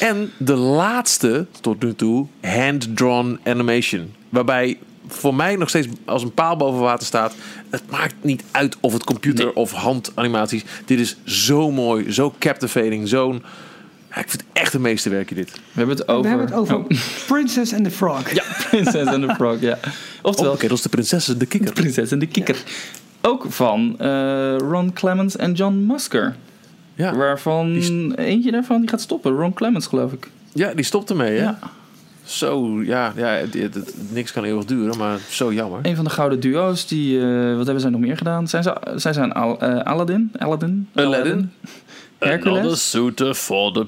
[0.00, 4.12] En de laatste tot nu toe hand-drawn animation.
[4.28, 4.78] Waarbij
[5.08, 7.34] voor mij nog steeds als een paal boven water staat.
[7.70, 9.54] Het maakt niet uit of het computer Nee.
[9.56, 10.64] of handanimaties.
[10.84, 13.42] Dit is zo mooi, zo captivating, zo'n...
[14.10, 15.52] Ja, ik vind het echt een meesterwerkje dit.
[15.52, 16.22] We hebben het over...
[16.22, 16.86] We hebben het over Oh.
[17.26, 18.30] Princess and the Frog.
[18.34, 19.78] Ja, Princess and the Frog, ja.
[20.22, 21.72] Oftewel, Oké, dat is de prinses de kikker.
[21.72, 22.56] Prinses en de Kikker.
[23.26, 26.34] Ook van eh, Ron Clements en John Musker.
[26.94, 27.16] Ja.
[27.16, 27.74] Waarvan
[28.16, 29.32] eentje daarvan die gaat stoppen.
[29.32, 30.30] Ron Clements, geloof ik.
[30.52, 31.42] ja, die stopt ermee, hè?
[31.42, 31.58] Ja.
[32.24, 35.80] Zo, ja, ja het, het- het- niks kan eeuwig duren, maar zo jammer.
[35.82, 36.86] Een van de gouden duo's.
[36.86, 38.48] Die, eh, wat hebben zij nog meer gedaan?
[38.48, 40.32] Zijn ze, zij zijn Al, eh, Aladdin?
[40.38, 40.88] Aladdin?
[40.94, 41.50] Aladdin.
[42.18, 42.58] Hercules?
[42.58, 43.86] Another suitor for the...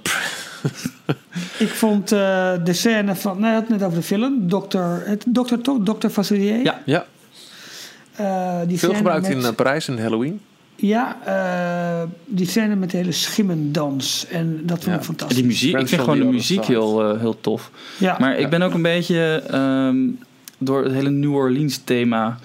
[1.58, 3.40] Ik vond eh, de scène van...
[3.40, 4.48] Nou, je had het net over de film.
[4.48, 5.78] Dokter, het, dokter, toch?
[5.82, 6.62] Dokter Facilier.
[6.62, 6.82] Ja.
[6.84, 7.04] Ja,
[8.66, 10.40] die veel scène gebruikt met- in eh, Parijs en Halloween.
[10.78, 14.26] Ja, eh, die scène met de hele schimmendans.
[14.30, 14.94] En dat vond Ja.
[14.96, 15.36] ik fantastisch.
[15.36, 17.70] Die muziek, ik vind gewoon de muziek heel, eh, heel tof.
[17.98, 18.16] Ja.
[18.20, 19.96] Maar ik ben ook een beetje ehm,
[20.58, 22.38] door het hele New Orleans thema...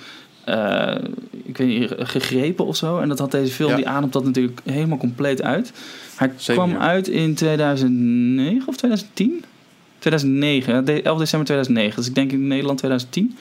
[0.46, 0.96] eh,
[1.44, 3.00] ik weet niet, gegrepen of zo.
[3.00, 3.76] En dat had deze film, Ja.
[3.76, 5.72] die ademt dat natuurlijk helemaal compleet uit.
[6.16, 9.44] Hij kwam uit in 2009 of 2010?
[10.00, 11.96] 2009, de- 11 december 2009.
[11.96, 13.38] Dus ik denk in Nederland 2010.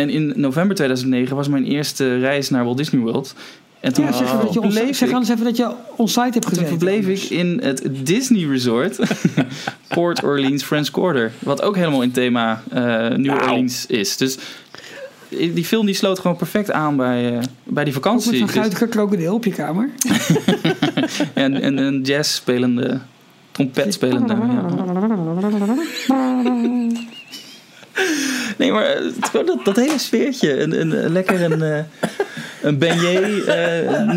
[0.00, 3.34] En in november 2009 was mijn eerste reis naar Walt Disney World.
[3.80, 6.42] En toen Ja, zeg, even dat je ons, zeg anders even dat je on-site hebt
[6.42, 6.68] toen gezeten.
[6.68, 8.98] verbleef ik in het Disney Resort
[9.94, 11.32] Port Orleans French Quarter.
[11.38, 14.16] Wat ook helemaal in thema eh, New Orleans is.
[14.16, 14.38] Dus
[15.28, 18.36] die film die sloot gewoon perfect aan bij, eh, bij die Ook met vakantie.
[18.36, 19.88] zo'n Dus- guitige krokodil op je kamer.
[21.34, 22.98] en, en een jazz spelende,
[23.52, 24.34] trompet spelende.
[24.34, 26.09] Ja.
[28.70, 30.60] Nee, maar eh, het is gewoon dat, dat hele sfeertje.
[30.60, 31.84] Een, een, een lekker een, eh,
[32.62, 33.44] een beignet.
[33.44, 34.08] eh,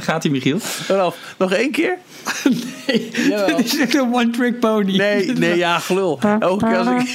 [0.08, 0.58] gaat hij, Michiel?
[0.88, 1.98] Ralf, nog één keer?
[2.86, 3.46] Nee, Jawel.
[3.56, 4.96] dit is echt een one-trick pony.
[4.96, 6.18] Nee, nee, ja, gelul.
[6.38, 7.08] Elke keer als ik...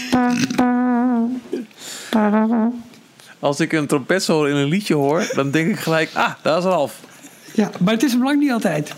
[3.40, 6.64] Als ik een trompetsolo in een liedje hoor, dan denk ik gelijk, ah, dat is
[6.64, 7.00] Ralf.
[7.54, 8.94] Ja, maar het is hem lang niet altijd.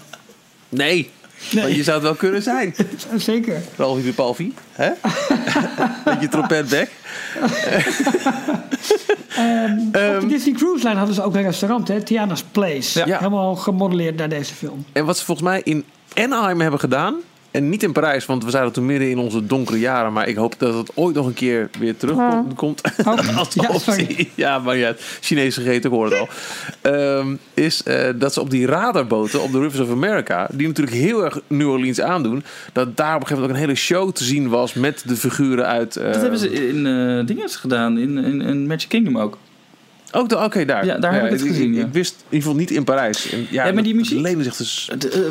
[0.70, 1.12] Nee,
[1.54, 2.76] maar je zou het wel kunnen zijn.
[3.16, 3.62] Zeker.
[3.78, 4.90] Ralfie de Palfie, hè?
[6.06, 6.92] Met je trompetbek.
[9.86, 12.02] Op de Disney Cruise Line hadden ze ook een restaurant, hè?
[12.02, 13.06] Tiana's Place.
[13.06, 13.18] Ja.
[13.18, 14.86] Helemaal gemodelleerd naar deze film.
[14.92, 17.16] En wat ze volgens mij in Anaheim hebben gedaan,
[17.56, 20.36] en niet in Parijs, want we zaten toen midden in onze donkere jaren, maar ik
[20.36, 22.82] hoop dat het ooit nog een keer weer terugkomt.
[23.38, 24.32] Als ja, optie.
[24.36, 26.28] ja, maar ja, Chinese gegeten, ik hoor het al.
[26.82, 30.96] Ehm, is eh, dat ze op die radarboten op de Rivers of America, die natuurlijk
[30.98, 32.44] heel erg New Orleans aandoen,
[32.74, 35.16] dat daar op een gegeven moment ook een hele show te zien was met de
[35.16, 35.96] figuren uit.
[35.96, 37.98] eh, Dat hebben ze in eh dinges gedaan.
[37.98, 39.38] In, in, in Magic Kingdom ook.
[40.16, 40.86] Ook de- oké, daar.
[40.86, 41.86] Ja, daar heb ik het gezien, ja.
[41.86, 43.30] Ik wist in ieder geval niet in Parijs.
[43.32, 44.90] En, ja, Ja, maar die muziek- leende zich dus.
[44.98, 45.22] De- eh,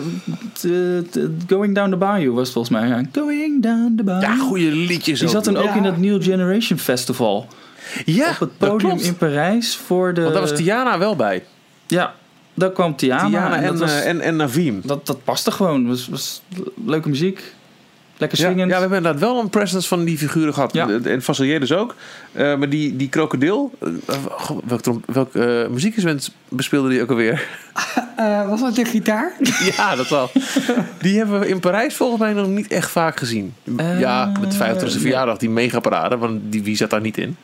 [0.61, 2.89] de- de- Going Down the Bayou was volgens mij.
[2.89, 3.03] Ja.
[3.13, 4.23] Going Down the Bayou.
[4.23, 5.19] Ja, goede liedjes.
[5.19, 5.35] Die ook.
[5.35, 7.47] zat toen ook in dat New Generation Festival.
[8.05, 9.05] Ja, op het dat podium klopt.
[9.05, 10.21] in Parijs voor de...
[10.21, 11.45] Want daar was Tiana wel bij.
[11.87, 12.15] Ja,
[12.55, 13.29] daar kwam Tiana.
[13.29, 14.81] Tiana en, dat, was- eh, en, en Navim.
[14.85, 15.87] dat, dat paste gewoon.
[15.89, 16.43] was, was
[16.87, 17.55] leuke muziek.
[18.31, 20.73] Lekker Ja, ja, we hebben inderdaad wel een presence van die figuren gehad.
[20.73, 20.89] Ja.
[21.05, 21.95] En Facilier dus ook.
[22.33, 23.73] Eh, maar die, die krokodil,
[24.07, 24.59] eh, goh,
[25.07, 27.43] welk, eh muziekinstrument bespeelde die ook alweer?
[28.17, 29.33] Eh, was dat de gitaar?
[29.77, 30.31] ja, dat wel.
[31.01, 33.55] Die hebben we in Parijs volgens mij nog niet echt vaak gezien.
[33.99, 34.91] ja, met de 50ste nee.
[34.91, 37.37] verjaardag, die megaparade, want die, wie zat daar niet in?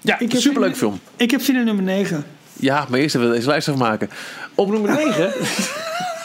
[0.00, 1.00] Ja, Ik heb superleuk film.
[1.16, 2.24] Ik heb zin in nummer 9.
[2.52, 4.10] Ja, maar eerst even deze lijst afmaken.
[4.54, 5.32] Op nummer 9.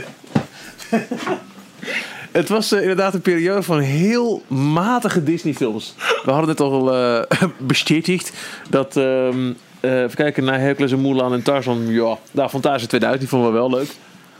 [2.32, 5.94] Het was eh, inderdaad een periode van heel matige Disney-films.
[6.24, 6.84] We hadden net al
[7.58, 8.32] bestätigd
[8.70, 8.96] dat.
[8.96, 11.86] ehm eh, even kijken naar Hercules en Mulan en Tarzan.
[11.86, 13.90] Ja, daar Fantasia 2000, die vonden we wel leuk.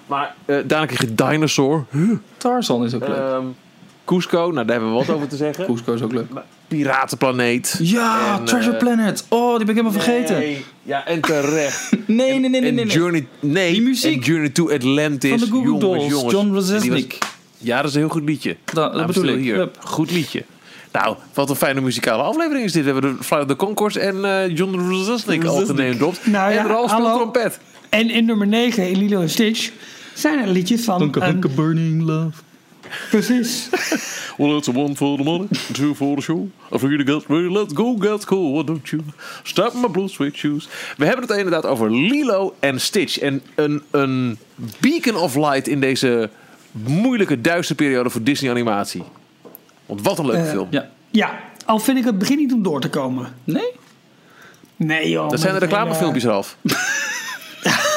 [0.06, 1.84] Maar eh daarna kreeg je Dinosaur.
[2.36, 3.16] Tarzan is ook leuk.
[3.16, 3.44] Ehm
[4.14, 5.66] Cusco, nou daar hebben we wat over te zeggen.
[5.66, 6.26] Cusco is ook leuk.
[6.68, 7.78] Piratenplaneet.
[7.82, 9.24] Ja, En, Treasure eh, Planet.
[9.28, 10.38] Oh, die ben ik helemaal vergeten.
[10.38, 11.90] Nee, ja, en terecht.
[12.06, 12.60] nee, nee, nee.
[12.60, 12.86] nee, en nee.
[12.86, 14.14] Journey, nee, Die muziek.
[14.14, 15.30] en Journey to Atlantis.
[15.30, 16.32] Van de Goo Goo jongens, Dolls, jongens.
[16.32, 17.18] John En Razesnik.
[17.58, 18.56] Ja, dat is een heel goed liedje.
[18.64, 19.38] Dat, dat bedoel ik.
[19.40, 19.56] hier.
[19.56, 19.76] Hup.
[19.84, 20.44] Goed liedje.
[20.92, 22.84] Nou, wat een fijne muzikale aflevering is dit.
[22.84, 25.76] We hebben de Flight of the Concords en eh, John Razesnik al Razesnik.
[25.76, 26.26] geneemd.
[26.26, 27.16] Nou en ja, er al speelt hallo.
[27.16, 27.58] trompet.
[27.88, 29.70] En in nummer 9, in Lilo en Stitch,
[30.14, 31.02] zijn er liedjes van...
[31.02, 32.30] Een- hunke, burning love.
[33.10, 33.68] Precies.
[34.38, 36.48] Well, it's a one for the money, two for the show.
[36.72, 39.02] A three to get ready, let's go get cool, why don't you?
[39.42, 40.68] Stop my blue sweet shoes.
[40.96, 43.18] We hebben het inderdaad over Lilo en Stitch.
[43.18, 44.38] En een, een
[44.80, 46.30] beacon of light in deze
[46.72, 49.02] moeilijke, duistere periode voor Disney animatie.
[49.86, 50.66] Want wat een leuke Eh, film.
[50.70, 50.90] Ja.
[51.10, 53.34] Ja, al vind ik het begin niet om door te komen.
[53.44, 53.70] Nee?
[54.76, 55.30] Nee joh.
[55.30, 56.56] Dat zijn de reclamefilmpjes eraf.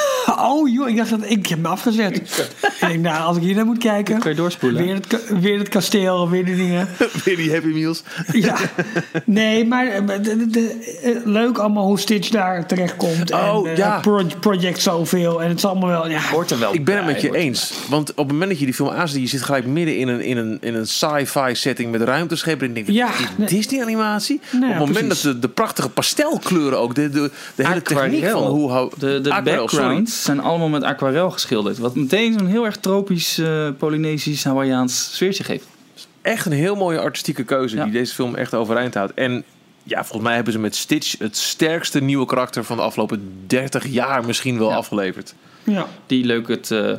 [0.45, 2.17] Oh joh, ik dacht dat ik heb me afgezet.
[2.79, 4.19] ik denk, nou, als ik hier naar moet kijken...
[4.19, 4.83] Kan je doorspoelen?
[4.83, 6.87] Weer het, weer het kasteel, weer die dingen.
[7.25, 8.03] Weer die Happy Meals.
[8.33, 8.55] Ja,
[9.25, 13.31] nee, maar de, de- de- eh, leuk allemaal hoe Stitch daar terechtkomt.
[13.31, 13.99] Oh, en, eh, ja.
[13.99, 15.41] pro- project zoveel.
[15.41, 16.09] En het is allemaal wel...
[16.09, 17.73] Ja, Hoort er wel Ik ben het met je eens.
[17.89, 20.21] Want op het moment dat je die film aanzet, je zit gelijk midden in een,
[20.21, 22.67] in een, in een sci-fi setting met ruimteschepen.
[22.69, 23.27] En ik denk, Ja, is nee.
[23.37, 24.39] dit Disney animatie?
[24.51, 25.23] Ja, op het moment precies.
[25.23, 28.71] dat de, de prachtige pastelkleuren ook, de, de, de hele techniek van hoe...
[28.71, 31.77] hou- De, de backgrounds zijn allemaal met aquarel geschilderd.
[31.77, 35.67] Wat meteen zo'n heel erg tropisch, eh, Polynesisch, Hawaiiaans sfeertje geeft.
[36.21, 37.83] Echt een heel mooie artistieke keuze Ja.
[37.83, 39.13] die deze film echt overeind houdt.
[39.13, 39.43] En
[39.83, 43.87] ja, volgens mij hebben ze met Stitch het sterkste nieuwe karakter van de afgelopen 30
[43.87, 44.75] jaar misschien wel Ja.
[44.75, 45.33] afgeleverd.
[45.63, 45.87] ja.
[46.07, 46.91] Die leuk het eh,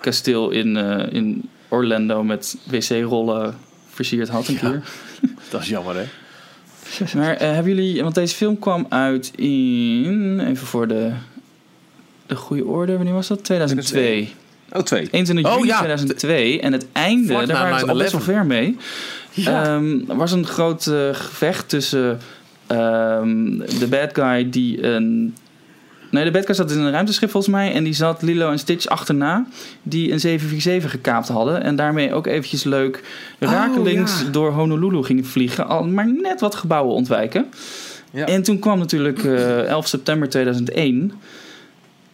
[0.00, 3.56] kasteel in, eh, in Orlando met wc-rollen
[3.90, 4.82] versierd had een keer.
[5.50, 6.04] Dat is jammer, hè?
[7.18, 11.12] Maar hebben jullie, want deze film kwam uit in, even voor de,
[12.26, 13.44] de goede orde, wanneer was dat?
[13.44, 14.34] 2002.
[14.72, 15.08] Oh, twee.
[15.10, 15.78] 21 Oh, juli ja.
[15.78, 16.60] 2002.
[16.60, 18.24] En het einde, Vlak daar waren ze al best wel 9/11.
[18.24, 18.76] ver mee.
[19.30, 19.64] Ja.
[19.64, 22.18] Ehm, er was een groot eh, gevecht tussen
[22.66, 25.34] ehm, de bad guy die een...
[26.10, 27.72] Nee, de bad guy zat in een ruimteschip volgens mij.
[27.72, 29.46] En die zat Lilo en Stitch achterna.
[29.82, 31.62] Die een 747 gekaapt hadden.
[31.62, 33.02] En daarmee ook eventjes leuk
[33.38, 34.30] rakelings ja.
[34.30, 35.66] door Honolulu gingen vliegen.
[35.66, 37.46] Al maar net wat gebouwen ontwijken.
[38.12, 38.26] Ja.
[38.26, 41.12] En toen kwam natuurlijk eh 11 september 2001.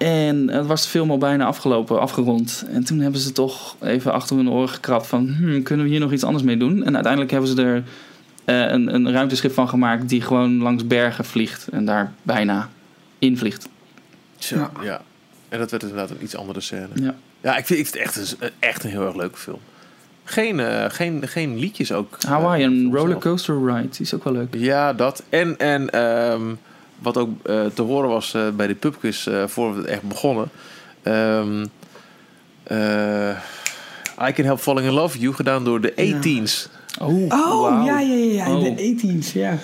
[0.03, 2.65] En het was de film al bijna afgelopen, afgerond.
[2.73, 5.29] En toen hebben ze toch even achter hun oren gekrapt van...
[5.39, 6.85] Hmm, kunnen we hier nog iets anders mee doen?
[6.85, 7.83] En uiteindelijk hebben ze er
[8.45, 10.09] eh, een, een ruimteschip van gemaakt...
[10.09, 12.69] die gewoon langs bergen vliegt en daar bijna
[13.19, 13.69] in vliegt.
[14.39, 14.71] Zo, Ja.
[14.83, 15.03] ja.
[15.49, 16.89] En dat werd inderdaad een iets andere scène.
[16.95, 17.15] Ja.
[17.41, 19.59] Ja, ik vind, ik vind het echt een, echt een heel erg leuke film.
[20.25, 22.17] Geen, eh, geen, geen liedjes ook.
[22.21, 22.95] eh, Hawaii, van een zelf.
[22.95, 24.55] rollercoaster ride, die is ook wel leuk.
[24.55, 25.23] Ja, dat.
[25.29, 26.43] En, en ehm,
[27.03, 30.03] wat ook eh, te horen was eh, bij de pubquiz, eh voor we het echt
[30.03, 30.49] begonnen.
[31.03, 31.67] Ehm,
[32.63, 33.29] eh,
[34.29, 36.03] I Can Help Falling in Love You, gedaan door de Ja.
[36.03, 36.69] 18s.
[37.01, 38.55] Oh, Oh, ja, ja, ja, ja.
[38.55, 38.77] Oh.
[38.77, 39.59] De 18's, ja.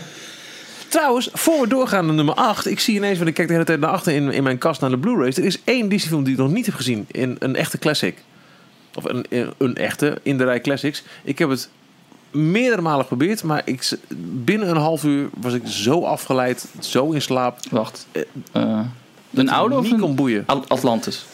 [0.89, 2.66] Trouwens, voor we doorgaan naar nummer 8.
[2.66, 4.80] Ik zie ineens, want ik kijk de hele tijd naar achter in, in mijn kast
[4.80, 5.36] naar de Blu-rays.
[5.36, 7.07] Er is één Disney film die ik nog niet heb gezien.
[7.11, 8.16] In een echte classic.
[8.95, 11.03] Of een, een, een echte, in de rij classics.
[11.24, 11.68] Ik heb het
[12.30, 13.42] meerdere malen geprobeerd.
[13.42, 13.98] Maar ik,
[14.44, 16.66] binnen een half uur was ik zo afgeleid.
[16.80, 17.58] Zo in slaap.
[17.70, 18.06] Wacht.
[18.12, 18.22] Eh,
[18.52, 18.80] Eh,
[19.34, 20.42] een oude of niet een kon boeien.
[20.46, 21.26] At- Atlantis?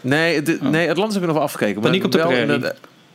[0.00, 0.68] Nee, Oh.
[0.70, 1.80] nee Atlantis heb ik nog wel afgekeken.
[1.80, 2.70] Paniek op de wel Prairie.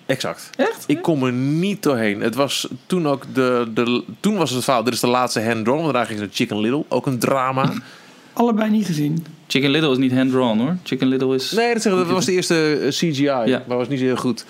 [0.05, 0.49] Exact.
[0.57, 0.83] Echt?
[0.87, 2.21] Ik kom er niet doorheen.
[2.21, 4.03] Het was toen ook de, de...
[4.19, 5.81] Toen was het verhaal, dit is de laatste hand-drawn.
[5.81, 6.83] Want daarna ging ze naar Chicken Little.
[6.87, 7.73] Ook een drama.
[8.33, 9.25] Allebei niet gezien.
[9.47, 10.77] Chicken Little is niet hand-drawn hoor.
[10.83, 11.51] Chicken Little is...
[11.51, 13.23] Nee, dat, zeg, ik, dat was de eerste eh, CGI.
[13.23, 13.63] Ja.
[13.67, 14.45] Maar was niet zo heel goed.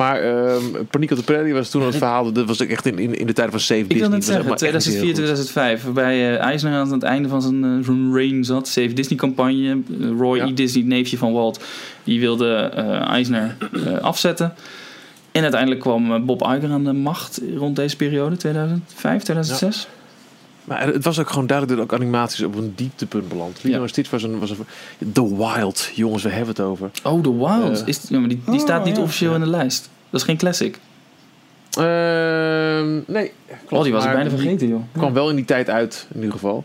[0.00, 2.32] Maar ehm Paniek op de Prairie was toen het verhaal.
[2.32, 4.08] Dat was echt in, in, in de tijd van Save Ik Disney.
[4.08, 5.44] wil net zeggen, echt maar echt niet 2004, heel goed.
[5.44, 8.68] 2005, waarbij eh, Eisner aan het einde van zijn, eh, zijn reign zat.
[8.68, 9.70] Save Disney-campagne.
[9.70, 10.46] Eh, Roy Ja.
[10.46, 10.54] E.
[10.54, 11.64] Disney, neefje van Walt,
[12.04, 14.54] die wilde eh, Eisner eh, afzetten.
[15.32, 19.88] En uiteindelijk kwam eh, Bob Iger aan de macht rond deze periode, 2005, 2006.
[20.70, 23.62] Maar het was ook gewoon duidelijk dat ook animaties op een dieptepunt beland.
[23.62, 23.82] Lilo Ja.
[23.82, 24.64] en Stitch was een, was een...
[25.12, 26.90] The Wild, jongens, we hebben het over.
[27.04, 27.80] Oh, The Wild.
[27.80, 27.86] Eh.
[27.86, 29.02] is, ja, maar die, die Oh, staat niet ja.
[29.02, 29.88] officieel in de lijst.
[30.10, 30.78] Dat is geen classic.
[31.70, 33.72] Ehm, nee, klopt.
[33.72, 34.82] Oh, die was ik bijna vergeten, joh.
[34.92, 36.64] kwam wel in die tijd uit, in ieder geval.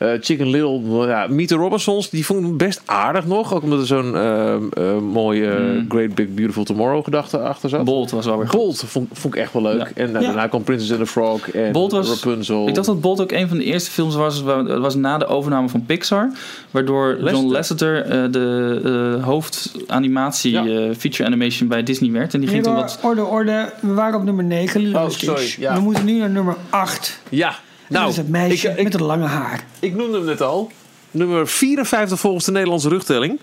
[0.00, 3.54] Eh, Chicken Little, ja, Meet the Robinsons, die vond ik best aardig nog.
[3.54, 5.84] Ook omdat er zo'n ehm, eh, mooie eh, Mm.
[5.88, 7.84] Great Big Beautiful Tomorrow gedachte achter zat.
[7.84, 8.58] Bolt was wel weer goed.
[8.58, 9.78] Bolt vond, vond ik echt wel leuk.
[9.78, 9.88] Ja.
[9.94, 10.30] En nou, Ja.
[10.30, 12.68] daarna kwam Princess and the Frog en Bolt was- Rapunzel.
[12.68, 15.68] Ik dacht dat Bolt ook een van de eerste films was, was na de overname
[15.68, 16.32] van Pixar.
[16.70, 18.80] Waardoor John Lasseter eh, de
[19.18, 20.64] eh, hoofdanimatie Ja.
[20.66, 22.34] eh, feature animation bij Disney werd.
[22.34, 22.98] En die ging toen wat...
[23.02, 23.72] orde, orde.
[23.80, 25.24] We waren op nummer 9, Lilo Oh, Stitch.
[25.24, 25.74] sorry, ja.
[25.74, 27.20] We moeten nu naar nummer 8.
[27.28, 27.54] Ja,
[27.90, 29.64] Nou, dat is het meisje ik, ik, met het lange haar.
[29.80, 30.70] ik noemde hem net al.
[31.10, 33.40] Nummer 54 volgens de Nederlandse rugtelling.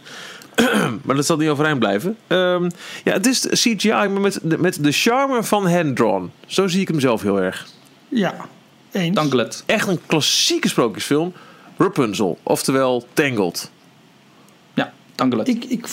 [1.06, 2.18] maar dat zal niet overeind blijven.
[2.28, 2.70] Ehm,
[3.04, 6.32] ja, het is CGI, maar met, de- met de charme van hand-drawn.
[6.45, 7.68] Zo zie ik hem zelf heel erg.
[8.08, 8.36] Ja,
[8.91, 9.16] eens.
[9.16, 9.64] Danklet.
[9.66, 11.34] Echt een klassieke sprookjesfilm.
[11.78, 13.72] Rapunzel, oftewel Tangled.
[14.74, 15.48] Ja, Danklet.
[15.48, 15.88] Ik, ik,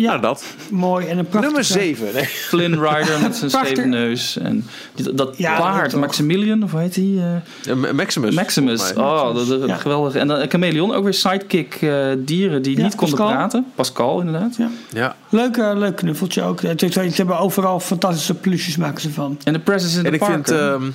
[0.00, 0.44] ja, Nou, dat.
[0.70, 1.40] mooi en een prachtig.
[1.50, 2.14] Nummer 7.
[2.14, 2.24] Nee.
[2.24, 4.36] Flynn Rider met zijn scheve neus.
[4.38, 4.66] En
[5.14, 6.00] dat Ja, paard, dat.
[6.00, 7.20] Maximilian, of hoe heet die?
[7.66, 8.34] eh, Eh, Maximus.
[8.34, 8.92] Maximus.
[8.94, 9.76] Oh, dat, dat- Ja.
[9.76, 10.14] geweldig.
[10.14, 13.36] En dan een chameleon, ook weer sidekick eh, dieren die Ja, niet konden Pascal.
[13.36, 13.66] praten.
[13.74, 14.56] Pascal, inderdaad.
[14.56, 14.70] Ja.
[14.92, 15.16] Ja.
[15.28, 16.60] Leuk, eh, leuk knuffeltje ook.
[16.62, 19.38] Het is- Ze hebben overal fantastische plusjes maken ze van.
[19.44, 20.46] En de Presence in En the ik vind...
[20.46, 20.58] Park.
[20.60, 20.90] ehm,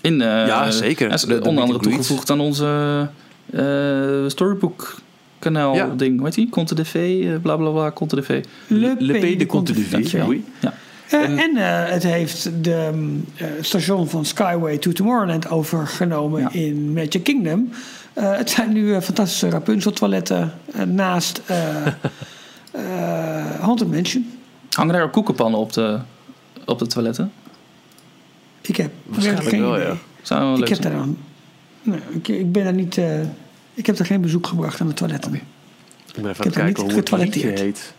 [0.00, 1.12] in, eh, Ja, zeker.
[1.12, 3.08] is De- de onder andere toegevoegd aan onze
[3.52, 3.64] eh,
[4.26, 4.94] storybook
[5.44, 5.86] kanaal Ja.
[5.96, 6.16] ding.
[6.16, 6.48] Hoe heet die?
[6.48, 8.44] Conte de V, eh, bla bla bla, Conte de V.
[8.66, 10.24] Le, Le Pays de Conte de.
[10.26, 10.44] Oui.
[10.60, 10.74] Ja.
[11.10, 16.52] Eh, en eh, het heeft de mm, eh, station van Skyway to Tomorrowland overgenomen Ja.
[16.52, 17.70] in Magic Kingdom.
[18.12, 21.86] Eh, het zijn nu fantastische Rapunzel toiletten eh, naast eh
[22.72, 24.26] eh, Haunted Mansion.
[24.70, 25.98] Hangen daar ook koekenpannen op de,
[26.66, 27.32] op de toiletten?
[28.62, 29.86] Ik heb Waarschijnlijk geen wel, idee.
[29.86, 29.96] ja.
[30.22, 31.16] Zou wel Ik leuk heb daar dan.
[31.82, 32.98] Nee, ik, ik ben daar niet.
[33.74, 35.34] Eh, ik heb er geen bezoek gebracht aan de toiletten.
[35.34, 35.42] Ik
[36.22, 37.94] ben even Ik aan het kijken hoe het liedje heet.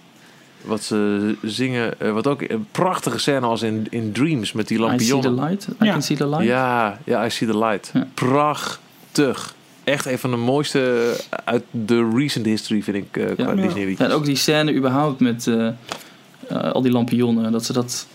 [0.61, 1.99] Wat ze zingen.
[1.99, 5.05] eh, wat ook een prachtige scène als in, in Dreams met die I see the
[5.13, 5.45] lampionnen.
[5.49, 5.67] light.
[5.81, 5.91] I Ja.
[5.91, 6.45] can see the light.
[6.45, 7.89] Ja, ja, I see the light.
[7.93, 8.07] Ja.
[8.13, 9.53] Prachtig.
[9.83, 11.11] Echt een van de mooiste
[11.45, 13.61] uit de recent history, vind ik, eh, qua Ja.
[13.61, 13.95] Disney.
[13.97, 17.51] En ook die scène überhaupt met eh, eh, al die lampionnen.
[17.51, 18.07] Dat ze dat...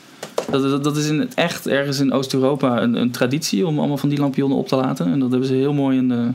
[0.51, 3.97] Dat, dat, dat is in het echt ergens in Oost-Europa een, een traditie om allemaal
[3.97, 5.07] van die lampionnen op te laten.
[5.13, 6.31] En dat hebben ze heel mooi in, de,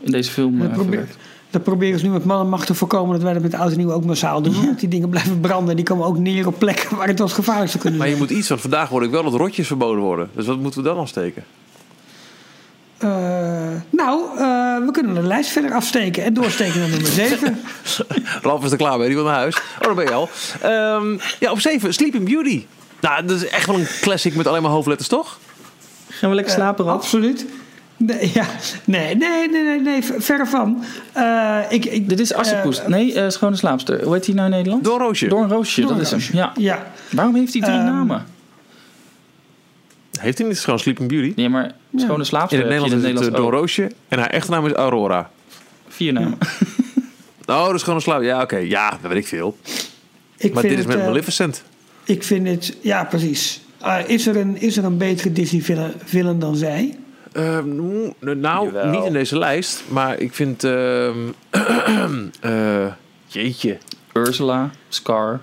[0.00, 1.16] in deze film Dat, eh, probeer, verwerkt.
[1.50, 3.72] dat proberen ze nu met man en macht te voorkomen dat wij dat met oud
[3.72, 4.64] en nieuw ook massaal doen.
[4.64, 7.32] Want die dingen blijven branden en die komen ook neer op plekken waar het ons
[7.32, 10.02] gevaarlijk zou kunnen Maar je moet iets, want vandaag hoor ik wel dat rotjes verboden
[10.02, 10.30] worden.
[10.34, 11.44] Dus wat moeten we dan afsteken?
[13.00, 13.08] Eh,
[13.90, 17.60] nou, eh, we kunnen de lijst verder afsteken en doorsteken naar nummer 7.
[18.42, 19.56] Ralf is er klaar mee, die wil naar huis.
[19.56, 20.28] Oh, daar ben je al.
[20.60, 22.66] Ehm, ja, op 7, Sleeping Beauty.
[23.00, 25.38] Nou, dat is echt wel een classic met alleen maar hoofdletters, toch?
[26.08, 26.96] Gaan we lekker slapen, Ralf?
[26.96, 27.46] Absoluut.
[28.06, 28.46] Nee, ja.
[28.84, 30.84] nee, nee, nee, nee, nee, ver- verre van.
[31.12, 32.80] Eh, ik, ik, Dit is Assepoes.
[32.80, 34.04] eh, nee, eh, Schone Slaapster.
[34.04, 34.84] Hoe heet die nou in Nederland?
[34.84, 35.28] Door Roosje.
[35.28, 36.18] Door een roosje, dat is hem.
[36.20, 36.36] Doornroosje.
[36.36, 36.52] Ja.
[36.76, 38.26] Ja, Waarom heeft hij drie Ehm, namen?
[40.20, 41.32] Heeft hij niet gewoon Sleeping Beauty?
[41.36, 43.90] Nee, maar Schone In Slaapster het heb je Nederlands is het Roosje.
[44.08, 45.30] En haar echte naam is Aurora.
[45.88, 46.38] Vier namen.
[47.46, 48.22] Oh, dat is gewoon een slaap.
[48.22, 48.56] Ja, oké.
[48.56, 49.56] Ja, dat weet ik veel.
[50.36, 51.62] ik Maar vind dit is het, met Maleficent.
[52.04, 53.60] Ik vind het, ja, precies.
[53.80, 56.98] Eh, is, er een, is er een betere Disney-villain villain dan zij?
[57.32, 57.76] Ehm,
[58.40, 58.86] nou, Jawel.
[58.86, 59.82] niet in deze lijst.
[59.88, 60.64] Maar ik vind...
[60.64, 61.16] ehm,
[62.40, 62.86] eh,
[63.26, 63.78] jeetje.
[64.12, 65.40] Ursula, Scar,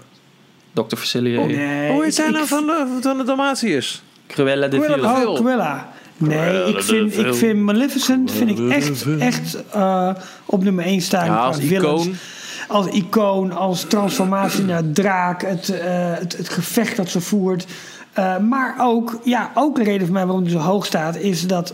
[0.74, 0.96] Dr.
[0.96, 4.02] Facilier, Nee, Hoe heet zij nou van de, van de Dalmatiërs?
[4.28, 5.32] Cruella de Cruella Vil.
[5.32, 5.90] Oh, Cruella.
[6.18, 10.10] Nee, ik vind, ik vind Maleficent vind ik echt, echt eh,
[10.46, 11.26] op nummer 1 staan.
[11.26, 12.06] Ja, als villains.
[12.06, 12.16] icoon.
[12.68, 17.66] Als icoon, als transformatie naar draak, het, eh, het, het gevecht dat ze voert.
[18.18, 21.48] Eh, maar ook, ja, ook een reden voor mij waarom die zo hoog staat, is
[21.48, 21.74] dat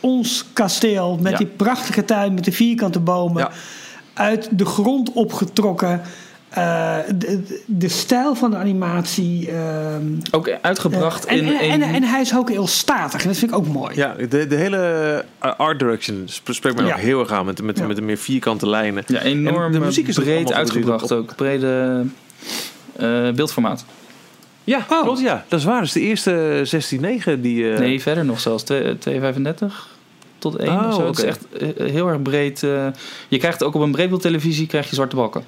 [0.00, 1.38] ons kasteel met Ja.
[1.38, 3.50] die prachtige tuin met de vierkante bomen, Ja.
[4.14, 6.00] uit de grond opgetrokken.
[6.48, 9.50] eh, de, de stijl van de animatie.
[9.50, 11.82] ehm, Ook uitgebracht en, in en, een...
[11.82, 13.22] en, en hij is ook heel statig.
[13.22, 13.94] En dat vind ik ook mooi.
[13.96, 16.92] Ja, de, de hele eh, art direction sp- spreekt mij Ja.
[16.94, 17.44] ook heel erg aan.
[17.44, 17.86] Met, met, Ja.
[17.86, 19.04] met de meer vierkante lijnen.
[19.06, 21.34] ja, enorm En de muziek is breed uitgebracht ook.
[21.36, 22.04] Brede
[22.96, 23.84] eh, beeldformaat.
[24.68, 25.02] Ja, Oh.
[25.02, 25.44] klopt ja.
[25.48, 25.76] Dat is waar.
[25.78, 26.62] Dat is de eerste
[27.36, 27.72] 16-9 die...
[27.72, 28.62] eh, Nee, verder nog zelfs.
[28.62, 29.88] Twee- 2,35
[30.38, 31.06] tot 1 Oh, of zo.
[31.06, 32.62] Het is echt eh, heel erg breed.
[32.62, 32.86] eh,
[33.28, 35.42] je krijgt ook op een breedbeeldtelevisie krijg je zwarte balken.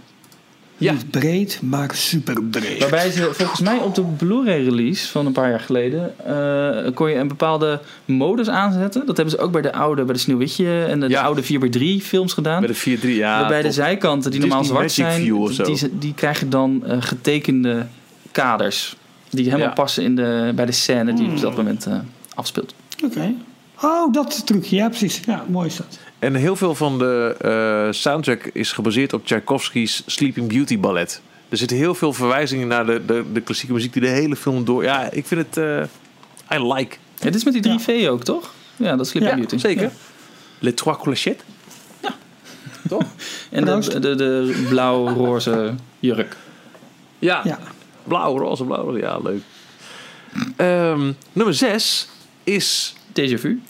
[0.76, 0.92] Ja.
[0.92, 2.78] Niet breed, maar super breed.
[2.78, 7.10] Waarbij ze volgens mij op de Blu-ray release van een paar jaar geleden eh, kon
[7.10, 9.06] je een bepaalde modus aanzetten.
[9.06, 11.22] Dat hebben ze ook bij de oude, bij de Sneeuwwitje en de, de Ja.
[11.22, 12.60] oude 4x3 films gedaan.
[12.60, 13.38] Bij de 4-3, ja.
[13.40, 17.86] Waarbij de zijkanten die normaal zwart Magic zijn, die, die krijgen dan eh, getekende
[18.32, 18.96] kaders.
[19.30, 19.72] Die helemaal Ja.
[19.72, 21.98] passen in de, bij de scène die op dat moment eh,
[22.34, 22.74] afspeelt.
[23.04, 23.34] Oké.
[23.82, 24.76] Oh, dat trucje.
[24.76, 25.20] Ja, precies.
[25.26, 25.98] Ja, mooi is dat.
[26.18, 31.20] En heel veel van de eh, soundtrack is gebaseerd op Tchaikovsky's Sleeping Beauty ballet.
[31.48, 34.64] Er zitten heel veel verwijzingen naar de, de, de klassieke muziek die de hele film
[34.64, 34.82] door...
[34.82, 35.56] Ja, ik vind het...
[35.56, 36.96] eh, I like.
[37.16, 38.52] Ja, dit is met die 3V ook, toch?
[38.76, 39.58] Ja, dat is Sleeping Ja, Beauty.
[39.58, 39.82] Zeker.
[39.82, 39.90] Ja.
[40.58, 41.44] Les Trois Clochettes.
[42.88, 43.02] Toch?
[43.50, 46.36] En de, de, de blauw-roze jurk.
[47.18, 47.40] Ja.
[47.44, 47.58] Ja.
[48.04, 48.96] Blauw, roze, blauw.
[48.98, 49.42] Ja, leuk.
[50.56, 52.08] Ehm, nummer 6
[52.44, 53.60] is Déjà vu.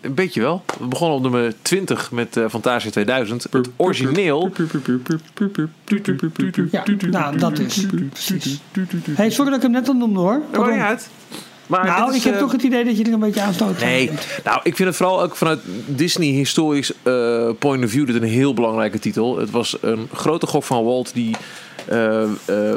[0.00, 0.62] een beetje wel.
[0.78, 3.46] We begonnen op nummer 20 met eh Fantasia 2000.
[3.50, 4.50] Het origineel.
[6.70, 7.86] Ja, nou, dat is.
[8.12, 8.60] Precies.
[9.14, 10.40] Hey, sorry dat ik hem net al noemde hoor.
[10.50, 11.08] Dat maakt niet uit.
[11.66, 13.82] Maar Nou, is, ik heb eh, toch het idee dat je er een beetje aanstoot
[13.82, 14.26] aan Nee, bent.
[14.44, 18.22] nou, ik vind het vooral ook vanuit Disney historisch eh, point of view dit een
[18.28, 19.38] heel belangrijke titel.
[19.38, 21.46] Het was een grote gok van Walt die eh, eh,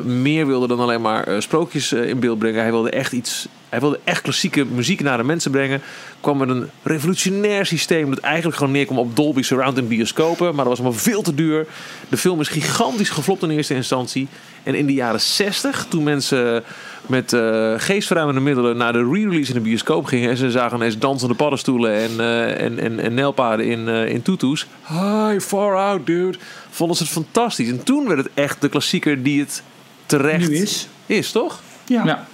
[0.03, 2.61] meer wilde dan alleen maar eh, sprookjes eh, in beeld brengen.
[2.61, 3.47] Hij wilde echt iets.
[3.69, 5.81] Hij wilde echt klassieke muziek naar de mensen brengen.
[6.19, 10.45] Kwam met een revolutionair systeem dat eigenlijk gewoon neerkwam op Dolby Surround in bioscopen.
[10.45, 11.67] Maar dat was allemaal veel te duur.
[12.09, 14.27] De film is gigantisch geflopt in eerste instantie.
[14.63, 16.63] En in de jaren 60, toen mensen
[17.05, 20.29] met eh geestverruimende middelen naar de re-release in de bioscoop gingen.
[20.29, 24.67] En ze zagen ineens dansende paddenstoelen en, eh en, en, en in, eh in tutus.
[24.87, 26.37] Hi, far out, dude.
[26.69, 27.69] Vonden ze het fantastisch.
[27.69, 29.63] En toen werd het echt de klassieker die het
[30.05, 30.87] terecht Nu is.
[31.05, 31.61] is, toch?
[31.85, 32.03] Ja.
[32.05, 32.27] Ja.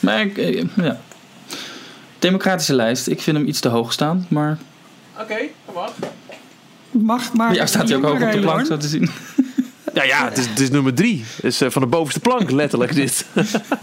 [0.00, 0.36] Maar ik,
[0.76, 1.00] ja.
[2.18, 3.06] Democratische lijst.
[3.06, 4.26] Ik vind hem iets te hoog staan.
[4.28, 4.58] Maar
[5.20, 5.92] Oké, dat mag.
[6.90, 7.54] Mag, maar.
[7.54, 9.10] ja, staat hij ook hoog op de plank, zo te zien.
[9.98, 11.24] Ja, ja het, is, het is nummer drie.
[11.34, 13.26] Het is eh, van de bovenste plank, letterlijk dit.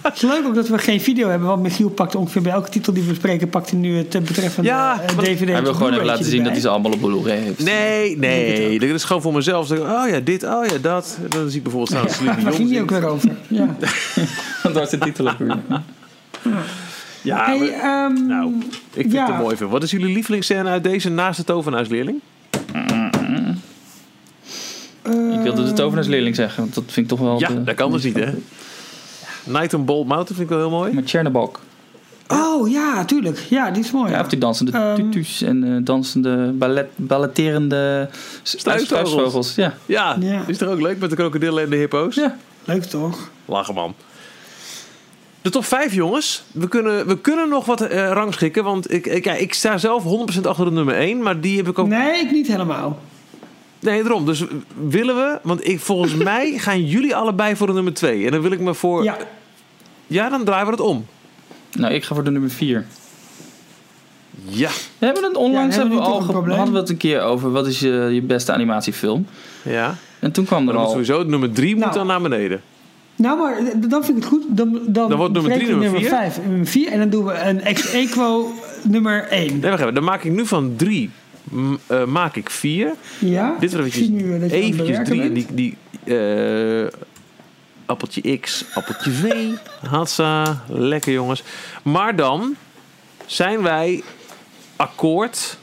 [0.01, 2.69] Het is leuk ook dat we geen video hebben, want Michiel pakt ongeveer bij elke
[2.69, 5.49] titel die we bespreken, pakt hij nu het eh, betreffende Ja, eh, DVD.
[5.49, 7.63] Hij wil gewoon even laten zien dat hij ze allemaal op Blu-ray heeft.
[7.63, 8.79] Nee, nee.
[8.79, 9.67] Dat is gewoon voor mezelf.
[9.67, 11.17] Zeg, oh ja, dit, oh ja, dat.
[11.29, 13.29] Dan zie ik bijvoorbeeld staan Waar Dion ging die ook weer over?
[13.47, 13.75] Ja.
[14.73, 15.35] Daar is de titel op.
[17.21, 18.53] Ja, Hey, maar- ehm, nou,
[18.93, 19.25] ik vind ja.
[19.25, 19.69] het een mooi film.
[19.71, 22.19] Wat is jullie lievelingsscène uit deze naast de tovenaarsleerling?
[25.05, 27.39] Ik wilde de tovenaarsleerling zeggen, want dat vind ik toch wel...
[27.39, 28.31] Ja, de- dat kan dus niet, hè?
[29.43, 30.93] Night on Bold Mountain vind ik wel heel mooi.
[30.93, 31.59] Met Chernabog.
[32.27, 33.37] Oh ja, tuurlijk.
[33.49, 34.11] Ja, die is mooi.
[34.11, 34.95] Ja, die dansende Ehm.
[34.95, 38.09] tutus en eh, dansende ballet, balletterende
[38.43, 39.55] Struisvogels.
[39.55, 39.73] Ja.
[39.85, 40.41] Ja, Ja.
[40.47, 42.15] is toch ook leuk met de krokodillen en de hippo's?
[42.15, 42.35] ja.
[42.63, 43.29] Leuk toch?
[43.45, 43.93] Lachen, man.
[45.41, 46.43] De top 5, jongens.
[46.51, 48.63] We kunnen, we kunnen nog wat eh, rangschikken.
[48.63, 50.03] Want ik, ik, ja, ik sta zelf
[50.37, 51.23] 100% achter de nummer 1.
[51.23, 51.87] Maar die heb ik ook...
[51.87, 52.99] Nee, ik niet helemaal.
[53.85, 54.25] Nee, daarom.
[54.25, 54.43] Dus
[54.89, 55.39] willen we...
[55.43, 58.25] Want ik, volgens mij gaan jullie allebei voor de nummer 2.
[58.25, 59.03] En dan wil ik me voor...
[59.03, 59.17] Ja,
[60.07, 61.05] Ja, dan draaien we het om.
[61.77, 62.85] Nou, ik ga voor de nummer 4.
[64.47, 64.69] Ja.
[64.97, 67.51] We hebben het onlangs Ja, hebben hebben we al hadden we het een keer over
[67.51, 69.27] wat is je, je beste animatiefilm.
[69.61, 69.95] Ja.
[70.19, 70.89] En toen kwam er al.
[70.89, 71.93] sowieso het nummer 3 moet Nou.
[71.95, 72.61] dan naar beneden.
[73.15, 74.43] nou maar eh, dan vind ik het goed.
[74.47, 76.09] Dan, dan, Dan wordt nummer drie bespreken we nummer vier?
[76.09, 78.51] 5 en nummer 4 en dan doen we een ex-equo
[78.83, 79.59] nummer 1.
[79.59, 79.93] Nee, wacht even.
[79.93, 81.09] Dan maak ik nu van 3
[82.07, 82.93] maak ik 4.
[83.19, 86.87] Ja, Dit zie nu eh, dat eventjes 3 en die, die eh,
[87.85, 89.33] appeltje X, appeltje V.
[89.89, 91.43] Hatsa, lekker jongens.
[91.83, 92.55] Maar dan
[93.25, 94.03] zijn wij
[94.75, 95.57] akkoord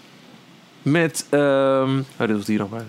[0.83, 2.83] met, ehm oh, dit was hier nog bij.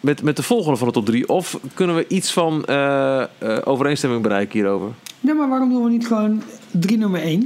[0.00, 1.28] Met, met de volgende van de top 3.
[1.28, 3.26] Of kunnen we iets van eh, eh,
[3.64, 4.88] overeenstemming bereiken hierover?
[5.20, 7.44] Nee, maar waarom doen we niet gewoon drie nummer 1?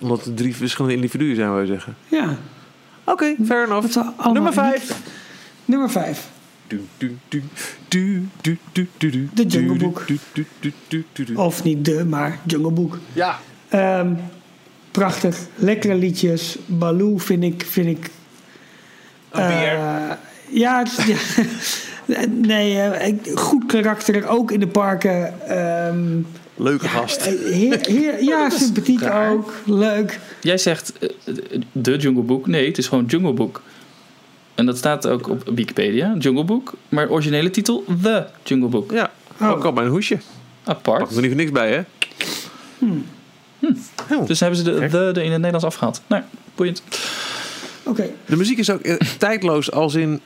[0.00, 1.96] Omdat het drie verschillende individuen zijn, wil je zeggen.
[2.08, 2.38] Ja,
[3.04, 3.96] Oké, fair dat enough.
[4.32, 5.00] Nummer niet- 5.
[5.64, 6.28] Nummer 5.
[6.66, 7.42] Du, du, du,
[7.88, 10.04] du, du, du, du, du, De Jungle Book.
[11.34, 12.98] Of niet de, maar Jungle Book.
[13.12, 13.38] Ja.
[13.68, 14.12] Ehm,
[14.90, 16.58] prachtig, lekkere liedjes.
[16.66, 17.64] Baloo vind ik...
[17.68, 18.10] Vind ik
[19.30, 19.72] Een beer.
[19.74, 20.10] eh,
[20.48, 21.16] ja, het ja.
[22.28, 25.48] nee, eh, goed karakter, ook in de parken.
[25.48, 26.20] Ehm,
[26.56, 27.26] Leuke gast.
[27.26, 29.32] eh, heer, heer, ja, sympathiek raar.
[29.32, 30.20] ook, leuk.
[30.40, 31.08] Jij zegt eh,
[31.72, 32.46] de Jungle Book.
[32.46, 33.62] Nee, het is gewoon Jungle Book.
[34.54, 36.72] En dat staat ook op Wikipedia, Jungle Book.
[36.88, 38.92] Maar originele titel, The Jungle Book.
[38.92, 39.10] Ja,
[39.40, 39.50] Oh.
[39.50, 40.18] ook al mijn hoesje.
[40.64, 41.10] Pak Apart.
[41.14, 41.82] er niet voor niks bij, hè?
[44.26, 46.02] Dus hebben ze de, de, de in het Nederlands afgehaald.
[46.06, 46.22] Nou,
[46.54, 46.82] boeiend.
[47.82, 49.70] Oké, De muziek is ook eh, tijdloos.
[49.70, 50.20] Als in,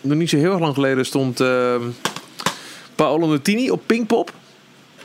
[0.00, 1.74] nog niet zo heel erg lang geleden stond eh,
[2.94, 4.32] Paolo Nutini op Pinkpop.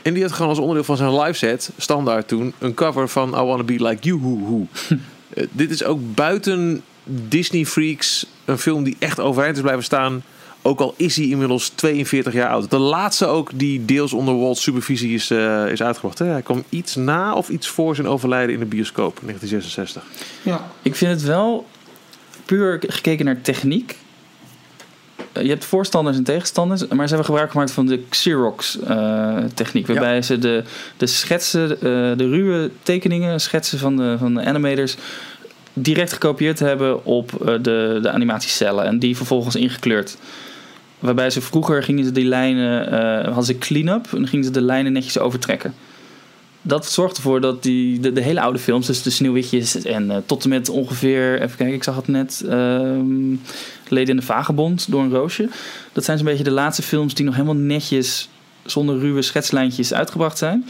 [0.06, 3.28] En die had gewoon als onderdeel van zijn live set, standaard toen, een cover van
[3.28, 4.20] I Wanna Be Like You.
[4.20, 4.66] Hoo, hoo.
[5.34, 10.22] Eh, dit is ook buiten Disney Freaks een film die echt overeind is blijven staan.
[10.62, 12.70] Ook al is hij inmiddels 42 jaar oud.
[12.70, 16.18] De laatste ook die deels onder Walt's supervisie is, eh, is uitgebracht.
[16.18, 16.26] Hè?
[16.26, 20.02] Hij kwam iets na of iets voor zijn overlijden in de bioscoop in 1966.
[20.42, 20.70] ja.
[20.82, 21.66] Ik vind het wel
[22.44, 23.96] puur gekeken naar techniek.
[25.42, 29.86] Je hebt voorstanders en tegenstanders, maar ze hebben gebruik gemaakt van de Xerox-techniek.
[29.86, 30.62] waarbij ze de,
[30.96, 31.80] de schetsen, eh,
[32.16, 34.96] de ruwe tekeningen, schetsen van de, van de animators,
[35.72, 40.16] direct gekopieerd hebben op eh, de, de animatiecellen en die vervolgens ingekleurd.
[40.98, 44.62] Waarbij ze vroeger gingen ze die lijnen, eh, hadden ze clean-up en gingen ze de
[44.62, 45.74] lijnen netjes overtrekken.
[46.66, 50.42] Dat zorgt ervoor dat die, de, hele oude films, dus de Sneeuwwitjes en eh, tot
[50.44, 53.36] en met ongeveer, even kijken, ik zag het net, ehm
[53.88, 55.48] Leden in de Vagebond door een roosje.
[55.92, 58.28] Dat zijn zo'n beetje de laatste films die nog helemaal netjes,
[58.64, 60.68] zonder ruwe schetslijntjes uitgebracht zijn.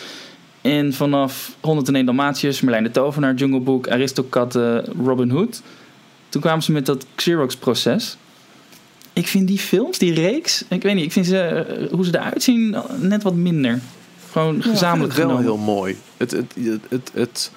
[0.60, 5.62] En vanaf 101 Dalmatiërs, Merlijn de Tovenaar, Jungle Book, Aristokatten, Robin Hood.
[6.28, 8.16] Toen kwamen ze met dat Xerox-proces.
[9.12, 12.18] Ik vind die films, die reeks, ik weet niet, ik vind ze, eh, hoe ze
[12.18, 13.80] eruit zien net wat minder.
[14.36, 15.96] Gewoon gezamenlijk Ik vind het wel heel mooi.
[16.16, 17.50] Het, het, het, het, het-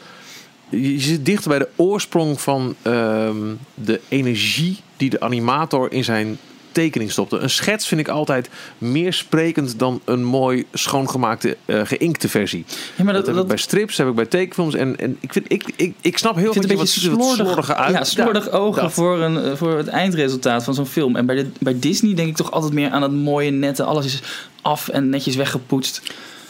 [0.69, 3.35] je zit dichter bij de oorsprong van ehm,
[3.73, 6.37] de energie die de animator in zijn
[6.71, 7.37] tekening stopte.
[7.37, 12.65] Een schets vind ik altijd meer sprekend dan een mooi schoongemaakte, eh geïnkte versie.
[12.95, 14.75] Ja, maar Dat, dat, heb dat, ik bij strips, heb ik bij tekenfilms.
[14.75, 17.93] En, en ik, vind, ik, ik, ik snap heel een wat slordig, uit.
[17.95, 18.93] Ja, slordig ogen dat.
[18.93, 21.15] voor, een, eh, voor het eindresultaat van zo'n film.
[21.15, 23.83] En bij, de, bij Disney denk ik toch altijd meer aan het mooie nette.
[23.83, 24.21] Alles is
[24.61, 26.01] af en netjes weggepoetst.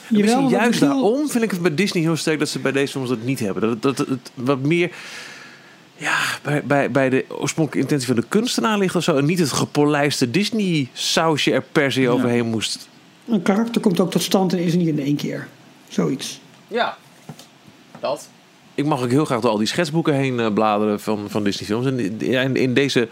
[0.10, 2.72] Misschien Jawel, wat juist daarom vind ik het bij Disney heel sterk dat ze bij
[2.72, 3.62] deze films dat niet hebben.
[3.62, 4.92] Dat, dat, dat het wat meer
[6.00, 9.18] ja, bij, bij, bij de oorspronkelijke intentie van de kunstenaar ligt of zo.
[9.18, 12.90] En niet het gepolijste Disney sausje er per se overheen moest.
[13.28, 15.48] Een karakter komt ook tot stand en is niet in één keer.
[15.88, 16.40] Zoiets.
[16.68, 16.98] Ja,
[18.00, 18.30] dat.
[18.76, 21.66] Ik mag ook heel graag door al die schetsboeken heen eh, bladeren van, van Disney
[21.66, 21.86] films.
[21.86, 23.08] En in, in deze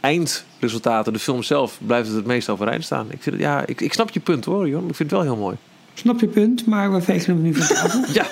[0.00, 3.06] eindresultaten, de film zelf, blijft het het meest overeind staan.
[3.10, 4.88] Ik, vind het, ja, ik, ik snap je punt hoor, Jon.
[4.88, 5.56] Ik vind het wel heel mooi.
[5.94, 8.04] Snap je punt, maar we vegen hem nu van tafel.
[8.12, 8.28] Ja, en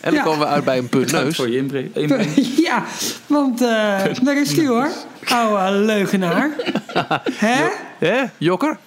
[0.00, 0.22] dan Ja.
[0.22, 1.22] komen we uit bij een punt Neus.
[1.22, 1.36] neus.
[1.36, 1.94] Voor je inbreng.
[2.66, 2.84] ja,
[3.26, 3.68] want eh,
[4.22, 4.88] daar is die hoor.
[5.28, 6.50] Oude leugenaar.
[7.46, 7.68] Hè?
[7.98, 8.78] Hè, Jokker?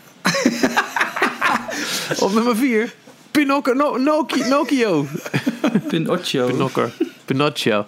[2.19, 2.93] Op nummer 4.
[3.31, 3.73] Pinocchio.
[3.73, 5.07] No, Noki- Nokio.
[5.87, 6.45] Pinocchio.
[6.47, 6.89] Pinocchio.
[7.25, 7.85] Pinocchio.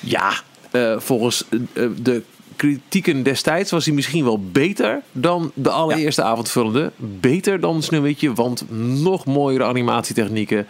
[0.00, 0.32] Ja,
[0.70, 2.22] eh, volgens eh, de
[2.60, 6.92] kritieken destijds was hij misschien wel beter dan de allereerste avondvullende.
[6.96, 8.64] Beter dan Sneeuwwitje, want
[9.02, 10.66] nog mooiere animatietechnieken.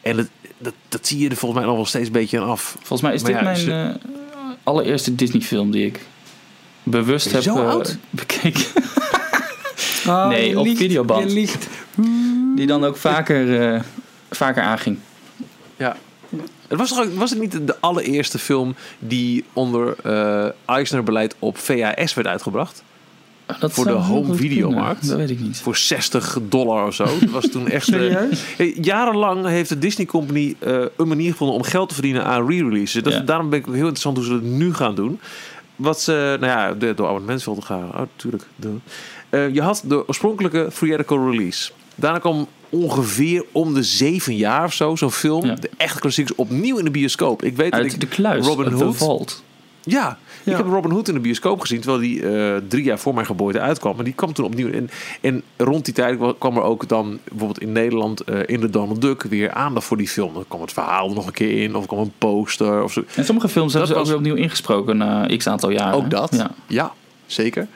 [0.00, 0.28] En het,
[0.58, 2.76] dat, dat zie je er volgens mij nog wel steeds een beetje aan af.
[2.78, 3.72] Volgens mij is Maar dit ja, mijn ze-
[4.02, 4.10] eh,
[4.62, 6.00] allereerste Disney film die ik
[6.82, 7.96] bewust heb Zo oud?
[8.10, 8.64] bekeken.
[10.06, 11.24] Oh, Nee, je op liegt, videoband.
[11.30, 11.66] Je liegt.
[12.56, 13.80] Die dan ook vaker, eh,
[14.30, 14.98] vaker aanging.
[15.76, 15.96] Ja.
[16.68, 21.58] Het was, toch, ook- was het niet de allereerste film die onder eh Eisner-beleid op
[21.58, 22.82] VHS werd uitgebracht?
[23.60, 25.08] Dat Voor de home videomarkt?
[25.08, 25.58] Dat weet ik niet.
[25.60, 27.04] Voor 60 dollar of zo.
[27.04, 27.88] Dat was toen echt.
[27.88, 28.44] eh, Serieus?
[28.80, 33.02] Jarenlang heeft de Disney Company eh, een manier gevonden om geld te verdienen aan re-releases.
[33.02, 33.20] Dat, Ja.
[33.20, 35.20] Daarom ben ik heel interessant hoe ze dat nu gaan doen.
[35.76, 37.88] Wat ze, nou ja, de, door abonnementsveld gaan.
[37.88, 38.44] Oh, natuurlijk.
[39.30, 41.70] je had de oorspronkelijke theatrical release.
[41.94, 45.46] Daarna kwam ongeveer om de zeven jaar of zo zo'n film.
[45.46, 45.54] Ja.
[45.54, 47.42] De echte klassiekers opnieuw in de bioscoop.
[47.42, 48.46] Ik weet dat Uit ik de kluis.
[48.46, 48.96] Robin Hood.
[48.96, 49.42] vault.
[49.82, 50.50] Ja, Ja.
[50.52, 53.26] ik heb Robin Hood in de bioscoop gezien, terwijl die eh, drie jaar voor mijn
[53.26, 53.94] geboorte uitkwam.
[53.96, 54.70] Maar die kwam toen opnieuw.
[54.70, 54.90] En,
[55.20, 59.00] en rond die tijd kwam er ook dan bijvoorbeeld in Nederland eh, in de Donald
[59.00, 60.34] Duck weer aandacht voor die film.
[60.34, 63.02] Dan kwam het verhaal er nog een keer in, of kwam een poster of zo.
[63.14, 65.94] En sommige films hebben ze was- ook weer opnieuw ingesproken na x aantal jaren.
[65.94, 66.50] Ook dat, Ja.
[66.66, 66.92] ja,
[67.26, 67.66] zeker.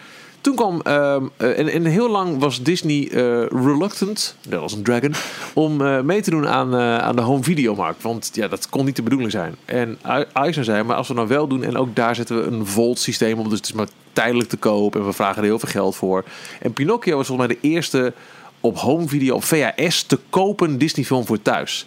[0.43, 5.15] Toen kwam, ehm, eh, en, heel lang was Disney eh, reluctant, dat was een dragon,
[5.55, 8.03] om eh, mee te doen aan, aan de home videomarkt.
[8.03, 9.57] Want ja, dat kon niet de bedoeling zijn.
[9.65, 9.99] En
[10.33, 12.99] Eisner zei, maar als we nou wel doen, en ook daar zetten we een Volt
[12.99, 15.69] systeem op, dus het is maar tijdelijk te koop en we vragen er heel veel
[15.69, 16.25] geld voor.
[16.61, 18.13] En Pinocchio was volgens mij de eerste
[18.61, 21.87] op home video, op VHS te kopen Disney film voor thuis.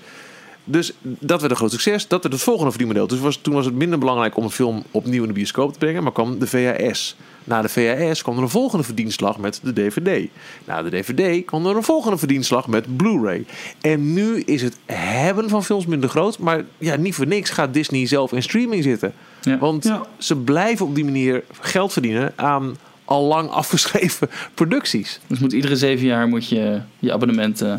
[0.63, 2.07] Dus dat werd een groot succes.
[2.07, 3.07] Dat werd het volgende verdienmodel.
[3.07, 5.79] Dus was, toen was het minder belangrijk om een film opnieuw in de bioscoop te
[5.79, 6.03] brengen.
[6.03, 7.15] Maar kwam de VHS.
[7.47, 10.27] Na de VHS kwam er een volgende verdienslag met de DVD.
[10.65, 13.45] Na de DVD kwam er een volgende verdienslag met Blu-ray.
[13.81, 16.39] En nu is het hebben van films minder groot.
[16.39, 19.13] Maar ja, niet voor niks gaat Disney zelf in streaming zitten.
[19.41, 19.57] Ja.
[19.57, 20.05] Want Ja.
[20.17, 25.19] ze blijven op die manier geld verdienen aan al lang afgeschreven producties.
[25.27, 27.73] Dus moet iedere zeven jaar moet je je abonnement eh,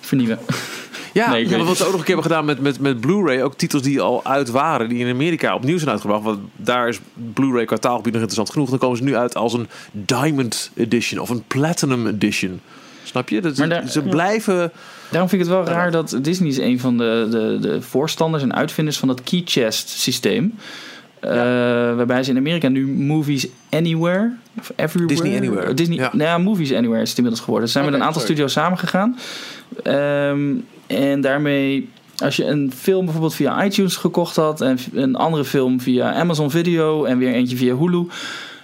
[0.00, 0.38] vernieuwen.
[1.12, 3.42] Ja, Nee, ja, wat ze ook nog een keer hebben gedaan met, met, met Blu-ray.
[3.42, 6.22] Ook titels die al uit waren, die in Amerika opnieuw zijn uitgebracht.
[6.22, 8.70] Want daar is Blu-ray qua taalgebied nog interessant genoeg.
[8.70, 12.60] Dan komen ze nu uit als een Diamond Edition of een Platinum Edition.
[13.04, 13.40] Snap je?
[13.40, 14.72] Dat, daar- ze blijven...
[15.10, 18.42] Daarom vind ik het wel raar dat Disney is een van de, de, de voorstanders
[18.42, 20.54] en uitvinders van dat key chest systeem.
[21.20, 21.30] Eh,
[21.96, 25.14] waarbij ze in Amerika nu Movies Anywhere of Everywhere.
[25.14, 26.10] Disney Anywhere, Disney, ja.
[26.12, 27.68] nou ja, Movies Anywhere is het inmiddels geworden.
[27.68, 28.36] Ze zijn Oké, met een aantal sorry.
[28.36, 29.18] studio's samengegaan.
[29.82, 30.54] Ehm,
[30.88, 35.80] en daarmee, als je een film bijvoorbeeld via iTunes gekocht had en een andere film
[35.80, 38.06] via Amazon Video en weer eentje via Hulu.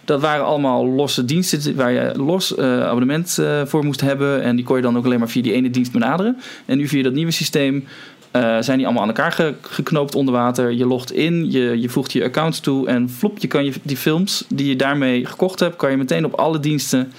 [0.04, 4.42] Dat waren allemaal losse diensten waar je los eh, abonnement eh, voor moest hebben.
[4.42, 6.36] En die kon je dan ook alleen maar via die ene dienst benaderen.
[6.64, 7.84] En nu via dat nieuwe systeem
[8.30, 10.72] eh, zijn die allemaal aan elkaar ge- geknoopt onder water.
[10.72, 13.96] Je logt in, je, je voegt je accounts toe en flop, je kan je, die
[13.96, 17.12] films die je daarmee gekocht hebt, kan je meteen op alle diensten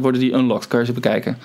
[0.00, 1.38] worden die unlocked, kan je ze bekijken.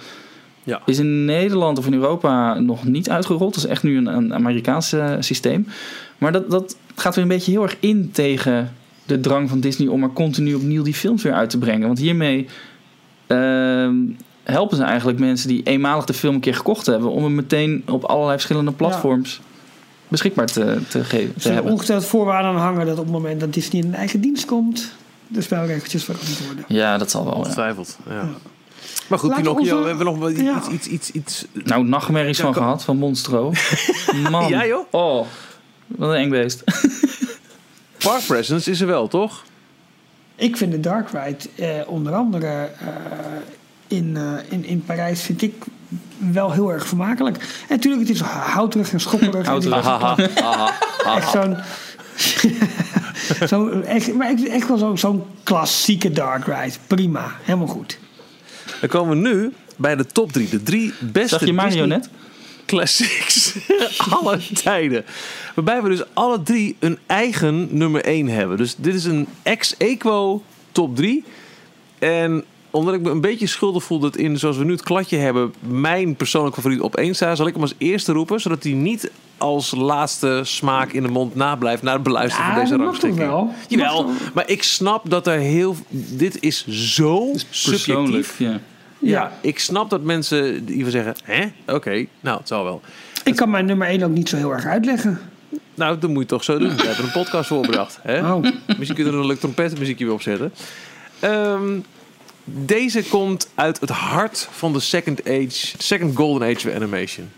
[0.63, 0.81] Ja.
[0.85, 3.53] Is in Nederland of in Europa nog niet uitgerold.
[3.53, 5.67] Dat is echt nu een, een Amerikaans eh, systeem.
[6.17, 8.73] Maar dat, dat gaat weer een beetje heel erg in tegen
[9.05, 11.87] de drang van Disney om er continu opnieuw die films weer uit te brengen.
[11.87, 12.47] Want hiermee
[13.27, 13.95] ehm,
[14.43, 17.83] helpen ze eigenlijk mensen die eenmalig de film een keer gekocht hebben, om hem meteen
[17.87, 19.41] op allerlei verschillende platforms
[20.07, 21.71] beschikbaar te, te, geven, Er hebben.
[21.71, 24.91] ongesteld voorwaarden aan hangen dat op het moment dat Disney in een eigen dienst komt,
[25.27, 26.65] de spelregeltjes veranderd worden.
[26.67, 27.33] Ja, dat zal wel.
[27.33, 27.39] Ja.
[27.39, 27.97] Ongetwijfeld.
[28.09, 28.29] Ja.
[29.13, 30.61] Maar goed, Laten we Pinocchio, onze- we hebben nog wel iets, Ja.
[30.71, 31.45] iets, iets, iets...
[31.63, 33.51] Nou, nachtmerries Ja, van kan- gehad van Monstro.
[34.31, 34.47] Man.
[34.49, 34.85] Ja, joh.
[34.89, 35.25] Oh,
[35.87, 36.63] wat een eng beest.
[38.03, 39.43] Park Presence is er wel, toch?
[40.35, 42.87] Ik vind de Dark Ride eh, onder andere eh,
[43.87, 45.53] in, eh, in, in Parijs vind ik
[46.17, 47.37] wel heel erg vermakelijk.
[47.37, 49.45] En natuurlijk, het is houterig en schopperig.
[49.47, 49.87] Houterig.
[51.05, 51.57] Echt zo'n...
[53.47, 56.75] zo, echt, maar echt, echt wel zo- zo'n klassieke Dark Ride.
[56.87, 57.99] Prima, helemaal goed.
[58.79, 60.49] Dan komen we nu bij de top drie.
[60.49, 62.09] De drie beste Zag je Mario net?
[62.65, 63.55] classics
[64.19, 65.05] alle tijden.
[65.55, 68.57] Waarbij we dus alle drie een eigen nummer 1 hebben.
[68.57, 71.23] Dus dit is een ex-equo top 3.
[71.99, 75.17] En omdat ik me een beetje schuldig voel dat in, zoals we nu het kladje
[75.17, 78.71] hebben, mijn persoonlijk favoriet op 1 staat, zal ik hem als eerste roepen, zodat hij
[78.71, 79.11] niet
[79.43, 82.99] als laatste smaak in de mond nablijft na het beluisteren Ja, van deze dat mag
[82.99, 83.31] toch rangschikking.
[83.31, 83.53] wel?
[83.67, 85.75] Jawel, maar ik snap dat er heel...
[85.89, 87.83] Dit is zo Persoonlijk.
[87.83, 88.39] subjectief.
[88.39, 88.59] Ja.
[88.99, 92.81] Ja, ik snap dat mensen die zeggen, hè, oké, nou, het zal wel.
[93.23, 95.19] Ik kan mijn nummer 1 ook niet zo heel erg uitleggen.
[95.75, 96.75] Nou, dat moet je toch zo doen.
[96.75, 97.99] We hebben een podcast voorbedacht.
[98.01, 98.33] Hè?
[98.33, 98.43] Oh.
[98.77, 100.53] Misschien kunnen we er een leuk trompetmuziekje weer opzetten.
[101.19, 101.79] Ehm,
[102.43, 107.29] deze komt uit het hart van de second, age, second golden age of animation.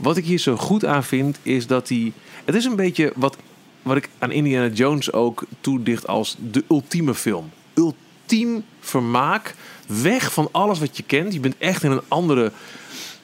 [0.00, 2.12] Wat ik hier zo goed aan vind, is dat hij...
[2.44, 3.36] Het is een beetje wat,
[3.82, 7.50] wat ik aan Indiana Jones ook toedicht als de ultieme film.
[7.74, 9.54] Ultiem vermaak.
[9.86, 11.32] Weg van alles wat je kent.
[11.32, 12.52] Je bent echt in een andere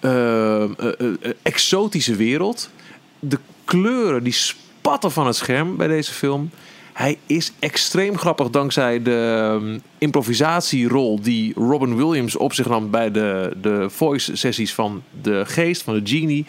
[0.00, 2.70] eh, eh, eh, exotische wereld.
[3.18, 6.50] De kleuren die spatten van het scherm bij deze film.
[6.96, 13.10] Hij is extreem grappig dankzij de ehm, improvisatierol die Robin Williams op zich nam bij
[13.10, 16.46] de, de voice sessies van de geest, van de genie.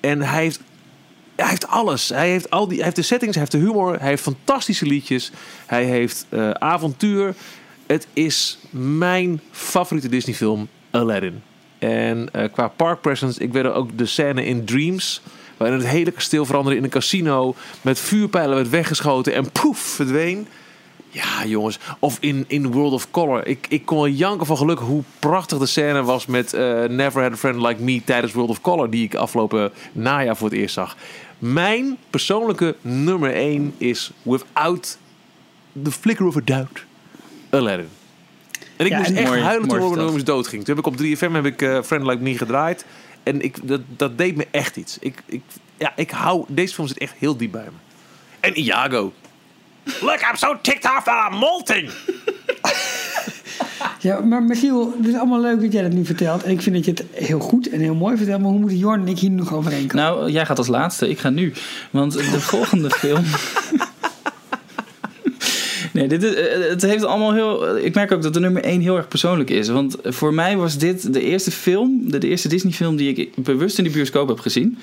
[0.00, 0.60] En hij heeft,
[1.34, 2.08] hij heeft alles.
[2.08, 4.86] Hij heeft, al die, hij heeft de settings, hij heeft de humor, hij heeft fantastische
[4.86, 5.30] liedjes.
[5.66, 7.34] Hij heeft eh, avontuur.
[7.86, 11.42] Het is mijn favoriete Disney film, Aladdin.
[11.78, 15.22] En eh, qua park presence, ik weet ook de scène in Dreams...
[15.56, 17.54] waarin het hele kasteel veranderde in een casino...
[17.82, 20.46] met vuurpijlen werd weggeschoten en poef, verdween.
[21.10, 21.78] Ja, jongens.
[21.98, 23.46] Of in, in World of Color.
[23.46, 26.26] Ik, ik kon wel janken van geluk hoe prachtig de scène was...
[26.26, 28.90] met eh, Never Had a Friend Like Me tijdens World of Color...
[28.90, 30.96] die ik afgelopen najaar voor het eerst zag.
[31.38, 34.98] Mijn persoonlijke nummer 1 is Without
[35.82, 36.84] the Flicker of a Doubt...
[37.50, 37.88] Aladdin.
[38.76, 39.98] En ik Ja, moest en- echt Mooi- huilen toen Robin.
[39.98, 40.64] Williams doodging.
[40.64, 42.84] Toen heb ik op 3FM heb ik eh Friend Like Me gedraaid.
[43.26, 44.98] En ik, dat, dat deed me echt iets.
[45.00, 45.42] Ik, ik,
[45.78, 46.44] ja, ik hou...
[46.48, 47.78] Deze film zit echt heel diep bij me.
[48.40, 49.12] En Iago.
[50.00, 51.90] Look, I'm so ticked off that I'm molting.
[54.00, 56.42] Ja, maar Michiel, het is allemaal leuk dat jij dat nu vertelt.
[56.42, 58.40] En ik vind dat je het heel goed en heel mooi vertelt.
[58.40, 60.04] Maar hoe moeten Jorn en ik hier nog overheen komen?
[60.04, 61.08] Nou, jij gaat als laatste.
[61.08, 61.52] Ik ga nu.
[61.90, 63.24] Want de volgende film...
[65.96, 67.78] Nee, dit is, eh, het heeft allemaal heel.
[67.78, 69.68] Ik merk ook dat de nummer 1 heel erg persoonlijk is.
[69.68, 73.84] Want voor mij was dit de eerste film, de, eerste Disney-film die ik bewust in
[73.84, 74.78] de bioscoop heb gezien.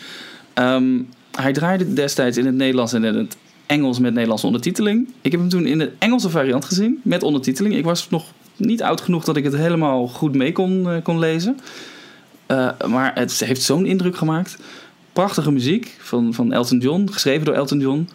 [0.53, 5.09] Ehm, hij draaide destijds in het Nederlands en in het Engels met Nederlandse ondertiteling.
[5.21, 7.75] Ik heb hem toen in de Engelse variant gezien met ondertiteling.
[7.75, 8.25] Ik was nog
[8.55, 11.57] niet oud genoeg dat ik het helemaal goed mee kon, eh, kon lezen.
[12.45, 14.57] Eh, maar het heeft zo'n indruk gemaakt.
[15.13, 18.09] Prachtige muziek van, van Elton John, geschreven door Elton John.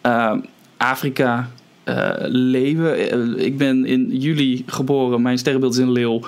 [0.00, 0.32] Eh,
[0.76, 1.50] Afrika,
[1.86, 3.10] eh, leeuwen.
[3.10, 5.22] Eh, ik ben in juli geboren.
[5.22, 6.20] Mijn sterrenbeeld is een leeuw.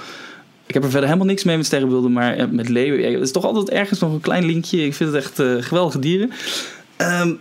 [0.66, 3.12] Ik heb er verder helemaal niks mee met sterrenbeelden, maar eh, met leeuwen.
[3.12, 4.84] Het is toch altijd ergens nog een klein linkje.
[4.84, 6.30] Ik vind het echt geweldige dieren.
[6.96, 7.32] Ehm,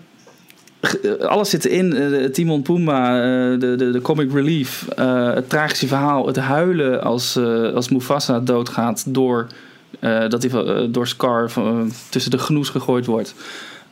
[0.79, 2.31] eh, alles zit erin.
[2.31, 3.19] Timon Pumba,
[3.57, 4.85] de, de, de comic relief,
[5.35, 7.37] het tragische verhaal, het huilen als,
[7.73, 9.47] als Mufasa doodgaat door,
[10.29, 11.51] dat hij door Scar
[12.09, 13.35] tussen de genoes gegooid wordt.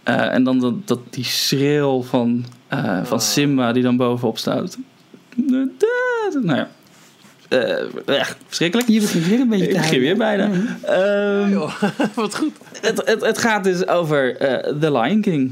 [0.06, 4.77] Eh, en dan dat, dat die schreeuw van, eh, van Simba die dan bovenop staat.
[5.36, 6.69] Nou ja,
[7.49, 8.88] Eh, echt verschrikkelijk.
[8.90, 10.49] Je begint weer een beetje Ik te begin weer bijna.
[10.82, 11.57] Ehm,
[12.15, 12.52] Wat goed.
[12.82, 15.52] het, het, het gaat dus over eh, The Lion King.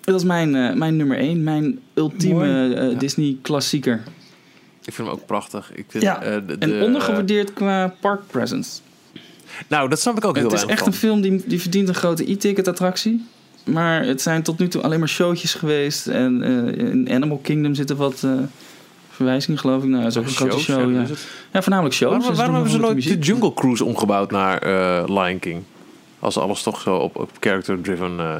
[0.00, 2.74] Dat is mijn, eh, mijn nummer 1, mijn ultieme Mooi.
[2.92, 4.02] eh, Disney-klassieker.
[4.84, 5.70] Ik vind hem ook prachtig.
[5.74, 6.22] Ik vind, Ja.
[6.22, 8.80] eh, de, En de- ondergewaardeerd qua park presence.
[9.68, 10.88] Nou, dat snap ik ook heel Het is echt van.
[10.88, 13.24] een film die, die verdient een grote e-ticket attractie.
[13.72, 16.06] Maar het zijn tot nu toe alleen maar showtjes geweest.
[16.06, 18.30] En eh, in Animal Kingdom zitten wat eh,
[19.10, 19.88] verwijzingen, geloof ik.
[19.88, 20.92] Nou, dat is ook een grote Shows, show.
[20.94, 21.04] ja,
[21.52, 22.10] Ja, voornamelijk shows.
[22.10, 23.18] Waarom, Dus waarom hebben ze nooit de.
[23.18, 25.62] Jungle Cruise omgebouwd naar eh, Lion King?
[26.18, 28.18] Als alles toch zo op, op character-driven...
[28.18, 28.34] eh,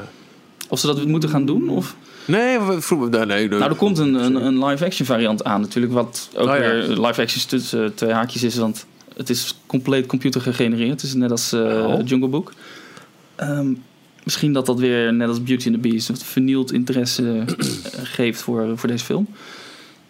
[0.69, 1.69] Of ze dat moeten gaan doen?
[1.69, 1.95] Of?
[2.25, 3.09] Nee, we- vroeger...
[3.09, 5.93] Nee, nee, Nou, er komt een, een, een live-action variant aan natuurlijk.
[5.93, 6.59] Wat ook Oh, ja.
[6.61, 8.55] weer live-action tussen eh, twee haakjes is.
[8.55, 8.85] Want
[9.17, 10.91] het is compleet computer gegenereerd.
[10.91, 11.99] Het is net als eh, Oh.
[12.07, 12.53] Jungle Book.
[13.35, 13.67] Ehm,
[14.29, 16.07] misschien dat dat weer, net als Beauty and the Beast...
[16.07, 17.65] wat vernield interesse eh,
[18.17, 19.27] geeft voor, voor deze film.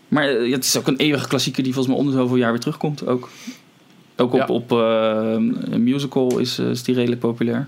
[0.07, 1.63] Maar eh, het is ook een eeuwige klassieker...
[1.63, 3.29] die volgens mij om de zoveel jaar weer terugkomt ook.
[4.15, 4.45] Ook op, Ja.
[4.45, 5.33] op eh,
[5.71, 7.67] een musical is, is die redelijk populair.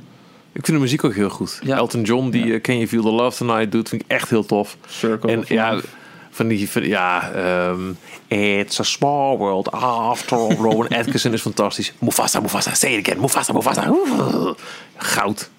[0.53, 1.59] Ik vind de muziek ook heel goed.
[1.63, 1.77] Ja.
[1.77, 2.59] Elton John, die Ja.
[2.59, 4.77] Can You Feel the Love Tonight doet, vind ik echt heel tof.
[4.87, 5.79] Circle En ja,
[6.29, 6.69] van die...
[6.69, 7.81] Van, ja, ehm,
[8.27, 10.55] It's a small world after all.
[10.55, 11.93] Rowan Atkinson is fantastisch.
[11.99, 13.21] Mufasa, Mufasa, say it again.
[13.21, 13.93] Mufasa, Mufasa.
[14.97, 15.49] Goud.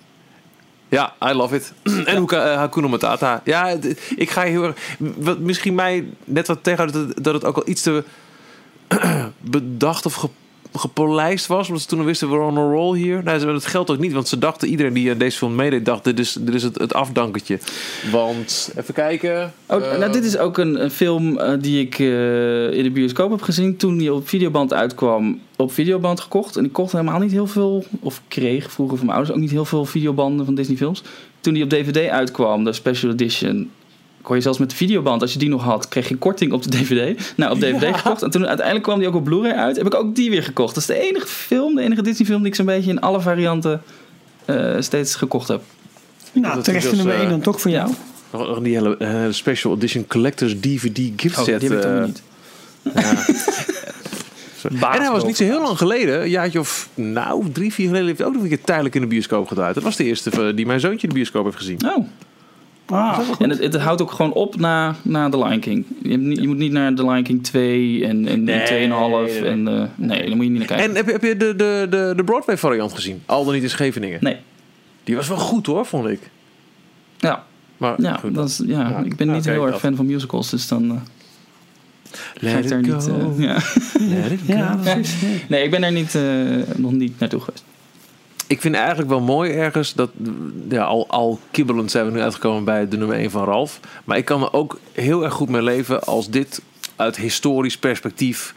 [0.92, 1.72] Ja, I love it.
[2.04, 3.40] en ook uh, Hakuna Matata.
[3.44, 3.76] Ja,
[4.16, 4.76] ik ga heel erg...
[4.98, 6.92] Wat misschien mij net wat tegenhoudt...
[6.92, 8.04] dat- dat het ook al iets te
[9.40, 10.28] bedacht of ge-
[10.74, 11.66] gepolijst was.
[11.66, 13.22] Omdat ze toen wisten, we're on a roll hier.
[13.24, 14.12] Nou, dat geldt ook niet.
[14.12, 15.84] Want ze dachten, iedereen die aan deze film meedeed...
[15.84, 17.58] dacht, dit is, dit is het, het afdankertje.
[18.10, 19.52] Want, even kijken...
[19.66, 22.90] Oh, Eh, nou, dit is ook een, een film eh, die ik eh, in de
[22.92, 25.40] bioscoop heb gezien toen die op videoband uitkwam.
[25.56, 26.56] Op videoband gekocht.
[26.56, 29.52] En ik kocht helemaal niet heel veel, of kreeg vroeger van mijn ouders ook niet
[29.52, 31.02] heel veel videobanden van Disney films.
[31.40, 33.70] Toen die op DVD uitkwam, de special edition,
[34.22, 36.62] kon je zelfs met de videoband, als je die nog had, kreeg je korting op
[36.62, 37.32] de DVD.
[37.36, 38.22] Nou, op DVD gekocht.
[38.22, 39.76] En toen uiteindelijk kwam die ook op Blu-ray uit.
[39.76, 40.74] Heb ik ook die weer gekocht.
[40.74, 43.20] Dat is de enige film, de enige Disney film die ik zo'n beetje in alle
[43.20, 43.82] varianten
[44.44, 45.62] eh, steeds gekocht heb.
[46.32, 47.90] Nou, terecht dus, nummer eh, 1 dan toch voor jou.
[48.30, 51.60] Nog die hele eh, special edition collectors DVD gift Oh, set.
[51.60, 52.22] die heb ik eh, weer niet.
[54.70, 58.06] En hij was niet zo heel lang geleden, een jaartje of nou, drie, vier geleden,
[58.06, 59.74] heeft hij ook nog een keer tijdelijk in de bioscoop gedraaid.
[59.74, 61.78] Dat was de eerste eh, die mijn zoontje in de bioscoop heeft gezien.
[61.84, 62.06] Oh.
[62.92, 65.84] Ah, En het, het houdt ook gewoon op na, na The Lion King.
[66.02, 68.90] Je, hebt niet- je moet niet naar The Lion King 2 en, en, Nee, en
[68.90, 69.40] 2,5.
[69.40, 69.44] nee.
[69.50, 70.88] En, eh, nee, daar moet je niet naar kijken.
[70.88, 73.22] En heb je, heb je de, de, de, de Broadway variant gezien?
[73.26, 74.18] Al dan niet in Scheveningen.
[74.22, 74.36] nee,
[75.04, 76.20] Die was wel goed hoor, vond ik.
[77.18, 77.44] ja,
[77.76, 78.98] Maar ja, goed, dat is, ja, Ja.
[79.04, 81.00] ik ben niet oké, heel erg fan van musicals, dus dan
[82.10, 83.08] ga Let ik daar niet...
[83.08, 83.52] eh, ja.
[83.98, 84.52] Let it go.
[84.52, 85.20] ja, precies.
[85.20, 85.26] Ja.
[85.48, 86.18] Nee, ik ben daar niet,
[86.76, 87.64] nog niet naartoe geweest.
[88.52, 90.10] Ik vind eigenlijk wel mooi ergens dat,
[90.68, 93.80] ja, al, al kibbelend zijn we nu uitgekomen bij de nummer 1 van Ralf.
[94.04, 96.62] Maar ik kan er ook heel erg goed mee leven als dit
[96.96, 98.54] uit historisch perspectief.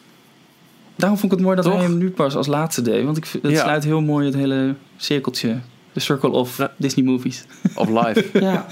[0.96, 1.74] Daarom vond ik het mooi dat Toch?
[1.76, 3.04] hij hem nu pas als laatste deed.
[3.06, 3.62] Want ik vind, het Ja.
[3.64, 5.58] sluit heel mooi het hele cirkeltje.
[5.94, 6.72] De circle of Ja.
[6.78, 7.46] Disney movies.
[7.76, 8.26] Of live.
[8.40, 8.66] Ja.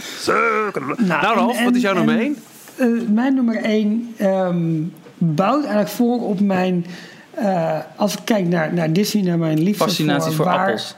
[0.97, 2.35] nou Ralf, en- wat is jouw en- nummer 1?
[2.75, 4.13] Eh, mijn nummer 1
[5.17, 6.85] bouwt eigenlijk voor op mijn.
[7.31, 10.95] eh, als ik kijk naar, naar Disney, naar mijn liefde Fascinatie voor waar- appels.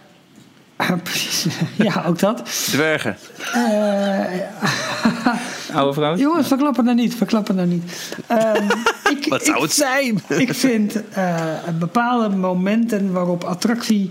[1.04, 1.46] Precies.
[1.76, 2.46] ja, ook dat.
[2.66, 3.18] Dwergen.
[3.54, 4.22] Eh,
[5.78, 6.16] Oude vrouw.
[6.16, 8.14] jongens, verklappen nou niet, verklappen nou niet.
[8.28, 8.64] Ehm,
[9.18, 10.22] ik, Wat zou ik- het zijn?
[10.28, 11.46] Ik vind eh,
[11.80, 14.10] bepaalde momenten waarop attractie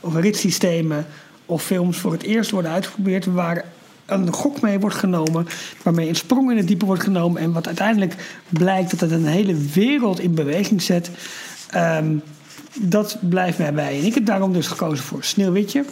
[0.00, 1.06] of ritssystemen
[1.46, 3.64] of films voor het eerst worden uitgeprobeerd, waar
[4.06, 5.46] een gok mee wordt genomen,
[5.82, 8.14] waarmee een sprong in het diepe wordt genomen en wat uiteindelijk
[8.48, 11.10] blijkt dat het een hele wereld in beweging zet.
[11.70, 12.16] Ehm,
[12.80, 13.98] dat blijft mij bij.
[13.98, 15.84] En ik heb daarom dus gekozen voor Sneeuwwitje.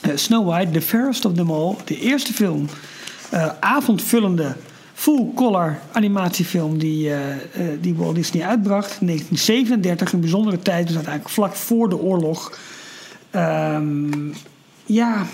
[0.00, 1.74] Eh, Snow White, The Fairest of Them All.
[1.84, 2.68] De eerste film,
[3.30, 4.56] eh, avondvullende,
[4.94, 7.20] full-color animatiefilm die, eh,
[7.80, 8.96] die Walt Disney uitbracht.
[9.00, 12.58] In 1937, een bijzondere tijd, dus uiteindelijk vlak voor de oorlog.
[13.30, 14.28] Ehm,
[14.86, 15.26] ja,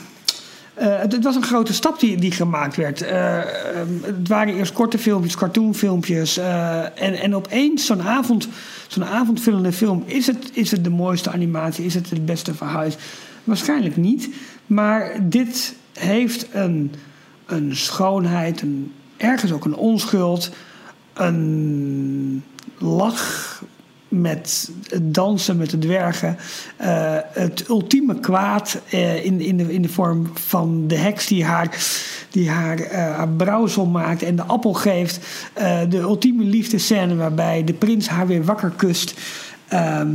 [0.75, 3.03] het, het was een grote stap die, die gemaakt werd.
[3.03, 6.37] Eh, ehm, het waren eerst korte filmpjes, cartoonfilmpjes.
[6.37, 8.49] eh, en, en opeens zo'n avond,
[8.89, 10.03] zo'n avondvullende film.
[10.07, 11.85] Is het, is het de mooiste animatie?
[11.85, 12.97] Is het het beste verhuis?
[13.45, 14.29] Waarschijnlijk niet.
[14.67, 16.93] Maar dit heeft een,
[17.47, 20.51] een schoonheid, een, ergens ook een onschuld.
[21.13, 22.45] Een
[22.79, 23.63] lach
[24.21, 26.37] met het dansen met de dwergen.
[26.77, 31.45] eh, het ultieme kwaad eh, in, in, de, in de vorm van de heks die
[31.45, 31.77] haar,
[32.31, 35.27] die haar, haar brouwsel maakt en de appel geeft.
[35.89, 39.15] De ultieme liefdescène waarbij de prins haar weer wakker kust.
[39.69, 40.11] Ehm,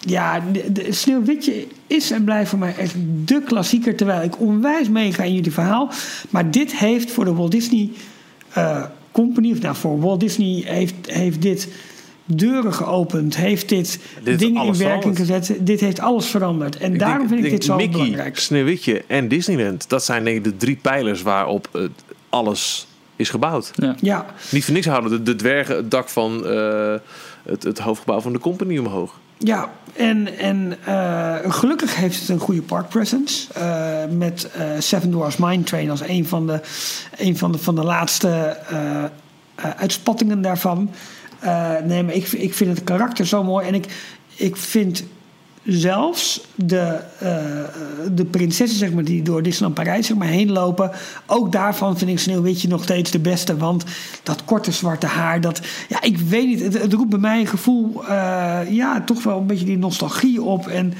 [0.00, 3.96] ja, de, de Sneeuwwitje is en blijft voor mij echt de klassieker.
[3.96, 5.90] Terwijl ik onwijs meega in jullie verhaal.
[6.30, 7.90] Maar dit heeft voor de Walt Disney
[9.18, 11.68] Company, of nou voor Walt Disney, heeft, heeft dit
[12.28, 13.36] deuren geopend.
[13.36, 15.16] Heeft dit, dingen in werking veranderd.
[15.16, 15.56] gezet.
[15.60, 16.76] Dit heeft alles veranderd.
[16.76, 18.38] En daarom vind ik denk dit zo Mickey, belangrijk.
[18.38, 19.88] Sneeuwwitje en Disneyland.
[19.88, 21.90] Dat zijn denk ik de drie pijlers waarop het
[22.28, 22.86] alles
[23.16, 23.70] is gebouwd.
[23.74, 23.94] Ja.
[24.00, 26.94] Ja, Niet voor niks houden de, de dwergen het dak van eh,
[27.42, 29.18] het, het hoofdgebouw van de company omhoog.
[29.38, 29.70] ja.
[29.96, 33.52] En, en eh, gelukkig heeft het een goede park presence.
[33.54, 36.60] eh, met eh, Seven Dwarfs Mine Train als een van de,
[37.16, 39.10] een van de, van de laatste eh, eh,
[39.76, 40.90] uitspattingen daarvan.
[41.38, 43.66] Eh, nee, maar ik, ik vind het karakter zo mooi.
[43.66, 43.86] En ik,
[44.36, 45.04] ik vind
[45.68, 50.90] zelfs de, eh, de prinsessen zeg maar, die door Disneyland Parijs zeg maar, heen lopen.
[51.26, 53.56] Ook daarvan vind ik Sneeuwwitje nog steeds de beste.
[53.56, 53.84] Want
[54.22, 56.74] dat korte zwarte haar, dat, ja, ik weet niet.
[56.74, 60.66] Het, roept bij mij een gevoel, eh, ja, toch wel een beetje die nostalgie op.
[60.66, 60.94] En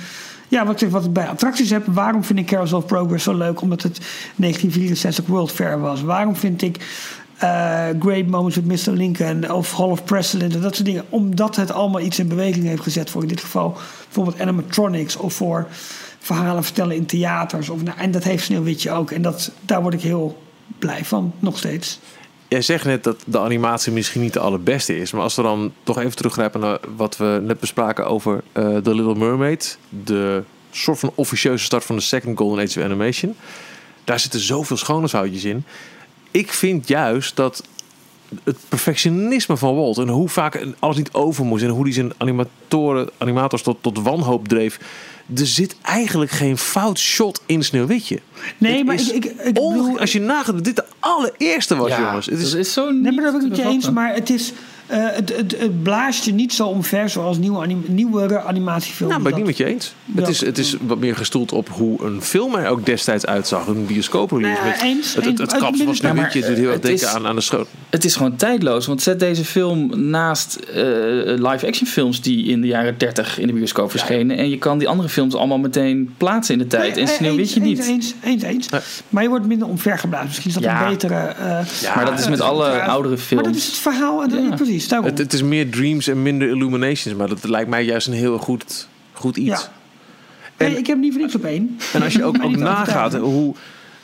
[0.48, 1.86] ja, wat ik, wat bij attracties heb.
[1.86, 3.60] Waarom vind ik Carousel of Progress zo leuk?
[3.60, 3.98] Omdat het
[4.36, 6.02] 1964 World Fair was.
[6.02, 6.76] Waarom vind ik
[7.98, 8.92] Great Moments with Mr.
[8.92, 11.04] Lincoln of Hall of President en dat soort dingen.
[11.08, 15.34] Omdat het allemaal iets in beweging heeft gezet voor in dit geval bijvoorbeeld animatronics of
[15.34, 15.66] voor
[16.18, 17.68] verhalen vertellen in theaters.
[17.68, 19.10] Of, nou, en dat heeft Sneeuwwitje ook.
[19.10, 20.42] En dat, daar word ik heel
[20.78, 21.98] blij van, nog steeds.
[22.48, 25.12] Jij zegt net dat de animatie misschien niet de allerbeste is.
[25.12, 28.94] Maar als we dan toch even teruggrijpen naar wat we net bespraken over eh The
[28.94, 29.78] Little Mermaid.
[30.04, 33.36] De soort van officieuze start van de second Golden Age of Animation.
[34.04, 35.64] Daar zitten zoveel schoonheidshoutjes in.
[36.30, 37.62] Ik vind juist dat
[38.44, 42.12] het perfectionisme van Walt en hoe vaak alles niet over moest en hoe hij zijn
[42.16, 44.78] animatoren, animators tot, tot wanhoop dreef.
[45.36, 48.18] Er zit eigenlijk geen fout shot in Sneeuwwitje.
[48.58, 50.84] Nee, Het maar is ik, ik, ik onge- bedoel- Als je nagaat dat dit de
[50.98, 52.26] allereerste was, jongens.
[52.26, 53.90] Het is, dat is zo Nee, maar dat ben ik met je eens.
[53.90, 54.52] Maar het, is,
[54.96, 59.12] het, het, het blaast je niet zo omver zoals nieuwe, anim, nieuwere animatiefilms.
[59.12, 59.94] Nou, ben ik niet met je eens.
[60.04, 60.20] Ja.
[60.20, 63.66] Het, is, het is wat meer gestoeld op hoe een film er ook destijds uitzag.
[63.66, 64.62] Een bioscooprelease.
[64.62, 67.26] Nou, eens, het, het, het van Ja, maar Sneeuwwitje doet heel erg het denken aan,
[67.26, 67.68] aan de schoot.
[67.90, 68.86] Het is gewoon tijdloos.
[68.86, 70.82] Want zet deze film naast eh,
[71.24, 74.36] live-action films die in de jaren 30 in de bioscoop verschenen.
[74.36, 76.94] En je kan die andere films allemaal meteen plaatsen in de tijd.
[76.94, 77.86] Nee, en eh, Sneeuwwitje eens, niet.
[77.88, 78.68] Eens, eens, eens.
[79.08, 80.26] Maar je wordt minder omvergeblazen.
[80.26, 80.82] Misschien is dat Ja.
[80.84, 81.14] een betere...
[81.14, 83.42] eh, maar dat is met alle ja, oudere films.
[83.42, 84.22] Maar dat is het verhaal.
[84.22, 84.56] En Ja.
[84.78, 85.08] Precies, daarom.
[85.10, 87.14] Het, het is meer dreams en minder illuminations.
[87.18, 89.48] Maar dat lijkt mij juist een heel goed, goed iets.
[89.48, 89.72] Ja.
[90.58, 91.78] Nee, ik heb niet voor niks op één.
[91.92, 93.54] En als je ook, ook nagaat hoe...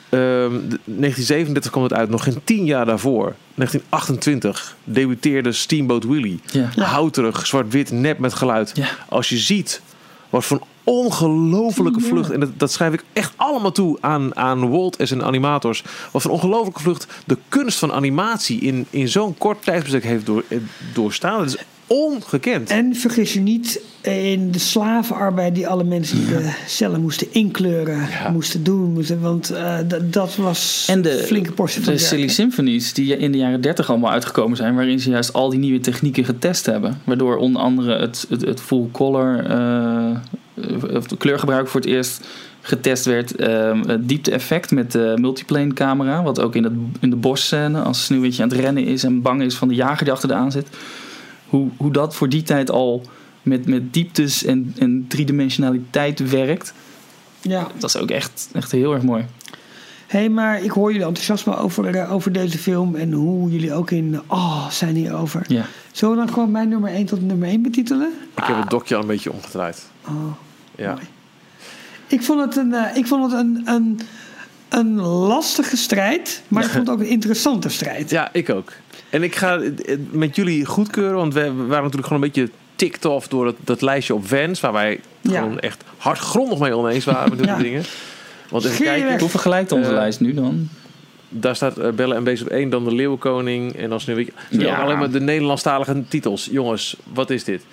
[0.09, 3.35] ehm, de- 1937 kwam het uit, nog geen tien jaar daarvoor.
[3.55, 6.39] 1928 debuteerde Steamboat Willie.
[6.51, 6.69] Ja.
[6.83, 8.71] Houterig, zwart-wit, nep met geluid.
[8.75, 8.87] Ja.
[9.09, 9.81] Als je ziet
[10.29, 12.31] wat voor een ongelofelijke vlucht...
[12.31, 15.83] en dat, dat schrijf ik echt allemaal toe aan, aan Walt en zijn animators...
[16.11, 18.59] wat voor een ongelofelijke vlucht de kunst van animatie...
[18.59, 20.57] in, in zo'n kort tijdsbestek heeft door, eh,
[20.93, 21.37] doorstaan.
[21.39, 21.57] Dat is
[21.87, 22.69] ongekend.
[22.69, 28.07] En vergis je niet in de slavenarbeid die alle mensen in de cellen moesten inkleuren,
[28.09, 28.29] Ja.
[28.31, 28.93] moesten doen.
[28.93, 32.27] Moesten, want eh, dat- dat was En de, een flinke portie van de Silly.
[32.27, 34.75] Symphonies die in de jaren 30 allemaal uitgekomen zijn.
[34.75, 37.01] Waarin ze juist al die nieuwe technieken getest hebben.
[37.03, 40.17] Waardoor onder andere het, het, het full color eh,
[40.93, 42.27] of de kleurgebruik voor het eerst
[42.61, 43.35] getest werd.
[43.35, 46.23] Ehm, het diepte-effect met de multiplane camera.
[46.23, 49.41] Wat ook in, het, in de bosscène als Sneeuwwitje aan het rennen is en bang
[49.41, 50.67] is van de jager die achter de aan zit.
[51.45, 53.05] Hoe, hoe dat voor die tijd al
[53.41, 56.73] met, met dieptes en, en driedimensionaliteit werkt.
[57.41, 57.67] Ja.
[57.77, 59.25] Dat is ook echt, echt heel erg mooi.
[60.07, 63.73] Hé, hey, maar ik hoor jullie enthousiasme over, eh, over deze film en hoe jullie
[63.73, 65.45] ook in oh zijn hierover.
[65.47, 65.65] Ja.
[65.91, 68.13] Zullen we dan gewoon mijn nummer 1 tot nummer 1 betitelen?
[68.35, 69.83] Ik heb het dokje al een beetje omgedraaid.
[70.07, 70.31] Oh.
[70.77, 70.91] Ja.
[70.93, 71.05] Mooi.
[72.07, 73.99] Ik vond het een, eh, ik vond het een, een,
[74.69, 78.09] een lastige strijd, maar ik vond het ook een interessante strijd.
[78.09, 78.71] Ja, ik ook.
[79.09, 83.05] En ik ga het met jullie goedkeuren, want we waren natuurlijk gewoon een beetje ticked
[83.05, 85.39] off door dat, dat lijstje op Vans, waar wij Ja.
[85.39, 87.57] gewoon echt hardgrondig mee oneens waren met Ja.
[87.57, 87.83] dingen.
[88.49, 89.19] Want even kijken, weg.
[89.19, 90.69] Hoe vergelijkt onze Eh, lijst nu dan?
[91.29, 94.33] daar staat eh, Bellen en Bees op één, dan de Leeuwenkoning en dan Sneeuwwitje.
[94.49, 94.75] Ja.
[94.81, 96.47] alleen maar de Nederlandstalige titels.
[96.51, 97.65] Jongens, wat is dit?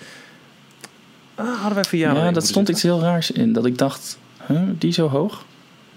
[1.35, 3.53] Ah, hadden wij Vianen Ja, dat stond iets heel raars in.
[3.53, 5.43] Dat ik dacht, huh, die zo hoog?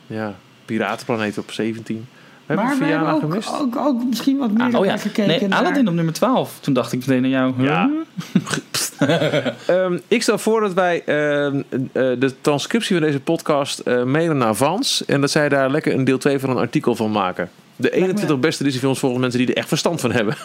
[0.07, 0.35] Ja,
[0.65, 2.07] Piratenplaneet op 17.
[2.47, 3.49] We maar hebben we hebben ook, gemist.
[3.61, 5.27] ook, ook misschien wat meer Ah, oh ja, gekeken.
[5.27, 6.59] nee, naar- Aladdin op nummer 12.
[6.61, 7.53] Toen dacht ik meteen aan jou.
[7.57, 7.65] huh?
[7.65, 7.91] Ja.
[9.67, 14.37] Ehm, ik stel voor dat wij ehm, eh, de transcriptie van deze podcast eh, mailen
[14.37, 15.05] naar Vans.
[15.05, 17.51] En dat zij daar lekker een deel 2 van een artikel van maken.
[17.77, 20.37] De 21 beste Disney-films volgens mensen die er echt verstand van hebben.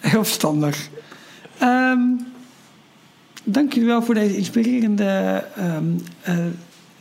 [0.00, 0.88] Heel verstandig.
[1.58, 1.98] Ehm,
[3.44, 5.84] dank jullie wel voor deze inspirerende ehm,
[6.22, 6.36] eh,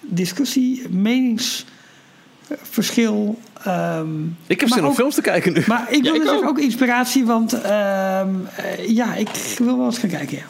[0.02, 3.40] discussie, meningsverschil.
[3.64, 4.08] ehm,
[4.48, 5.64] Ik heb zin om films te kijken nu.
[5.68, 6.48] maar ik Ja, wil ik dus ook.
[6.48, 10.38] ook inspiratie, want ehm, eh, ja, ik wil wel eens gaan kijken.
[10.38, 10.44] Ja.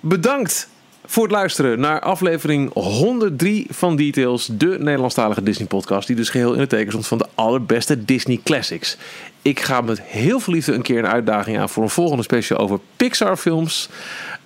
[0.00, 0.68] Bedankt
[1.06, 4.48] voor het luisteren naar aflevering 103 van Details.
[4.52, 6.06] De Nederlandstalige Disney-podcast.
[6.06, 8.96] Die dus geheel in het teken stond van de allerbeste Disney Classics.
[9.42, 12.58] Ik ga met heel veel liefde een keer een uitdaging aan voor een volgende special
[12.58, 13.88] over Pixar-films.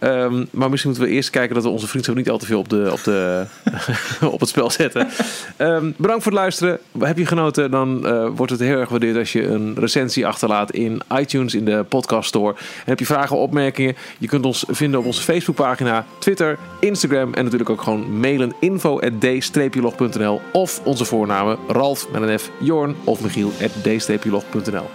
[0.03, 2.59] Ehm, maar misschien moeten we eerst kijken dat we onze vriendschap niet al te veel
[2.59, 3.45] op, de, op, de,
[4.35, 5.09] op het spel zetten.
[5.57, 6.79] Ehm, bedankt voor het luisteren.
[6.99, 10.70] Heb je genoten, dan eh, wordt het heel erg gewaardeerd als je een recensie achterlaat
[10.70, 12.55] in iTunes, in de podcast store.
[12.55, 17.43] En heb je vragen, opmerkingen, je kunt ons vinden op onze Facebookpagina, Twitter, Instagram en
[17.45, 23.53] natuurlijk ook gewoon mailen info.d-log.nl of onze voornamen Ralf met een F, Jorn of Michiel
[23.62, 24.87] at d-log.nl.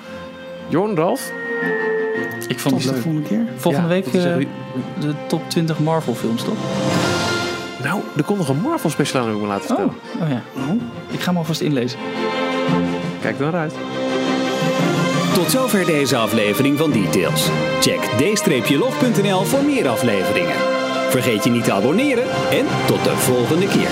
[0.70, 1.32] Jorn, Ralf?
[2.48, 3.45] Ik vond Tot het de volgende keer.
[3.56, 4.48] Volgende Ja, week eh,
[4.99, 6.58] de top 20 Marvel films, toch?
[7.84, 9.94] Nou, er komt nog een Marvel special aan, heb ik me laten Oh, vertellen.
[10.22, 10.76] oh ja.
[11.12, 11.99] Ik ga hem alvast inlezen.
[13.22, 13.74] Kijk naar uit.
[15.34, 17.49] Tot zover deze aflevering van Details.
[17.82, 20.56] Check d-log.nl voor meer afleveringen.
[21.10, 23.90] Vergeet je niet te abonneren en tot de volgende keer.